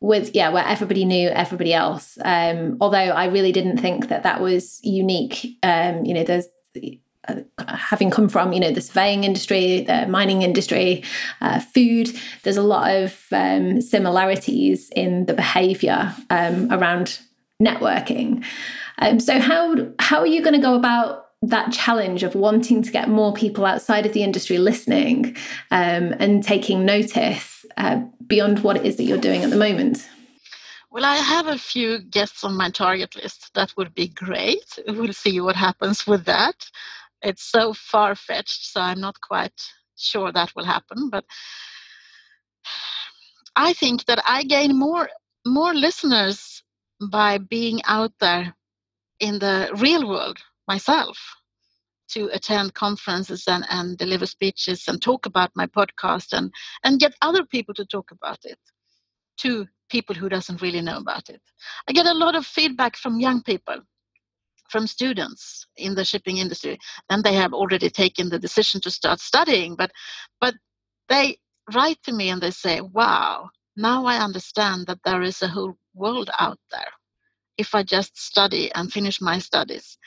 with 0.00 0.34
yeah 0.34 0.48
where 0.50 0.64
everybody 0.64 1.04
knew 1.04 1.28
everybody 1.28 1.72
else. 1.72 2.18
Um 2.24 2.76
although 2.80 2.98
i 2.98 3.26
really 3.26 3.52
didn't 3.52 3.78
think 3.78 4.08
that 4.08 4.22
that 4.22 4.40
was 4.40 4.80
unique 4.82 5.58
um 5.62 6.04
you 6.04 6.14
know 6.14 6.24
there's 6.24 6.46
uh, 7.28 7.36
having 7.68 8.10
come 8.10 8.28
from 8.28 8.52
you 8.52 8.60
know 8.60 8.72
the 8.72 8.80
surveying 8.80 9.24
industry 9.24 9.82
the 9.84 10.06
mining 10.06 10.42
industry 10.42 11.04
uh, 11.42 11.60
food 11.60 12.10
there's 12.42 12.56
a 12.56 12.62
lot 12.62 12.90
of 12.90 13.26
um, 13.32 13.80
similarities 13.80 14.90
in 14.96 15.26
the 15.26 15.34
behavior 15.34 16.14
um, 16.30 16.72
around 16.72 17.20
networking. 17.60 18.44
Um, 18.98 19.20
so 19.20 19.38
how 19.38 19.76
how 19.98 20.20
are 20.20 20.26
you 20.26 20.42
going 20.42 20.54
to 20.54 20.60
go 20.60 20.74
about 20.74 21.26
that 21.42 21.72
challenge 21.72 22.22
of 22.22 22.34
wanting 22.34 22.82
to 22.82 22.90
get 22.90 23.08
more 23.08 23.32
people 23.32 23.64
outside 23.64 24.04
of 24.04 24.12
the 24.12 24.22
industry 24.22 24.58
listening 24.58 25.36
um, 25.70 26.14
and 26.18 26.42
taking 26.42 26.84
notice 26.84 27.59
uh, 27.80 28.04
beyond 28.26 28.62
what 28.62 28.76
it 28.76 28.84
is 28.84 28.96
that 28.96 29.04
you're 29.04 29.18
doing 29.18 29.42
at 29.42 29.50
the 29.50 29.56
moment? 29.56 30.08
Well, 30.90 31.04
I 31.04 31.16
have 31.16 31.46
a 31.46 31.58
few 31.58 32.00
guests 32.00 32.44
on 32.44 32.56
my 32.56 32.70
target 32.70 33.14
list. 33.14 33.50
That 33.54 33.72
would 33.76 33.94
be 33.94 34.08
great. 34.08 34.78
We'll 34.86 35.12
see 35.12 35.40
what 35.40 35.56
happens 35.56 36.06
with 36.06 36.24
that. 36.24 36.66
It's 37.22 37.42
so 37.42 37.72
far 37.72 38.14
fetched, 38.14 38.66
so 38.72 38.80
I'm 38.80 39.00
not 39.00 39.20
quite 39.20 39.60
sure 39.96 40.32
that 40.32 40.54
will 40.56 40.64
happen. 40.64 41.10
But 41.10 41.24
I 43.56 43.72
think 43.72 44.06
that 44.06 44.22
I 44.26 44.42
gain 44.42 44.78
more 44.78 45.08
more 45.46 45.74
listeners 45.74 46.62
by 47.10 47.38
being 47.38 47.80
out 47.86 48.12
there 48.20 48.54
in 49.20 49.38
the 49.38 49.70
real 49.76 50.06
world 50.06 50.38
myself 50.68 51.39
to 52.12 52.28
attend 52.32 52.74
conferences 52.74 53.44
and, 53.46 53.64
and 53.70 53.98
deliver 53.98 54.26
speeches 54.26 54.88
and 54.88 55.00
talk 55.00 55.26
about 55.26 55.50
my 55.54 55.66
podcast 55.66 56.32
and, 56.32 56.52
and 56.84 57.00
get 57.00 57.14
other 57.22 57.44
people 57.44 57.74
to 57.74 57.84
talk 57.84 58.10
about 58.10 58.38
it 58.44 58.58
to 59.38 59.66
people 59.90 60.14
who 60.14 60.28
doesn't 60.28 60.62
really 60.62 60.80
know 60.80 60.98
about 60.98 61.28
it. 61.28 61.40
I 61.88 61.92
get 61.92 62.06
a 62.06 62.14
lot 62.14 62.34
of 62.34 62.46
feedback 62.46 62.96
from 62.96 63.20
young 63.20 63.42
people, 63.42 63.76
from 64.70 64.86
students 64.86 65.66
in 65.76 65.94
the 65.94 66.04
shipping 66.04 66.38
industry, 66.38 66.78
and 67.10 67.24
they 67.24 67.34
have 67.34 67.52
already 67.52 67.90
taken 67.90 68.28
the 68.28 68.38
decision 68.38 68.80
to 68.82 68.90
start 68.90 69.20
studying, 69.20 69.74
but 69.76 69.90
but 70.40 70.54
they 71.08 71.38
write 71.74 72.02
to 72.04 72.12
me 72.12 72.30
and 72.30 72.40
they 72.40 72.50
say, 72.50 72.80
Wow, 72.80 73.50
now 73.76 74.06
I 74.06 74.18
understand 74.18 74.86
that 74.86 75.00
there 75.04 75.22
is 75.22 75.42
a 75.42 75.48
whole 75.48 75.74
world 75.94 76.30
out 76.38 76.58
there. 76.70 76.92
If 77.58 77.74
I 77.74 77.82
just 77.82 78.18
study 78.18 78.70
and 78.74 78.92
finish 78.92 79.20
my 79.20 79.38
studies, 79.38 79.98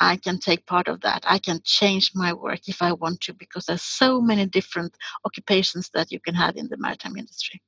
I 0.00 0.16
can 0.16 0.38
take 0.40 0.66
part 0.66 0.88
of 0.88 1.02
that. 1.02 1.24
I 1.26 1.38
can 1.38 1.60
change 1.64 2.12
my 2.14 2.32
work 2.32 2.68
if 2.68 2.82
I 2.82 2.92
want 2.92 3.20
to 3.22 3.34
because 3.34 3.66
there's 3.66 3.82
so 3.82 4.20
many 4.20 4.46
different 4.46 4.96
occupations 5.26 5.90
that 5.94 6.10
you 6.10 6.20
can 6.20 6.34
have 6.34 6.56
in 6.56 6.68
the 6.68 6.78
maritime 6.78 7.16
industry. 7.16 7.60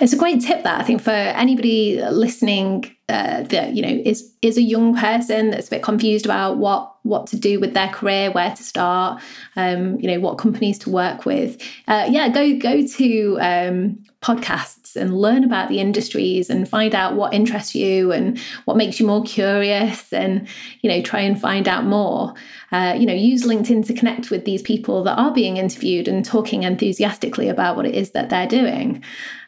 It's 0.00 0.12
a 0.12 0.16
great 0.16 0.40
tip 0.40 0.64
that 0.64 0.80
I 0.80 0.84
think 0.84 1.00
for 1.00 1.10
anybody 1.10 2.02
listening 2.10 2.96
uh, 3.10 3.42
that 3.42 3.74
you 3.74 3.82
know 3.82 4.02
is 4.04 4.32
is 4.40 4.56
a 4.56 4.62
young 4.62 4.96
person 4.96 5.50
that's 5.50 5.66
a 5.66 5.70
bit 5.70 5.82
confused 5.82 6.24
about 6.24 6.58
what 6.58 6.94
what 7.02 7.26
to 7.28 7.36
do 7.36 7.58
with 7.58 7.74
their 7.74 7.88
career, 7.88 8.30
where 8.30 8.54
to 8.54 8.62
start, 8.62 9.20
um, 9.56 9.98
you 10.00 10.06
know 10.06 10.20
what 10.20 10.38
companies 10.38 10.78
to 10.78 10.90
work 10.90 11.26
with. 11.26 11.60
Uh, 11.88 12.06
yeah, 12.08 12.28
go 12.28 12.56
go 12.58 12.86
to 12.86 13.38
um, 13.40 13.98
podcasts 14.22 14.96
and 14.96 15.16
learn 15.16 15.42
about 15.44 15.68
the 15.68 15.80
industries 15.80 16.50
and 16.50 16.68
find 16.68 16.94
out 16.94 17.14
what 17.14 17.32
interests 17.32 17.74
you 17.74 18.12
and 18.12 18.38
what 18.64 18.76
makes 18.76 19.00
you 19.00 19.06
more 19.06 19.24
curious, 19.24 20.12
and 20.12 20.46
you 20.82 20.90
know 20.90 21.02
try 21.02 21.20
and 21.20 21.40
find 21.40 21.68
out 21.68 21.84
more. 21.84 22.34
Uh, 22.72 22.94
you 22.96 23.06
know, 23.06 23.14
use 23.14 23.42
LinkedIn 23.42 23.84
to 23.86 23.94
connect 23.94 24.30
with 24.30 24.44
these 24.44 24.62
people 24.62 25.02
that 25.02 25.18
are 25.18 25.32
being 25.32 25.56
interviewed 25.56 26.06
and 26.06 26.24
talking 26.24 26.62
enthusiastically 26.62 27.48
about 27.48 27.74
what 27.74 27.86
it 27.86 27.94
is 27.96 28.12
that 28.12 28.30
they're 28.30 28.46
doing. 28.46 29.02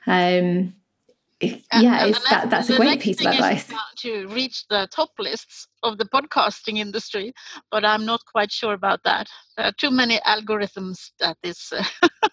Um, 0.07 0.75
yeah, 1.43 1.59
and, 1.73 2.15
and 2.15 2.15
that, 2.31 2.51
that's 2.51 2.71
a 2.71 2.77
great 2.77 3.01
piece 3.01 3.21
of 3.21 3.33
advice. 3.33 3.69
To 3.99 4.29
reach 4.29 4.65
the 4.69 4.89
top 4.95 5.11
lists 5.19 5.67
of 5.83 5.99
the 5.99 6.05
podcasting 6.05 6.79
industry, 6.79 7.33
but 7.71 7.85
I'm 7.85 8.05
not 8.05 8.21
quite 8.31 8.53
sure 8.53 8.75
about 8.75 9.03
that. 9.05 9.29
There 9.57 9.67
are 9.67 9.73
too 9.73 9.91
many 9.91 10.21
algorithms 10.21 11.11
that 11.19 11.37
is 11.43 11.73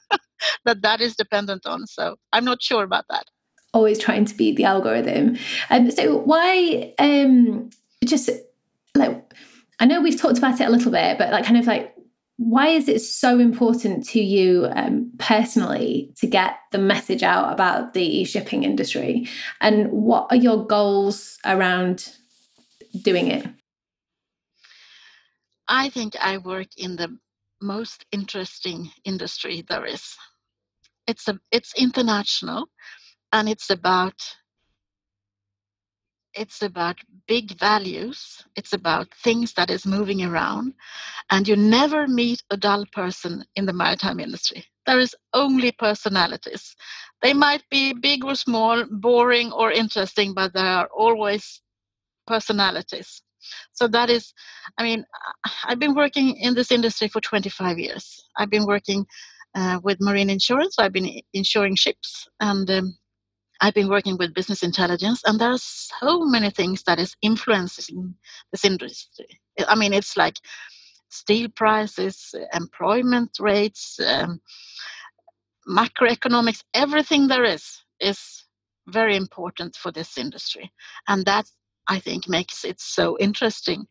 that 0.65 0.81
that 0.81 1.01
is 1.01 1.15
dependent 1.15 1.65
on. 1.65 1.87
So 1.87 2.17
I'm 2.33 2.45
not 2.45 2.61
sure 2.61 2.83
about 2.83 3.05
that. 3.09 3.25
Always 3.73 3.99
trying 3.99 4.25
to 4.25 4.35
beat 4.35 4.57
the 4.57 4.65
algorithm. 4.65 5.37
Um, 5.69 5.91
so 5.91 6.17
why 6.17 6.93
um, 6.99 7.69
just 8.05 8.29
like 8.95 9.33
I 9.79 9.85
know 9.85 10.01
we've 10.01 10.19
talked 10.19 10.37
about 10.37 10.59
it 10.59 10.67
a 10.67 10.71
little 10.71 10.91
bit, 10.91 11.17
but 11.17 11.31
like 11.31 11.45
kind 11.45 11.57
of 11.57 11.65
like 11.65 11.95
why 12.39 12.69
is 12.69 12.87
it 12.87 13.01
so 13.01 13.37
important 13.37 14.07
to 14.07 14.21
you 14.21 14.65
um, 14.73 15.11
personally 15.17 16.13
to 16.15 16.25
get 16.25 16.55
the 16.71 16.77
message 16.77 17.21
out 17.21 17.51
about 17.51 17.93
the 17.93 18.23
shipping 18.23 18.63
industry? 18.63 19.27
And 19.59 19.91
what 19.91 20.27
are 20.29 20.37
your 20.37 20.65
goals 20.65 21.37
around 21.45 22.15
doing 23.01 23.27
it? 23.27 23.45
I 25.67 25.89
think 25.89 26.15
i 26.21 26.37
work 26.37 26.67
in 26.77 26.95
the 26.95 27.17
most 27.61 28.05
interesting 28.13 28.89
industry 29.03 29.65
there 29.67 29.85
is. 29.85 30.15
It's 31.07 31.27
a 31.27 31.37
it's 31.51 31.73
international 31.75 32.69
and 33.33 33.49
it's 33.49 33.69
about 33.69 34.15
it's 36.33 36.61
about 36.61 36.99
big 37.29 37.57
values. 37.59 38.43
It's 38.55 38.73
about 38.73 39.13
things 39.23 39.53
that 39.53 39.69
is 39.69 39.85
moving 39.85 40.23
around. 40.23 40.73
And 41.29 41.47
you 41.47 41.55
never 41.55 42.07
meet 42.07 42.43
a 42.49 42.57
dull 42.57 42.85
person 42.91 43.45
in 43.55 43.67
the 43.67 43.73
maritime 43.73 44.19
industry. 44.19 44.65
There 44.87 44.99
is 44.99 45.15
only 45.33 45.71
personalities. 45.71 46.75
They 47.21 47.33
might 47.33 47.63
be 47.69 47.93
big 47.93 48.25
or 48.25 48.33
small 48.35 48.83
boring 48.89 49.51
or 49.51 49.71
interesting 49.71 50.33
but 50.33 50.53
there 50.53 50.65
are 50.79 50.89
always 50.97 51.61
personalities. 52.27 53.21
So 53.73 53.87
that 53.87 54.09
is 54.09 54.33
i 54.77 54.83
mean 54.83 55.05
i've 55.67 55.79
been 55.79 55.95
working 55.95 56.35
in 56.45 56.53
this 56.55 56.71
industry 56.71 57.07
for 57.07 57.21
25 57.21 57.79
years. 57.79 58.05
I've 58.37 58.49
been 58.49 58.65
working 58.65 59.05
uh, 59.55 59.79
with 59.83 59.97
marine 60.01 60.29
insurance. 60.29 60.75
I've 60.79 60.93
been 60.93 61.09
insuring 61.33 61.75
ships 61.75 62.27
and 62.39 62.69
um, 62.69 62.97
I've 63.61 63.73
been 63.73 63.89
working 63.89 64.17
with 64.17 64.33
business 64.33 64.63
intelligence, 64.63 65.21
and 65.25 65.39
there 65.39 65.51
are 65.51 65.57
so 65.57 66.25
many 66.25 66.49
things 66.49 66.83
that 66.83 66.99
is 66.99 67.15
influencing 67.21 68.15
this 68.51 68.63
industry. 68.63 69.27
I 69.67 69.75
mean, 69.75 69.93
it's 69.93 70.15
like 70.15 70.35
steel 71.09 71.49
prices, 71.55 72.33
employment 72.53 73.31
rates, 73.39 73.99
um, 73.99 74.39
macroeconomics, 75.67 76.63
everything 76.73 77.27
there 77.27 77.43
is 77.43 77.83
is 77.99 78.45
very 78.87 79.15
important 79.15 79.75
for 79.75 79.91
this 79.91 80.17
industry, 80.17 80.71
and 81.07 81.25
that 81.25 81.45
I 81.87 81.99
think 81.99 82.29
makes 82.29 82.63
it 82.63 82.79
so 82.79 83.17
interesting. 83.19 83.87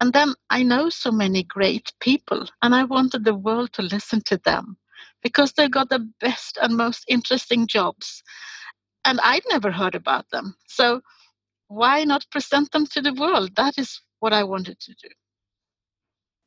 And 0.00 0.12
then 0.12 0.34
I 0.50 0.62
know 0.62 0.90
so 0.90 1.10
many 1.10 1.42
great 1.42 1.92
people, 2.00 2.46
and 2.62 2.74
I 2.74 2.84
wanted 2.84 3.24
the 3.24 3.34
world 3.34 3.72
to 3.72 3.82
listen 3.82 4.20
to 4.26 4.38
them 4.44 4.76
because 5.22 5.52
they 5.52 5.68
got 5.68 5.88
the 5.88 6.08
best 6.20 6.58
and 6.62 6.76
most 6.76 7.04
interesting 7.08 7.66
jobs 7.66 8.22
and 9.08 9.20
I'd 9.22 9.42
never 9.48 9.70
heard 9.70 9.94
about 9.94 10.26
them. 10.30 10.54
So 10.66 11.00
why 11.68 12.04
not 12.04 12.26
present 12.30 12.72
them 12.72 12.86
to 12.88 13.00
the 13.00 13.14
world? 13.14 13.56
That 13.56 13.78
is 13.78 14.00
what 14.20 14.32
I 14.32 14.44
wanted 14.44 14.78
to 14.80 14.94
do. 15.02 15.08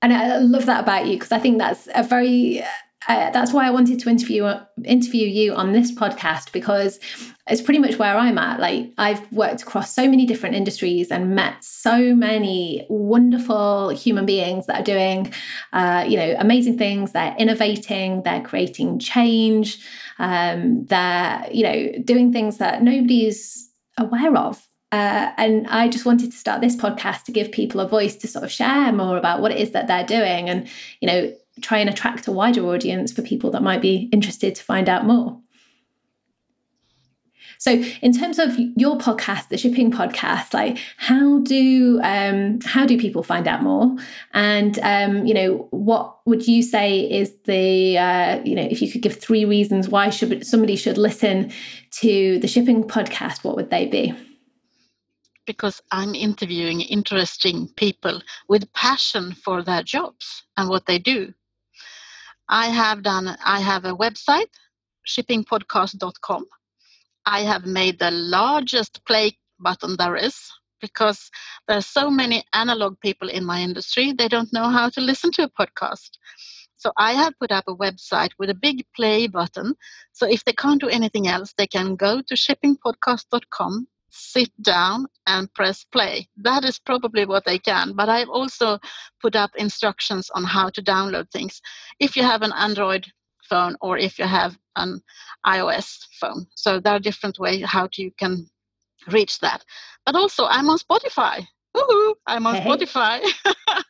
And 0.02 0.14
I 0.14 0.38
love 0.38 0.66
that 0.68 0.84
about 0.84 1.08
you 1.08 1.14
because 1.14 1.32
I 1.32 1.40
think 1.40 1.58
that's 1.58 1.88
a 1.94 2.04
very 2.04 2.64
uh, 3.08 3.32
that's 3.32 3.52
why 3.52 3.66
I 3.66 3.72
wanted 3.72 4.00
to 4.00 4.10
interview 4.10 4.48
interview 4.86 5.28
you 5.28 5.56
on 5.56 5.72
this 5.72 5.92
podcast 5.92 6.52
because 6.52 7.00
it's 7.48 7.62
pretty 7.62 7.80
much 7.80 7.98
where 7.98 8.16
I'm 8.16 8.38
at. 8.38 8.60
Like 8.60 8.94
I've 8.98 9.32
worked 9.32 9.64
across 9.64 9.94
so 9.94 10.08
many 10.08 10.28
different 10.28 10.56
industries 10.56 11.10
and 11.10 11.36
met 11.36 11.64
so 11.64 12.14
many 12.14 12.86
wonderful 12.90 13.90
human 13.90 14.26
beings 14.28 14.68
that 14.68 14.82
are 14.82 14.84
doing, 14.84 15.34
uh, 15.74 16.06
you 16.08 16.16
know, 16.16 16.36
amazing 16.38 16.78
things. 16.78 17.12
They're 17.12 17.36
innovating, 17.40 18.22
they're 18.22 18.42
creating 18.42 19.00
change, 19.00 19.84
um, 20.20 20.86
they're 20.86 21.48
you 21.52 21.64
know 21.64 22.04
doing 22.04 22.32
things 22.32 22.58
that 22.58 22.84
nobody's 22.84 23.72
aware 23.98 24.38
of. 24.38 24.68
Uh, 24.92 25.32
and 25.38 25.68
I 25.68 25.88
just 25.88 26.06
wanted 26.06 26.32
to 26.32 26.38
start 26.38 26.60
this 26.60 26.76
podcast 26.76 27.24
to 27.24 27.32
give 27.32 27.52
people 27.52 27.80
a 27.80 27.88
voice 27.88 28.16
to 28.18 28.28
sort 28.28 28.44
of 28.44 28.52
share 28.52 28.92
more 28.92 29.18
about 29.18 29.42
what 29.42 29.52
it 29.52 29.58
is 29.58 29.72
that 29.72 29.88
they're 29.88 30.06
doing, 30.06 30.50
and 30.50 30.68
you 31.00 31.08
know, 31.08 31.34
try 31.62 31.80
and 31.80 31.90
attract 31.90 32.28
a 32.28 32.32
wider 32.32 32.66
audience 32.66 33.12
for 33.12 33.22
people 33.22 33.52
that 33.52 33.64
might 33.64 33.82
be 33.82 34.10
interested 34.12 34.56
to 34.56 34.64
find 34.64 34.90
out 34.90 35.06
more. 35.06 35.42
So, 37.62 37.74
in 38.02 38.12
terms 38.12 38.40
of 38.40 38.58
your 38.76 38.98
podcast, 38.98 39.50
the 39.50 39.58
shipping 39.58 39.92
podcast, 39.92 40.52
like 40.52 40.80
how 40.98 41.42
do 41.42 42.02
um, 42.02 42.60
how 42.62 42.88
do 42.88 42.98
people 42.98 43.22
find 43.22 43.48
out 43.48 43.62
more? 43.62 43.96
And 44.34 44.80
um, 44.80 45.28
you 45.28 45.36
know, 45.36 45.68
what 45.70 46.18
would 46.26 46.48
you 46.48 46.64
say 46.64 47.02
is 47.02 47.36
the 47.46 48.00
uh, 48.00 48.42
you 48.44 48.56
know, 48.56 48.64
if 48.64 48.82
you 48.82 48.92
could 48.92 49.04
give 49.04 49.16
three 49.18 49.46
reasons 49.46 49.90
why 49.90 50.10
should 50.10 50.44
somebody 50.44 50.76
should 50.76 50.98
listen 50.98 51.52
to 52.00 52.40
the 52.40 52.48
shipping 52.48 52.84
podcast, 52.84 53.44
what 53.44 53.56
would 53.56 53.70
they 53.70 53.86
be? 53.86 54.12
Because 55.46 55.84
I'm 55.92 56.16
interviewing 56.16 56.82
interesting 56.82 57.68
people 57.76 58.24
with 58.50 58.74
passion 58.74 59.34
for 59.36 59.62
their 59.62 59.84
jobs 59.84 60.42
and 60.58 60.68
what 60.68 60.88
they 60.88 60.98
do. 60.98 61.32
I 62.52 62.68
have 62.68 63.02
done. 63.02 63.36
I 63.44 63.62
have 63.62 63.86
a 63.86 63.96
website, 63.96 64.50
shippingpodcast.com 65.08 66.46
I 67.26 67.42
have 67.42 67.66
made 67.66 68.00
the 68.00 68.12
largest 68.12 69.06
play 69.06 69.38
button 69.60 69.96
there 69.98 70.16
is 70.16 70.36
because 70.82 71.30
there 71.68 71.78
are 71.78 71.82
so 71.82 72.10
many 72.10 72.44
analog 72.54 73.00
people 73.02 73.30
in 73.30 73.46
my 73.46 73.62
industry, 73.62 74.14
they 74.14 74.28
don't 74.28 74.52
know 74.52 74.70
how 74.70 74.90
to 74.90 75.02
listen 75.02 75.32
to 75.34 75.44
a 75.44 75.50
podcast. 75.50 76.10
So 76.78 76.92
I 76.98 77.14
have 77.14 77.38
put 77.40 77.52
up 77.52 77.66
a 77.68 77.76
website 77.76 78.32
with 78.40 78.50
a 78.50 78.56
big 78.56 78.84
play 78.96 79.28
button. 79.28 79.76
So 80.14 80.28
if 80.28 80.44
they 80.44 80.54
can't 80.54 80.82
do 80.82 80.90
anything 80.90 81.28
else, 81.28 81.54
they 81.56 81.68
can 81.68 81.96
go 81.96 82.24
to 82.24 82.34
shippingpodcast.com, 82.34 83.88
sit 84.12 84.50
down 84.62 85.08
and 85.26 85.54
press 85.54 85.84
play. 85.86 86.28
That 86.38 86.66
is 86.66 86.80
probably 86.80 87.26
what 87.26 87.46
they 87.46 87.58
can. 87.58 87.94
But 87.96 88.10
I've 88.10 88.30
also 88.30 88.80
put 89.22 89.36
up 89.36 89.52
instructions 89.56 90.30
on 90.36 90.44
how 90.44 90.70
to 90.70 90.82
download 90.82 91.32
things. 91.32 91.62
If 92.00 92.16
you 92.16 92.24
have 92.24 92.42
an 92.42 92.54
Android 92.54 93.08
phone 93.50 93.76
or 93.82 93.98
if 93.98 94.20
you 94.20 94.26
have 94.26 94.58
an 94.76 95.02
iOS 95.46 96.06
phone. 96.20 96.46
So 96.56 96.80
there 96.80 96.94
are 96.94 97.00
different 97.00 97.40
ways 97.40 97.64
how 97.66 97.88
to, 97.94 98.02
you 98.02 98.12
can 98.18 98.48
reach 99.12 99.40
that. 99.40 99.64
But 100.06 100.16
also, 100.16 100.46
I'm 100.46 100.70
on 100.70 100.78
Spotify. 100.78 101.46
Woohoo! 101.76 102.16
I'm 102.28 102.46
on 102.48 102.56
hey. 102.56 102.70
Spotify. 102.70 103.22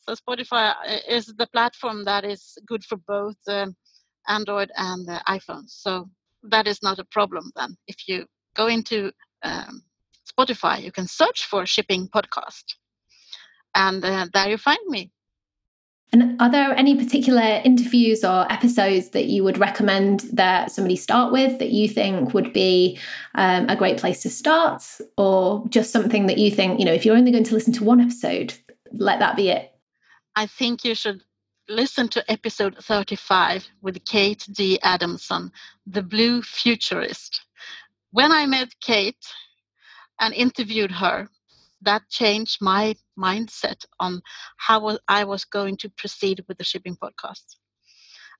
so 0.00 0.14
Spotify 0.14 0.74
uh, 0.86 0.98
is 1.08 1.26
the 1.38 1.46
platform 1.52 2.04
that 2.04 2.24
is 2.24 2.58
good 2.66 2.84
for 2.84 2.98
both 3.08 3.36
um, 3.48 3.74
Android 4.28 4.70
and 4.76 5.08
uh, 5.08 5.20
iPhones. 5.28 5.70
So 5.70 6.08
that 6.42 6.66
is 6.66 6.82
not 6.82 6.98
a 6.98 7.04
problem 7.06 7.50
then. 7.56 7.76
If 7.86 8.08
you 8.08 8.26
go 8.54 8.66
into 8.66 9.12
um, 9.46 9.82
Spotify, 10.26 10.82
you 10.82 10.92
can 10.92 11.06
search 11.06 11.44
for 11.44 11.64
Shipping 11.64 12.08
Podcast, 12.08 12.74
and 13.74 14.04
uh, 14.04 14.26
there 14.32 14.48
you 14.48 14.58
find 14.58 14.78
me. 14.88 15.10
And 16.12 16.40
are 16.40 16.50
there 16.50 16.72
any 16.72 16.96
particular 16.96 17.60
interviews 17.64 18.24
or 18.24 18.50
episodes 18.50 19.10
that 19.10 19.26
you 19.26 19.42
would 19.42 19.58
recommend 19.58 20.20
that 20.32 20.70
somebody 20.70 20.96
start 20.96 21.32
with 21.32 21.58
that 21.58 21.70
you 21.70 21.88
think 21.88 22.32
would 22.32 22.52
be 22.52 22.98
um, 23.34 23.68
a 23.68 23.76
great 23.76 23.98
place 23.98 24.22
to 24.22 24.30
start? 24.30 24.84
Or 25.16 25.66
just 25.68 25.90
something 25.90 26.26
that 26.26 26.38
you 26.38 26.50
think, 26.50 26.78
you 26.78 26.84
know, 26.84 26.92
if 26.92 27.04
you're 27.04 27.16
only 27.16 27.32
going 27.32 27.44
to 27.44 27.54
listen 27.54 27.72
to 27.74 27.84
one 27.84 28.00
episode, 28.00 28.54
let 28.92 29.18
that 29.18 29.36
be 29.36 29.50
it? 29.50 29.72
I 30.36 30.46
think 30.46 30.84
you 30.84 30.94
should 30.94 31.22
listen 31.68 32.08
to 32.08 32.30
episode 32.30 32.76
35 32.78 33.68
with 33.82 34.04
Kate 34.04 34.46
D. 34.52 34.78
Adamson, 34.82 35.50
the 35.86 36.02
Blue 36.02 36.40
Futurist. 36.40 37.45
When 38.16 38.32
I 38.32 38.46
met 38.46 38.70
Kate 38.80 39.26
and 40.18 40.32
interviewed 40.32 40.90
her, 40.90 41.28
that 41.82 42.08
changed 42.08 42.62
my 42.62 42.94
mindset 43.18 43.84
on 44.00 44.22
how 44.56 44.96
I 45.06 45.24
was 45.24 45.44
going 45.44 45.76
to 45.80 45.90
proceed 45.98 46.42
with 46.48 46.56
the 46.56 46.64
shipping 46.64 46.96
podcast. 46.96 47.44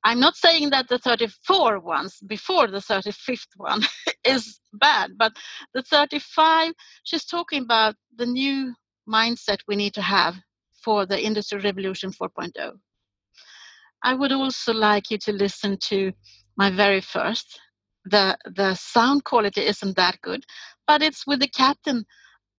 I'm 0.02 0.18
not 0.18 0.34
saying 0.34 0.70
that 0.70 0.88
the 0.88 0.98
34 0.98 1.80
ones 1.80 2.20
before 2.26 2.68
the 2.68 2.78
35th 2.78 3.48
one 3.58 3.82
is 4.24 4.60
bad, 4.72 5.10
but 5.18 5.36
the 5.74 5.82
35, 5.82 6.72
she's 7.04 7.26
talking 7.26 7.62
about 7.62 7.96
the 8.16 8.24
new 8.24 8.74
mindset 9.06 9.58
we 9.68 9.76
need 9.76 9.92
to 9.92 10.00
have 10.00 10.36
for 10.82 11.04
the 11.04 11.22
Industry 11.22 11.60
Revolution 11.60 12.12
4.0. 12.12 12.72
I 14.02 14.14
would 14.14 14.32
also 14.32 14.72
like 14.72 15.10
you 15.10 15.18
to 15.18 15.32
listen 15.32 15.76
to 15.88 16.12
my 16.56 16.70
very 16.70 17.02
first. 17.02 17.60
The, 18.08 18.36
the 18.44 18.74
sound 18.74 19.24
quality 19.24 19.66
isn't 19.66 19.96
that 19.96 20.20
good, 20.22 20.44
but 20.86 21.02
it's 21.02 21.26
with 21.26 21.40
the 21.40 21.48
captain 21.48 22.04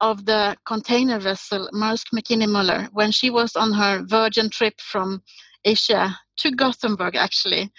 of 0.01 0.25
the 0.25 0.55
container 0.65 1.19
vessel 1.19 1.69
Maersk 1.73 2.07
Mc-Kinney 2.13 2.45
Møller 2.45 2.89
when 2.91 3.11
she 3.11 3.29
was 3.29 3.55
on 3.55 3.73
her 3.73 4.03
Virgin 4.05 4.49
trip 4.49 4.79
from 4.79 5.23
Asia 5.65 6.17
to 6.37 6.51
Gothenburg, 6.51 7.15
actually. 7.15 7.71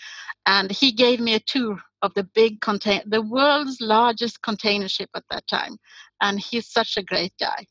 And 0.47 0.71
he 0.71 0.93
gave 0.93 1.21
me 1.21 1.35
a 1.35 1.41
tour 1.41 1.79
of 2.03 2.13
the 2.15 2.25
big 2.35 2.61
container, 2.61 3.03
the 3.07 3.23
world's 3.23 3.81
largest 3.81 4.43
container 4.43 4.89
ship 4.89 5.11
at 5.15 5.25
that 5.31 5.47
time. 5.47 5.77
And 6.21 6.41
he's 6.41 6.69
such 6.69 6.97
a 6.97 7.03
great 7.03 7.33
guy. 7.39 7.67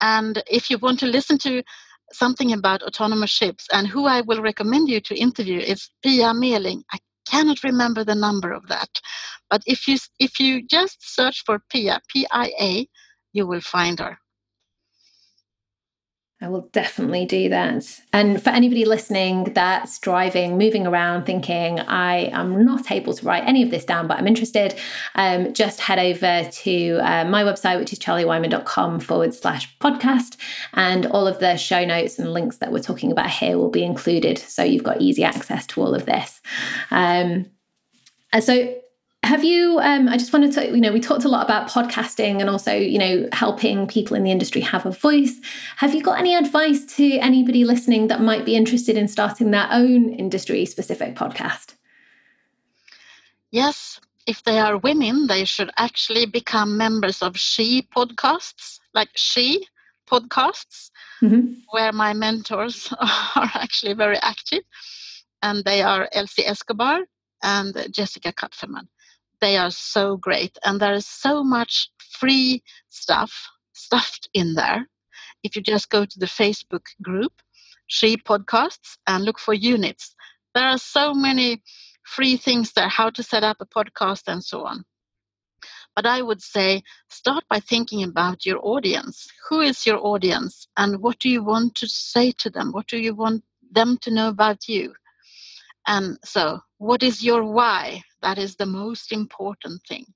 And 0.00 0.42
if 0.48 0.70
you 0.70 0.78
want 0.78 1.00
to 1.00 1.06
listen 1.06 1.38
to 1.38 1.62
something 2.12 2.52
about 2.52 2.82
autonomous 2.82 3.30
ships 3.30 3.66
and 3.72 3.86
who 3.86 4.06
I 4.06 4.22
will 4.22 4.40
recommend 4.40 4.88
you 4.88 5.00
to 5.00 5.18
interview 5.18 5.58
is 5.58 5.90
Pia 6.02 6.32
Meling. 6.32 6.82
I 6.92 6.98
cannot 7.30 7.62
remember 7.64 8.04
the 8.04 8.14
number 8.14 8.52
of 8.52 8.66
that. 8.68 9.00
But 9.50 9.62
if 9.66 9.88
you 9.88 9.96
if 10.18 10.40
you 10.40 10.62
just 10.66 10.98
search 11.14 11.42
for 11.44 11.60
Pia, 11.70 12.00
P-I-A, 12.08 12.88
you 13.32 13.46
will 13.46 13.60
find 13.60 13.98
her. 14.00 14.18
I 16.40 16.48
will 16.48 16.68
definitely 16.72 17.26
do 17.26 17.48
that. 17.48 18.00
And 18.12 18.40
for 18.40 18.50
anybody 18.50 18.84
listening 18.84 19.52
that's 19.54 19.98
driving, 19.98 20.56
moving 20.56 20.86
around, 20.86 21.24
thinking, 21.24 21.80
I 21.80 22.30
am 22.32 22.64
not 22.64 22.92
able 22.92 23.12
to 23.14 23.26
write 23.26 23.42
any 23.44 23.64
of 23.64 23.70
this 23.70 23.84
down, 23.84 24.06
but 24.06 24.18
I'm 24.18 24.26
interested, 24.28 24.76
um, 25.16 25.52
just 25.52 25.80
head 25.80 25.98
over 25.98 26.48
to 26.48 26.98
uh, 27.02 27.24
my 27.24 27.42
website, 27.42 27.80
which 27.80 27.92
is 27.92 27.98
charliewhyman.com 27.98 29.00
forward 29.00 29.34
slash 29.34 29.76
podcast. 29.78 30.36
And 30.74 31.06
all 31.06 31.26
of 31.26 31.40
the 31.40 31.56
show 31.56 31.84
notes 31.84 32.20
and 32.20 32.32
links 32.32 32.58
that 32.58 32.70
we're 32.70 32.82
talking 32.82 33.10
about 33.10 33.30
here 33.30 33.58
will 33.58 33.70
be 33.70 33.82
included. 33.82 34.38
So 34.38 34.62
you've 34.62 34.84
got 34.84 35.00
easy 35.00 35.24
access 35.24 35.66
to 35.68 35.82
all 35.82 35.92
of 35.92 36.06
this. 36.06 36.40
Um, 36.92 37.46
and 38.32 38.44
so 38.44 38.76
have 39.28 39.44
you 39.44 39.78
um, 39.80 40.08
i 40.08 40.16
just 40.16 40.32
wanted 40.32 40.50
to 40.52 40.66
you 40.68 40.80
know 40.80 40.90
we 40.90 41.00
talked 41.00 41.24
a 41.24 41.28
lot 41.28 41.44
about 41.44 41.68
podcasting 41.68 42.40
and 42.40 42.48
also 42.48 42.72
you 42.72 42.98
know 42.98 43.28
helping 43.32 43.86
people 43.86 44.16
in 44.16 44.24
the 44.24 44.30
industry 44.30 44.62
have 44.62 44.86
a 44.86 44.90
voice. 44.90 45.36
Have 45.76 45.92
you 45.94 46.02
got 46.02 46.18
any 46.18 46.34
advice 46.34 46.84
to 46.96 47.18
anybody 47.18 47.64
listening 47.64 48.08
that 48.08 48.22
might 48.22 48.44
be 48.46 48.56
interested 48.56 48.96
in 48.96 49.06
starting 49.06 49.50
their 49.50 49.68
own 49.70 50.14
industry 50.14 50.64
specific 50.64 51.14
podcast? 51.14 51.74
Yes 53.50 54.00
if 54.26 54.42
they 54.44 54.58
are 54.58 54.78
women 54.78 55.26
they 55.26 55.44
should 55.44 55.70
actually 55.78 56.26
become 56.26 56.76
members 56.76 57.22
of 57.22 57.36
she 57.36 57.82
podcasts 57.96 58.78
like 58.94 59.10
she 59.14 59.66
podcasts 60.10 60.90
mm-hmm. 61.22 61.52
where 61.70 61.92
my 61.92 62.12
mentors 62.12 62.92
are 63.36 63.50
actually 63.54 63.94
very 63.94 64.18
active 64.18 64.62
and 65.42 65.64
they 65.64 65.80
are 65.82 66.08
elsie 66.12 66.46
escobar 66.46 67.00
and 67.42 67.74
jessica 67.90 68.32
kupferman 68.32 68.86
they 69.40 69.56
are 69.56 69.70
so 69.70 70.16
great 70.16 70.58
and 70.64 70.80
there 70.80 70.94
is 70.94 71.06
so 71.06 71.42
much 71.42 71.90
free 72.18 72.62
stuff 72.88 73.48
stuffed 73.72 74.28
in 74.34 74.54
there. 74.54 74.88
If 75.42 75.54
you 75.56 75.62
just 75.62 75.90
go 75.90 76.04
to 76.04 76.18
the 76.18 76.26
facebook 76.26 76.86
group 77.02 77.32
she 77.86 78.16
podcasts 78.16 78.98
and 79.06 79.24
look 79.24 79.38
for 79.38 79.54
units 79.54 80.14
there 80.54 80.66
are 80.66 80.78
so 80.78 81.14
many 81.14 81.62
free 82.04 82.36
things 82.36 82.72
there 82.72 82.88
how 82.88 83.10
to 83.10 83.22
set 83.22 83.44
up 83.44 83.58
a 83.60 83.66
podcast 83.66 84.22
and 84.26 84.42
so 84.42 84.64
on. 84.64 84.84
But 85.94 86.06
i 86.06 86.22
would 86.22 86.42
say 86.42 86.82
start 87.08 87.44
by 87.48 87.60
thinking 87.60 88.02
about 88.02 88.46
your 88.46 88.58
audience. 88.62 89.28
Who 89.48 89.60
is 89.60 89.86
your 89.86 90.04
audience 90.04 90.66
and 90.76 91.00
what 91.00 91.18
do 91.18 91.28
you 91.28 91.44
want 91.44 91.74
to 91.76 91.86
say 91.86 92.32
to 92.32 92.50
them? 92.50 92.72
What 92.72 92.86
do 92.86 92.98
you 92.98 93.14
want 93.14 93.44
them 93.70 93.98
to 94.02 94.10
know 94.10 94.28
about 94.28 94.68
you? 94.68 94.94
And 95.86 96.18
so 96.24 96.60
what 96.78 97.02
is 97.02 97.24
your 97.24 97.44
why 97.44 98.02
that 98.22 98.38
is 98.38 98.56
the 98.56 98.66
most 98.66 99.12
important 99.12 99.80
thing. 99.88 100.06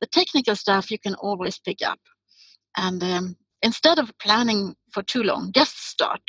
The 0.00 0.06
technical 0.06 0.56
stuff 0.56 0.90
you 0.90 0.98
can 0.98 1.14
always 1.14 1.58
pick 1.58 1.78
up. 1.82 1.98
And 2.76 3.02
um, 3.02 3.36
instead 3.62 3.98
of 3.98 4.16
planning 4.18 4.74
for 4.92 5.02
too 5.02 5.22
long, 5.22 5.52
just 5.54 5.88
start. 5.88 6.22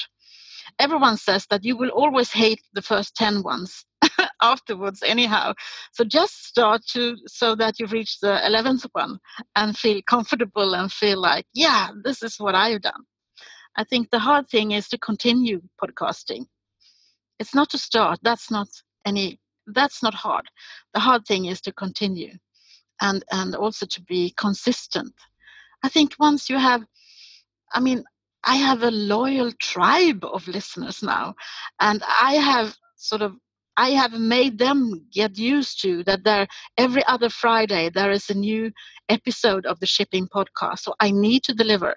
Everyone 0.79 1.17
says 1.17 1.45
that 1.49 1.63
you 1.63 1.77
will 1.77 1.89
always 1.89 2.31
hate 2.31 2.61
the 2.73 2.81
first 2.81 3.15
10 3.15 3.43
ones 3.43 3.85
afterwards, 4.41 5.01
anyhow. 5.03 5.53
So 5.93 6.03
just 6.03 6.45
start 6.45 6.81
to 6.91 7.15
so 7.27 7.55
that 7.55 7.79
you 7.79 7.87
reach 7.87 8.19
the 8.19 8.39
11th 8.45 8.85
one 8.91 9.19
and 9.55 9.77
feel 9.77 10.01
comfortable 10.07 10.75
and 10.75 10.91
feel 10.91 11.19
like, 11.19 11.45
yeah, 11.53 11.89
this 12.03 12.21
is 12.21 12.35
what 12.37 12.55
I've 12.55 12.81
done. 12.81 13.03
I 13.75 13.83
think 13.83 14.09
the 14.09 14.19
hard 14.19 14.49
thing 14.49 14.71
is 14.71 14.87
to 14.89 14.97
continue 14.97 15.61
podcasting. 15.81 16.45
It's 17.39 17.53
not 17.53 17.69
to 17.71 17.77
start, 17.77 18.19
that's 18.23 18.49
not 18.49 18.67
any 19.05 19.39
that's 19.67 20.01
not 20.03 20.13
hard. 20.13 20.45
The 20.93 20.99
hard 20.99 21.25
thing 21.25 21.45
is 21.45 21.61
to 21.61 21.71
continue 21.73 22.33
and 23.01 23.23
and 23.31 23.55
also 23.55 23.85
to 23.85 24.01
be 24.03 24.33
consistent. 24.37 25.13
I 25.83 25.89
think 25.89 26.15
once 26.19 26.49
you 26.49 26.57
have 26.57 26.85
I 27.73 27.79
mean 27.79 28.03
I 28.43 28.55
have 28.55 28.83
a 28.83 28.91
loyal 28.91 29.51
tribe 29.53 30.23
of 30.23 30.47
listeners 30.47 31.03
now 31.03 31.35
and 31.79 32.01
I 32.21 32.35
have 32.35 32.75
sort 32.95 33.21
of 33.21 33.35
I 33.79 33.91
have 33.91 34.13
made 34.13 34.57
them 34.57 35.05
get 35.13 35.37
used 35.37 35.81
to 35.83 36.03
that 36.05 36.23
there 36.23 36.47
every 36.77 37.03
other 37.05 37.29
Friday 37.29 37.89
there 37.93 38.11
is 38.11 38.29
a 38.29 38.33
new 38.33 38.71
episode 39.09 39.65
of 39.65 39.79
the 39.79 39.85
shipping 39.85 40.27
podcast 40.27 40.79
so 40.79 40.95
I 40.99 41.11
need 41.11 41.43
to 41.43 41.53
deliver 41.53 41.95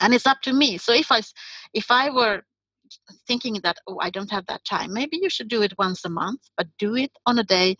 and 0.00 0.14
it's 0.14 0.26
up 0.26 0.40
to 0.42 0.52
me 0.52 0.78
so 0.78 0.92
if 0.92 1.10
I 1.12 1.20
if 1.74 1.90
I 1.90 2.10
were 2.10 2.42
thinking 3.26 3.60
that 3.62 3.78
oh 3.86 3.98
i 4.00 4.10
don't 4.10 4.30
have 4.30 4.46
that 4.46 4.64
time. 4.64 4.92
Maybe 4.92 5.18
you 5.20 5.30
should 5.30 5.48
do 5.48 5.62
it 5.62 5.78
once 5.78 6.04
a 6.04 6.08
month 6.08 6.40
but 6.56 6.66
do 6.78 6.96
it 6.96 7.12
on 7.26 7.38
a 7.38 7.44
day 7.44 7.76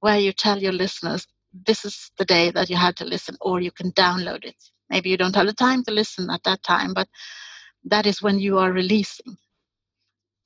where 0.00 0.18
you 0.18 0.32
tell 0.32 0.58
your 0.58 0.72
listeners 0.72 1.26
this 1.66 1.84
is 1.84 2.10
the 2.18 2.24
day 2.24 2.50
that 2.50 2.70
you 2.70 2.76
have 2.76 2.94
to 2.96 3.04
listen 3.04 3.36
or 3.40 3.60
you 3.60 3.70
can 3.70 3.92
download 3.92 4.44
it. 4.44 4.56
Maybe 4.88 5.10
you 5.10 5.16
don't 5.16 5.36
have 5.36 5.46
the 5.46 5.52
time 5.52 5.84
to 5.84 5.92
listen 5.92 6.30
at 6.30 6.44
that 6.44 6.62
time 6.62 6.94
but 6.94 7.08
that 7.84 8.06
is 8.06 8.22
when 8.22 8.38
you 8.38 8.58
are 8.58 8.72
releasing. 8.72 9.36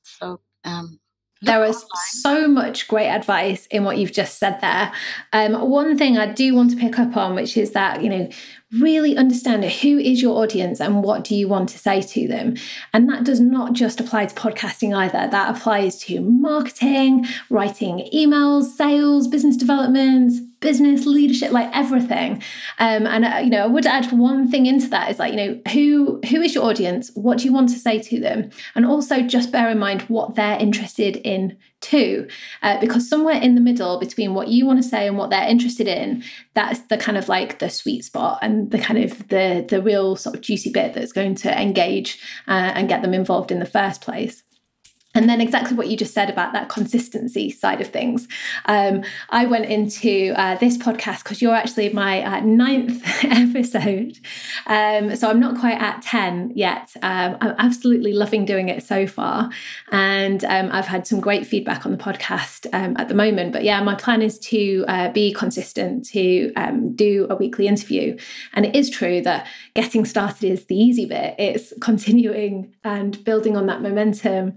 So 0.03 0.41
um, 0.65 1.01
there 1.43 1.61
was 1.61 1.85
so 2.13 2.49
much 2.49 2.89
great 2.89 3.09
advice 3.09 3.67
in 3.67 3.85
what 3.85 3.99
you've 3.99 4.13
just 4.13 4.39
said 4.39 4.59
there. 4.61 4.93
Um, 5.33 5.69
one 5.69 5.99
thing 5.99 6.17
I 6.17 6.33
do 6.33 6.55
want 6.55 6.71
to 6.71 6.77
pick 6.77 6.99
up 6.99 7.17
on, 7.17 7.35
which 7.35 7.57
is 7.57 7.73
that, 7.73 8.03
you 8.03 8.09
know, 8.09 8.29
really 8.73 9.17
understand 9.17 9.65
who 9.65 9.99
is 9.99 10.21
your 10.21 10.43
audience 10.43 10.81
and 10.81 11.03
what 11.03 11.23
do 11.23 11.37
you 11.37 11.47
want 11.47 11.69
to 11.69 11.79
say 11.79 12.03
to 12.03 12.27
them. 12.27 12.57
And 12.93 13.09
that 13.09 13.25
does 13.25 13.39
not 13.39 13.75
just 13.75 14.01
apply 14.01 14.27
to 14.27 14.35
podcasting 14.35 14.95
either. 14.95 15.29
That 15.31 15.57
applies 15.57 15.99
to 16.05 16.21
marketing, 16.21 17.27
writing 17.49 18.09
emails, 18.13 18.65
sales, 18.65 19.29
business 19.29 19.57
development, 19.57 20.33
business 20.61 21.07
leadership, 21.07 21.53
like 21.53 21.71
everything. 21.75 22.43
Um, 22.79 23.07
and 23.07 23.25
uh, 23.25 23.41
you 23.43 23.51
know, 23.51 23.63
I 23.63 23.67
would 23.67 23.87
add 23.87 24.11
one 24.11 24.51
thing 24.51 24.67
into 24.67 24.89
that 24.89 25.11
is 25.11 25.19
like, 25.19 25.33
you 25.33 25.37
know, 25.37 25.61
who 25.73 26.21
who 26.29 26.43
is 26.43 26.55
your 26.55 26.65
audience? 26.65 27.11
What 27.15 27.39
do 27.39 27.45
you 27.45 27.53
want 27.53 27.69
to 27.69 27.79
say 27.79 28.01
to 28.01 28.19
them? 28.19 28.51
And 28.75 28.85
also 28.85 29.23
just 29.23 29.53
bear 29.53 29.71
in 29.71 29.79
mind 29.79 30.03
what 30.03 30.35
they're 30.35 30.59
interested 30.59 31.17
in 31.19 31.57
too, 31.81 32.29
uh, 32.63 32.81
because 32.81 33.09
somewhere 33.09 33.41
in 33.41 33.55
the 33.55 33.61
middle 33.61 33.99
between 33.99 34.35
what 34.35 34.49
you 34.49 34.67
want 34.67 34.83
to 34.83 34.89
say 34.89 35.07
and 35.07 35.19
what 35.19 35.31
they're 35.31 35.49
interested 35.49 35.87
in, 35.87 36.25
that's 36.55 36.81
the 36.83 36.97
kind 36.97 37.19
of 37.19 37.29
like 37.29 37.59
the 37.59 37.69
sweet 37.69 38.05
spot 38.05 38.39
and 38.43 38.71
the 38.71 38.79
kind 38.79 39.03
of 39.03 39.29
the 39.29 39.65
the 39.69 39.83
real 39.83 40.17
sort 40.17 40.35
of 40.35 40.41
juicy 40.41 40.71
bit 40.71 40.95
that's 40.95 41.13
going 41.13 41.35
to 41.35 41.61
engage 41.61 42.19
uh, 42.49 42.73
and 42.75 42.89
get 42.89 43.03
them 43.03 43.15
involved 43.15 43.51
in 43.53 43.59
the 43.59 43.67
first 43.67 44.01
place. 44.01 44.43
And 45.17 45.29
then 45.29 45.41
exactly 45.41 45.77
what 45.77 45.89
you 45.89 45.97
just 45.97 46.13
said 46.13 46.29
about 46.29 46.53
that 46.53 46.69
consistency 46.69 47.51
side 47.51 47.81
of 47.81 47.89
things. 47.89 48.29
Um, 48.67 49.03
I 49.31 49.47
went 49.47 49.65
into 49.65 50.35
uh, 50.37 50.57
this 50.57 50.77
podcast 50.77 51.25
because 51.25 51.41
you're 51.41 51.55
actually 51.55 51.89
my 51.89 52.23
uh, 52.23 52.41
ninth 52.41 53.03
episode. 53.25 54.19
Um, 54.67 55.17
so 55.17 55.31
I'm 55.31 55.41
not 55.41 55.59
quite 55.59 55.81
at 55.81 56.03
10 56.03 56.53
yet. 56.55 56.95
Um, 57.03 57.39
I'm 57.41 57.55
absolutely 57.59 58.13
loving 58.13 58.45
doing 58.45 58.69
it 58.69 58.83
so 58.83 59.07
far. 59.07 59.51
And 59.91 60.45
um, 60.45 60.69
I've 60.71 60.87
had 60.87 61.07
some 61.07 61.21
great 61.21 61.47
feedback 61.47 61.87
on 61.87 61.93
the 61.93 61.99
podcast 61.99 62.67
um, 62.75 62.95
at 62.99 63.09
the 63.09 63.15
moment. 63.15 63.53
But 63.53 63.65
yeah, 63.65 63.83
my 63.83 63.95
plan 63.95 64.21
is 64.21 64.39
to 64.41 64.85
uh, 64.87 65.11
be 65.13 65.33
consistent, 65.33 66.05
to 66.11 66.53
um, 66.55 66.95
do 66.95 67.27
a 67.31 67.37
weekly 67.37 67.67
interview. 67.67 68.19
And 68.53 68.67
it 68.67 68.77
is 68.77 68.91
true 68.91 69.23
that 69.23 69.47
getting 69.75 70.05
started 70.05 70.45
is 70.45 70.67
the 70.67 70.77
easy 70.77 71.07
bit, 71.07 71.35
it's 71.39 71.73
continuing 71.81 72.75
and 72.85 73.23
building 73.25 73.57
on 73.57 73.67
that 73.67 73.81
momentum. 73.81 74.55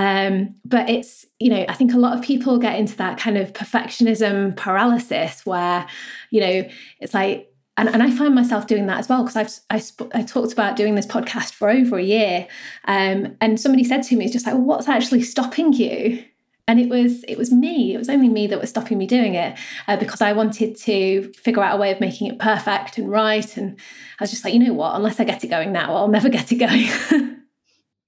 Um, 0.00 0.54
but 0.64 0.88
it's, 0.88 1.26
you 1.38 1.50
know, 1.50 1.66
I 1.68 1.74
think 1.74 1.92
a 1.92 1.98
lot 1.98 2.16
of 2.16 2.24
people 2.24 2.58
get 2.58 2.78
into 2.78 2.96
that 2.96 3.18
kind 3.18 3.36
of 3.36 3.52
perfectionism 3.52 4.56
paralysis 4.56 5.44
where, 5.44 5.86
you 6.30 6.40
know, 6.40 6.68
it's 7.00 7.12
like, 7.12 7.52
and, 7.76 7.86
and 7.90 8.02
I 8.02 8.10
find 8.10 8.34
myself 8.34 8.66
doing 8.66 8.86
that 8.86 8.98
as 8.98 9.10
well 9.10 9.24
because 9.24 9.36
I've 9.36 9.76
I, 9.76 9.78
sp- 9.84 10.08
I 10.14 10.22
talked 10.22 10.54
about 10.54 10.76
doing 10.76 10.94
this 10.94 11.06
podcast 11.06 11.52
for 11.52 11.68
over 11.68 11.98
a 11.98 12.02
year, 12.02 12.48
um, 12.86 13.36
and 13.42 13.60
somebody 13.60 13.84
said 13.84 14.02
to 14.04 14.16
me, 14.16 14.24
"It's 14.24 14.32
just 14.32 14.46
like, 14.46 14.54
well, 14.54 14.64
what's 14.64 14.88
actually 14.88 15.22
stopping 15.22 15.74
you?" 15.74 16.24
and 16.66 16.78
it 16.80 16.88
was 16.88 17.24
it 17.24 17.36
was 17.36 17.52
me. 17.52 17.94
It 17.94 17.98
was 17.98 18.08
only 18.08 18.28
me 18.28 18.46
that 18.46 18.60
was 18.60 18.70
stopping 18.70 18.96
me 18.96 19.06
doing 19.06 19.34
it 19.34 19.58
uh, 19.88 19.96
because 19.96 20.20
i 20.20 20.32
wanted 20.32 20.76
to 20.76 21.32
figure 21.32 21.62
out 21.62 21.76
a 21.76 21.80
way 21.80 21.90
of 21.90 22.00
making 22.00 22.26
it 22.28 22.38
perfect 22.38 22.96
and 22.96 23.10
right 23.10 23.56
and 23.56 23.78
i 24.18 24.22
was 24.22 24.30
just 24.30 24.44
like 24.44 24.54
you 24.54 24.60
know 24.60 24.72
what? 24.72 24.94
Unless 24.94 25.20
i 25.20 25.24
get 25.24 25.42
it 25.42 25.48
going 25.48 25.72
now 25.72 25.94
i'll 25.94 26.08
never 26.08 26.28
get 26.28 26.52
it 26.52 26.56
going 26.56 27.36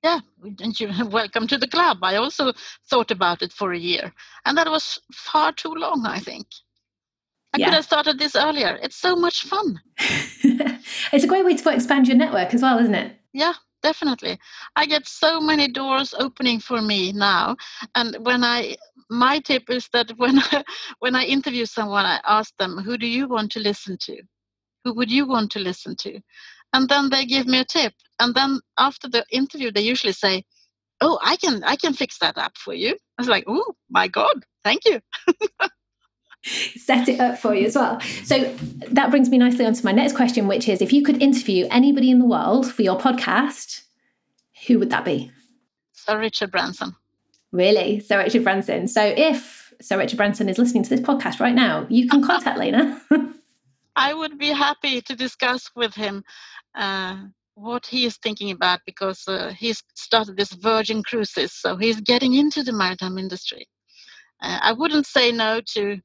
yeah 0.02 0.20
and 0.60 0.78
you 0.78 0.90
welcome 1.10 1.46
to 1.46 1.58
the 1.58 1.68
club. 1.68 1.98
I 2.02 2.16
also 2.16 2.52
thought 2.88 3.10
about 3.10 3.42
it 3.42 3.52
for 3.52 3.72
a 3.72 3.78
year 3.78 4.12
and 4.44 4.56
that 4.58 4.70
was 4.70 5.00
far 5.12 5.52
too 5.52 5.74
long 5.74 6.04
i 6.06 6.18
think. 6.18 6.46
I 7.54 7.58
yeah. 7.58 7.66
could 7.66 7.74
have 7.74 7.84
started 7.84 8.18
this 8.18 8.34
earlier. 8.34 8.78
It's 8.82 8.96
so 8.96 9.14
much 9.14 9.42
fun. 9.44 9.78
It's 11.12 11.24
a 11.24 11.28
great 11.28 11.44
way 11.44 11.54
to 11.54 11.70
expand 11.70 12.08
your 12.08 12.16
network 12.16 12.54
as 12.54 12.62
well 12.62 12.78
isn't 12.78 12.94
it? 12.94 13.16
Yeah 13.32 13.54
definitely. 13.82 14.38
I 14.76 14.86
get 14.86 15.06
so 15.06 15.40
many 15.40 15.68
doors 15.68 16.14
opening 16.18 16.60
for 16.60 16.80
me 16.80 17.12
now 17.12 17.56
and 17.94 18.16
when 18.20 18.44
i 18.44 18.76
my 19.10 19.40
tip 19.40 19.68
is 19.68 19.88
that 19.92 20.10
when 20.16 20.38
I, 20.38 20.64
when 21.00 21.14
i 21.14 21.24
interview 21.24 21.66
someone 21.66 22.06
i 22.06 22.20
ask 22.24 22.56
them 22.58 22.78
who 22.78 22.96
do 22.96 23.06
you 23.06 23.28
want 23.28 23.52
to 23.52 23.60
listen 23.60 23.98
to? 24.02 24.22
Who 24.84 24.94
would 24.94 25.10
you 25.10 25.26
want 25.26 25.50
to 25.52 25.58
listen 25.58 25.96
to 25.96 26.20
and 26.72 26.88
then 26.88 27.10
they 27.10 27.24
give 27.26 27.46
me 27.46 27.58
a 27.58 27.64
tip. 27.64 27.92
And 28.18 28.34
then 28.34 28.60
after 28.78 29.08
the 29.08 29.24
interview 29.30 29.70
they 29.70 29.80
usually 29.80 30.12
say 30.12 30.44
oh 31.00 31.18
i 31.22 31.36
can 31.36 31.64
i 31.64 31.74
can 31.76 31.92
fix 31.92 32.18
that 32.18 32.38
up 32.38 32.56
for 32.56 32.74
you. 32.74 32.90
I 33.18 33.22
was 33.22 33.28
like 33.28 33.44
oh 33.46 33.74
my 33.90 34.08
god 34.08 34.44
thank 34.64 34.84
you. 34.84 35.00
Set 36.44 37.08
it 37.08 37.20
up 37.20 37.38
for 37.38 37.54
you 37.54 37.66
as 37.66 37.76
well. 37.76 38.00
So 38.24 38.52
that 38.90 39.10
brings 39.10 39.30
me 39.30 39.38
nicely 39.38 39.64
on 39.64 39.74
to 39.74 39.84
my 39.84 39.92
next 39.92 40.16
question 40.16 40.48
which 40.48 40.68
is 40.68 40.82
if 40.82 40.92
you 40.92 41.02
could 41.02 41.22
interview 41.22 41.66
anybody 41.70 42.10
in 42.10 42.18
the 42.18 42.24
world 42.24 42.70
for 42.70 42.82
your 42.82 42.98
podcast 42.98 43.82
who 44.66 44.78
would 44.78 44.90
that 44.90 45.04
be? 45.04 45.30
Sir 45.92 46.18
richard 46.18 46.50
branson. 46.50 46.94
Really? 47.50 48.00
Sir 48.00 48.18
richard 48.18 48.44
branson. 48.44 48.88
So 48.88 49.02
if 49.02 49.72
sir 49.80 49.98
richard 49.98 50.16
branson 50.16 50.48
is 50.48 50.58
listening 50.58 50.84
to 50.84 50.90
this 50.90 51.00
podcast 51.00 51.40
right 51.40 51.54
now 51.54 51.86
you 51.88 52.08
can 52.08 52.22
contact 52.22 52.58
lena. 52.64 53.00
I 53.96 54.14
would 54.14 54.38
be 54.38 54.48
happy 54.48 55.02
to 55.02 55.14
discuss 55.14 55.70
with 55.76 55.94
him 55.94 56.24
uh, 56.74 57.16
what 57.54 57.86
he 57.86 58.06
is 58.06 58.16
thinking 58.16 58.50
about 58.50 58.80
because 58.86 59.22
uh, 59.28 59.52
he's 59.58 59.82
started 59.94 60.36
this 60.36 60.52
Virgin 60.52 61.02
Cruises, 61.02 61.52
so 61.52 61.76
he's 61.76 62.00
getting 62.00 62.34
into 62.34 62.62
the 62.62 62.72
maritime 62.72 63.18
industry. 63.18 63.66
Uh, 64.40 64.58
I 64.62 64.72
wouldn't 64.72 65.06
say 65.06 65.32
no 65.32 65.60
to 65.74 65.98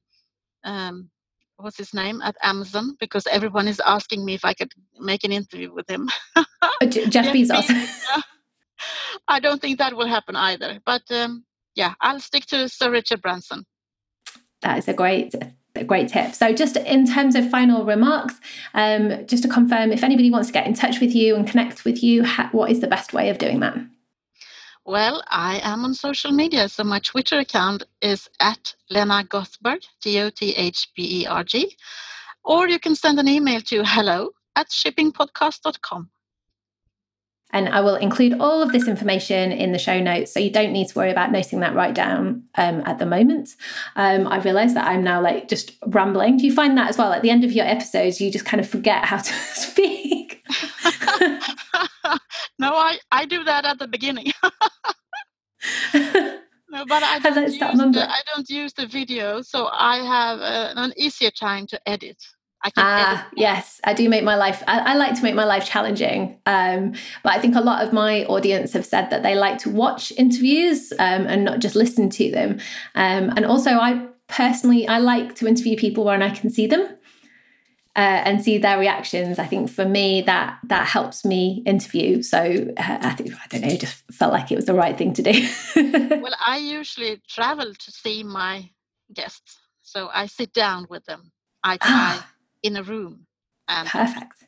um, 0.63 1.09
what's 1.57 1.77
his 1.77 1.93
name 1.93 2.21
at 2.21 2.35
Amazon 2.43 2.95
because 2.99 3.25
everyone 3.27 3.67
is 3.67 3.81
asking 3.85 4.23
me 4.23 4.33
if 4.33 4.45
I 4.45 4.53
could 4.53 4.71
make 4.99 5.23
an 5.23 5.31
interview 5.31 5.73
with 5.73 5.89
him. 5.89 6.09
Uh, 6.35 6.43
Jeff 6.87 7.33
Bezos. 7.33 7.67
I 9.27 9.39
don't 9.39 9.59
think 9.59 9.79
that 9.79 9.95
will 9.95 10.07
happen 10.07 10.35
either. 10.35 10.79
But 10.85 11.03
um, 11.11 11.45
yeah, 11.75 11.93
I'll 12.01 12.19
stick 12.19 12.45
to 12.47 12.69
Sir 12.69 12.91
Richard 12.91 13.21
Branson. 13.21 13.65
That 14.61 14.77
is 14.79 14.87
a 14.87 14.93
great 14.93 15.33
great 15.83 16.09
tip. 16.09 16.33
So, 16.33 16.53
just 16.53 16.77
in 16.77 17.05
terms 17.05 17.35
of 17.35 17.49
final 17.49 17.85
remarks, 17.85 18.35
um, 18.73 19.25
just 19.27 19.43
to 19.43 19.49
confirm, 19.49 19.91
if 19.91 20.03
anybody 20.03 20.29
wants 20.29 20.47
to 20.47 20.53
get 20.53 20.67
in 20.67 20.73
touch 20.73 20.99
with 20.99 21.13
you 21.15 21.35
and 21.35 21.47
connect 21.47 21.85
with 21.85 22.03
you, 22.03 22.23
ha- 22.23 22.49
what 22.51 22.71
is 22.71 22.79
the 22.79 22.87
best 22.87 23.13
way 23.13 23.29
of 23.29 23.37
doing 23.37 23.59
that? 23.61 23.77
Well, 24.85 25.23
I 25.27 25.59
am 25.63 25.83
on 25.83 25.93
social 25.93 26.31
media. 26.31 26.69
So, 26.69 26.83
my 26.83 26.99
Twitter 26.99 27.39
account 27.39 27.83
is 28.01 28.29
at 28.39 28.75
Lena 28.89 29.23
Gothberg, 29.23 29.83
G 30.01 30.19
O 30.21 30.29
T 30.29 30.51
H 30.51 30.89
B 30.95 31.21
E 31.21 31.25
R 31.25 31.43
G. 31.43 31.75
Or 32.43 32.69
you 32.69 32.79
can 32.79 32.95
send 32.95 33.19
an 33.19 33.27
email 33.27 33.59
to 33.61 33.83
hello 33.83 34.31
at 34.55 34.69
shippingpodcast.com. 34.69 36.09
And 37.51 37.69
I 37.69 37.79
will 37.81 37.95
include 37.95 38.39
all 38.39 38.61
of 38.61 38.71
this 38.71 38.87
information 38.87 39.51
in 39.51 39.71
the 39.71 39.79
show 39.79 40.01
notes. 40.01 40.33
So 40.33 40.39
you 40.39 40.51
don't 40.51 40.73
need 40.73 40.89
to 40.89 40.95
worry 40.97 41.11
about 41.11 41.31
noting 41.31 41.61
that 41.61 41.75
right 41.75 41.93
down 41.93 42.43
um, 42.55 42.83
at 42.85 42.99
the 42.99 43.05
moment. 43.05 43.55
Um, 43.95 44.27
I 44.27 44.39
realize 44.39 44.73
that 44.73 44.85
I'm 44.85 45.03
now 45.03 45.21
like 45.21 45.47
just 45.47 45.71
rambling. 45.85 46.37
Do 46.37 46.45
you 46.45 46.53
find 46.53 46.77
that 46.77 46.89
as 46.89 46.97
well? 46.97 47.13
At 47.13 47.21
the 47.21 47.29
end 47.29 47.45
of 47.45 47.51
your 47.53 47.65
episodes, 47.65 48.19
you 48.19 48.31
just 48.31 48.45
kind 48.45 48.59
of 48.59 48.69
forget 48.69 49.05
how 49.05 49.17
to 49.17 49.33
speak. 49.53 50.43
no, 52.59 52.73
I, 52.73 52.97
I 53.11 53.25
do 53.25 53.43
that 53.45 53.65
at 53.65 53.79
the 53.79 53.87
beginning. 53.87 54.31
no, 55.93 56.85
but 56.87 57.03
I 57.03 57.19
don't, 57.19 57.43
use 57.43 57.59
the, 57.59 58.07
I 58.09 58.21
don't 58.33 58.49
use 58.49 58.73
the 58.73 58.87
video, 58.87 59.41
so 59.41 59.67
I 59.71 59.97
have 59.97 60.39
uh, 60.39 60.73
an 60.75 60.93
easier 60.97 61.31
time 61.31 61.65
to 61.67 61.79
edit 61.87 62.17
ah, 62.77 63.27
yes, 63.35 63.79
I 63.83 63.93
do 63.93 64.09
make 64.09 64.23
my 64.23 64.35
life. 64.35 64.63
I, 64.67 64.93
I, 64.93 64.95
like 64.95 65.15
to 65.15 65.23
make 65.23 65.35
my 65.35 65.45
life 65.45 65.65
challenging, 65.65 66.39
um, 66.45 66.93
but 67.23 67.33
I 67.33 67.39
think 67.39 67.55
a 67.55 67.61
lot 67.61 67.85
of 67.85 67.93
my 67.93 68.25
audience 68.25 68.73
have 68.73 68.85
said 68.85 69.09
that 69.09 69.23
they 69.23 69.35
like 69.35 69.57
to 69.59 69.69
watch 69.69 70.11
interviews 70.17 70.91
um, 70.93 71.27
and 71.27 71.45
not 71.45 71.59
just 71.59 71.75
listen 71.75 72.09
to 72.11 72.31
them. 72.31 72.59
Um, 72.95 73.31
and 73.35 73.45
also, 73.45 73.71
I 73.71 74.07
personally 74.27 74.87
I 74.87 74.97
like 74.99 75.35
to 75.35 75.47
interview 75.47 75.77
people 75.77 76.03
when 76.03 76.21
I 76.21 76.29
can 76.29 76.49
see 76.49 76.67
them 76.67 76.97
uh, 77.95 78.21
and 78.25 78.43
see 78.43 78.57
their 78.57 78.77
reactions. 78.77 79.39
I 79.39 79.45
think 79.45 79.69
for 79.69 79.85
me 79.85 80.21
that 80.21 80.59
that 80.65 80.87
helps 80.87 81.25
me 81.25 81.63
interview. 81.65 82.21
So 82.21 82.39
uh, 82.77 82.97
I 83.01 83.11
think 83.11 83.33
I 83.33 83.47
don't 83.49 83.61
know, 83.61 83.75
just 83.75 84.03
felt 84.11 84.33
like 84.33 84.51
it 84.51 84.55
was 84.55 84.65
the 84.65 84.73
right 84.73 84.97
thing 84.97 85.13
to 85.13 85.23
do. 85.23 85.49
well, 86.21 86.35
I 86.45 86.57
usually 86.57 87.21
travel 87.27 87.73
to 87.73 87.91
see 87.91 88.23
my 88.23 88.69
guests, 89.13 89.59
so 89.81 90.09
I 90.13 90.27
sit 90.27 90.53
down 90.53 90.85
with 90.89 91.05
them. 91.05 91.31
I 91.63 91.77
try 91.77 92.19
in 92.67 92.77
a 92.77 92.83
room. 92.83 93.25
And 93.67 93.87
Perfect. 93.87 94.45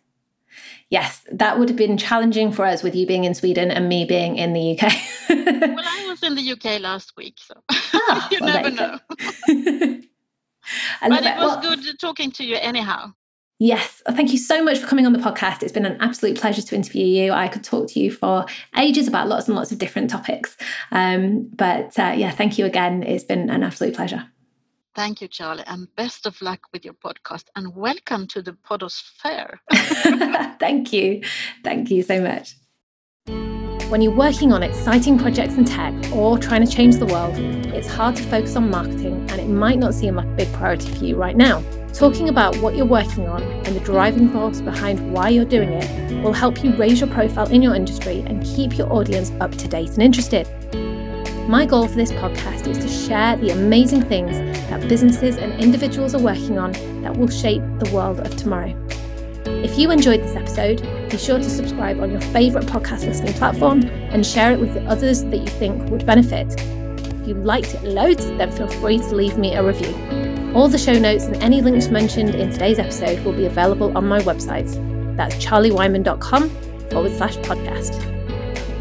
Yes, 0.89 1.25
that 1.31 1.59
would 1.59 1.69
have 1.69 1.77
been 1.77 1.97
challenging 1.97 2.51
for 2.51 2.65
us 2.65 2.83
with 2.83 2.95
you 2.95 3.05
being 3.05 3.23
in 3.23 3.35
Sweden 3.35 3.69
and 3.71 3.87
me 3.87 4.05
being 4.05 4.37
in 4.37 4.53
the 4.53 4.77
UK. 4.77 4.91
well, 5.29 5.85
I 5.85 6.05
was 6.07 6.23
in 6.23 6.35
the 6.35 6.51
UK 6.51 6.81
last 6.81 7.13
week, 7.15 7.35
so 7.37 7.53
oh, 7.69 8.27
you 8.31 8.39
well, 8.41 8.53
never 8.53 8.71
know. 8.71 8.99
but 9.47 11.21
it, 11.21 11.25
it 11.25 11.37
was 11.37 11.37
well, 11.37 11.61
good 11.61 11.99
talking 11.99 12.31
to 12.31 12.43
you 12.43 12.55
anyhow. 12.55 13.13
Yes, 13.61 14.01
thank 14.11 14.31
you 14.31 14.37
so 14.37 14.63
much 14.63 14.79
for 14.79 14.87
coming 14.87 15.05
on 15.05 15.11
the 15.11 15.19
podcast. 15.19 15.63
It's 15.63 15.73
been 15.73 15.85
an 15.85 15.97
absolute 15.99 16.39
pleasure 16.39 16.61
to 16.61 16.75
interview 16.75 17.05
you. 17.05 17.33
I 17.33 17.49
could 17.49 17.63
talk 17.63 17.89
to 17.89 17.99
you 17.99 18.09
for 18.09 18.45
ages 18.77 19.07
about 19.07 19.27
lots 19.27 19.47
and 19.47 19.55
lots 19.55 19.73
of 19.73 19.77
different 19.77 20.09
topics. 20.09 20.55
Um, 20.91 21.49
but 21.53 21.99
uh, 21.99 22.13
yeah, 22.15 22.31
thank 22.31 22.57
you 22.57 22.65
again. 22.65 23.03
It's 23.03 23.25
been 23.25 23.49
an 23.49 23.61
absolute 23.61 23.95
pleasure. 23.95 24.25
Thank 24.95 25.21
you, 25.21 25.27
Charlie, 25.27 25.63
and 25.67 25.87
best 25.95 26.25
of 26.25 26.41
luck 26.41 26.61
with 26.73 26.83
your 26.83 26.95
podcast 26.95 27.45
and 27.55 27.75
welcome 27.75 28.27
to 28.27 28.41
the 28.41 28.53
Podosphere. 28.53 29.57
Thank 30.59 30.91
you. 30.91 31.21
Thank 31.63 31.91
you 31.91 32.01
so 32.01 32.19
much. 32.19 32.55
When 33.89 34.01
you're 34.01 34.15
working 34.15 34.51
on 34.51 34.63
exciting 34.63 35.17
projects 35.17 35.55
in 35.55 35.65
tech 35.65 35.93
or 36.11 36.37
trying 36.37 36.65
to 36.65 36.71
change 36.71 36.97
the 36.97 37.05
world, 37.05 37.37
it's 37.73 37.87
hard 37.87 38.15
to 38.17 38.23
focus 38.23 38.55
on 38.55 38.69
marketing 38.69 39.27
and 39.29 39.39
it 39.39 39.47
might 39.47 39.79
not 39.79 39.93
seem 39.93 40.15
like 40.15 40.27
a 40.27 40.35
big 40.35 40.51
priority 40.53 40.91
for 40.93 41.05
you 41.05 41.15
right 41.15 41.37
now. 41.37 41.63
Talking 41.93 42.29
about 42.29 42.55
what 42.57 42.75
you're 42.75 42.85
working 42.85 43.27
on 43.27 43.41
and 43.41 43.75
the 43.75 43.79
driving 43.79 44.29
force 44.29 44.61
behind 44.61 45.11
why 45.11 45.29
you're 45.29 45.45
doing 45.45 45.69
it 45.69 46.23
will 46.23 46.33
help 46.33 46.63
you 46.63 46.75
raise 46.75 46.99
your 46.99 47.09
profile 47.09 47.47
in 47.49 47.61
your 47.61 47.75
industry 47.75 48.19
and 48.27 48.43
keep 48.43 48.77
your 48.77 48.91
audience 48.91 49.31
up 49.39 49.51
to 49.51 49.67
date 49.67 49.89
and 49.89 50.03
interested. 50.03 50.47
My 51.49 51.65
goal 51.65 51.87
for 51.87 51.95
this 51.95 52.11
podcast 52.11 52.67
is 52.67 52.77
to 52.77 52.87
share 52.87 53.35
the 53.35 53.49
amazing 53.49 54.03
things 54.03 54.37
that 54.69 54.87
businesses 54.87 55.35
and 55.37 55.51
individuals 55.59 56.13
are 56.13 56.21
working 56.21 56.59
on 56.59 56.73
that 57.01 57.17
will 57.17 57.27
shape 57.27 57.63
the 57.79 57.89
world 57.91 58.19
of 58.19 58.37
tomorrow. 58.37 58.75
If 59.45 59.75
you 59.75 59.89
enjoyed 59.89 60.21
this 60.21 60.35
episode, 60.35 60.79
be 61.09 61.17
sure 61.17 61.39
to 61.39 61.49
subscribe 61.49 62.01
on 62.01 62.11
your 62.11 62.21
favourite 62.21 62.67
podcast 62.67 63.07
listening 63.07 63.33
platform 63.33 63.81
and 63.81 64.23
share 64.23 64.51
it 64.51 64.59
with 64.59 64.75
the 64.75 64.83
others 64.83 65.23
that 65.23 65.37
you 65.37 65.47
think 65.47 65.89
would 65.89 66.05
benefit. 66.05 66.53
If 66.55 67.27
you 67.27 67.33
liked 67.33 67.73
it 67.73 67.81
loads, 67.81 68.27
then 68.27 68.51
feel 68.51 68.67
free 68.67 68.99
to 68.99 69.15
leave 69.15 69.39
me 69.39 69.55
a 69.55 69.63
review. 69.63 70.53
All 70.53 70.67
the 70.67 70.77
show 70.77 70.99
notes 70.99 71.23
and 71.23 71.35
any 71.37 71.63
links 71.63 71.87
mentioned 71.87 72.35
in 72.35 72.51
today's 72.51 72.77
episode 72.77 73.25
will 73.25 73.33
be 73.33 73.47
available 73.47 73.97
on 73.97 74.07
my 74.07 74.19
website. 74.19 74.69
That's 75.17 75.33
charliewhyman.com 75.43 76.47
forward 76.91 77.17
slash 77.17 77.37
podcast. 77.37 77.99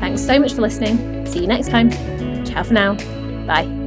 Thanks 0.00 0.20
so 0.22 0.38
much 0.38 0.52
for 0.52 0.60
listening. 0.60 1.24
See 1.24 1.40
you 1.40 1.46
next 1.46 1.70
time. 1.70 2.17
Ciao 2.58 2.64
for 2.64 2.74
now. 2.74 2.94
Bye. 3.46 3.77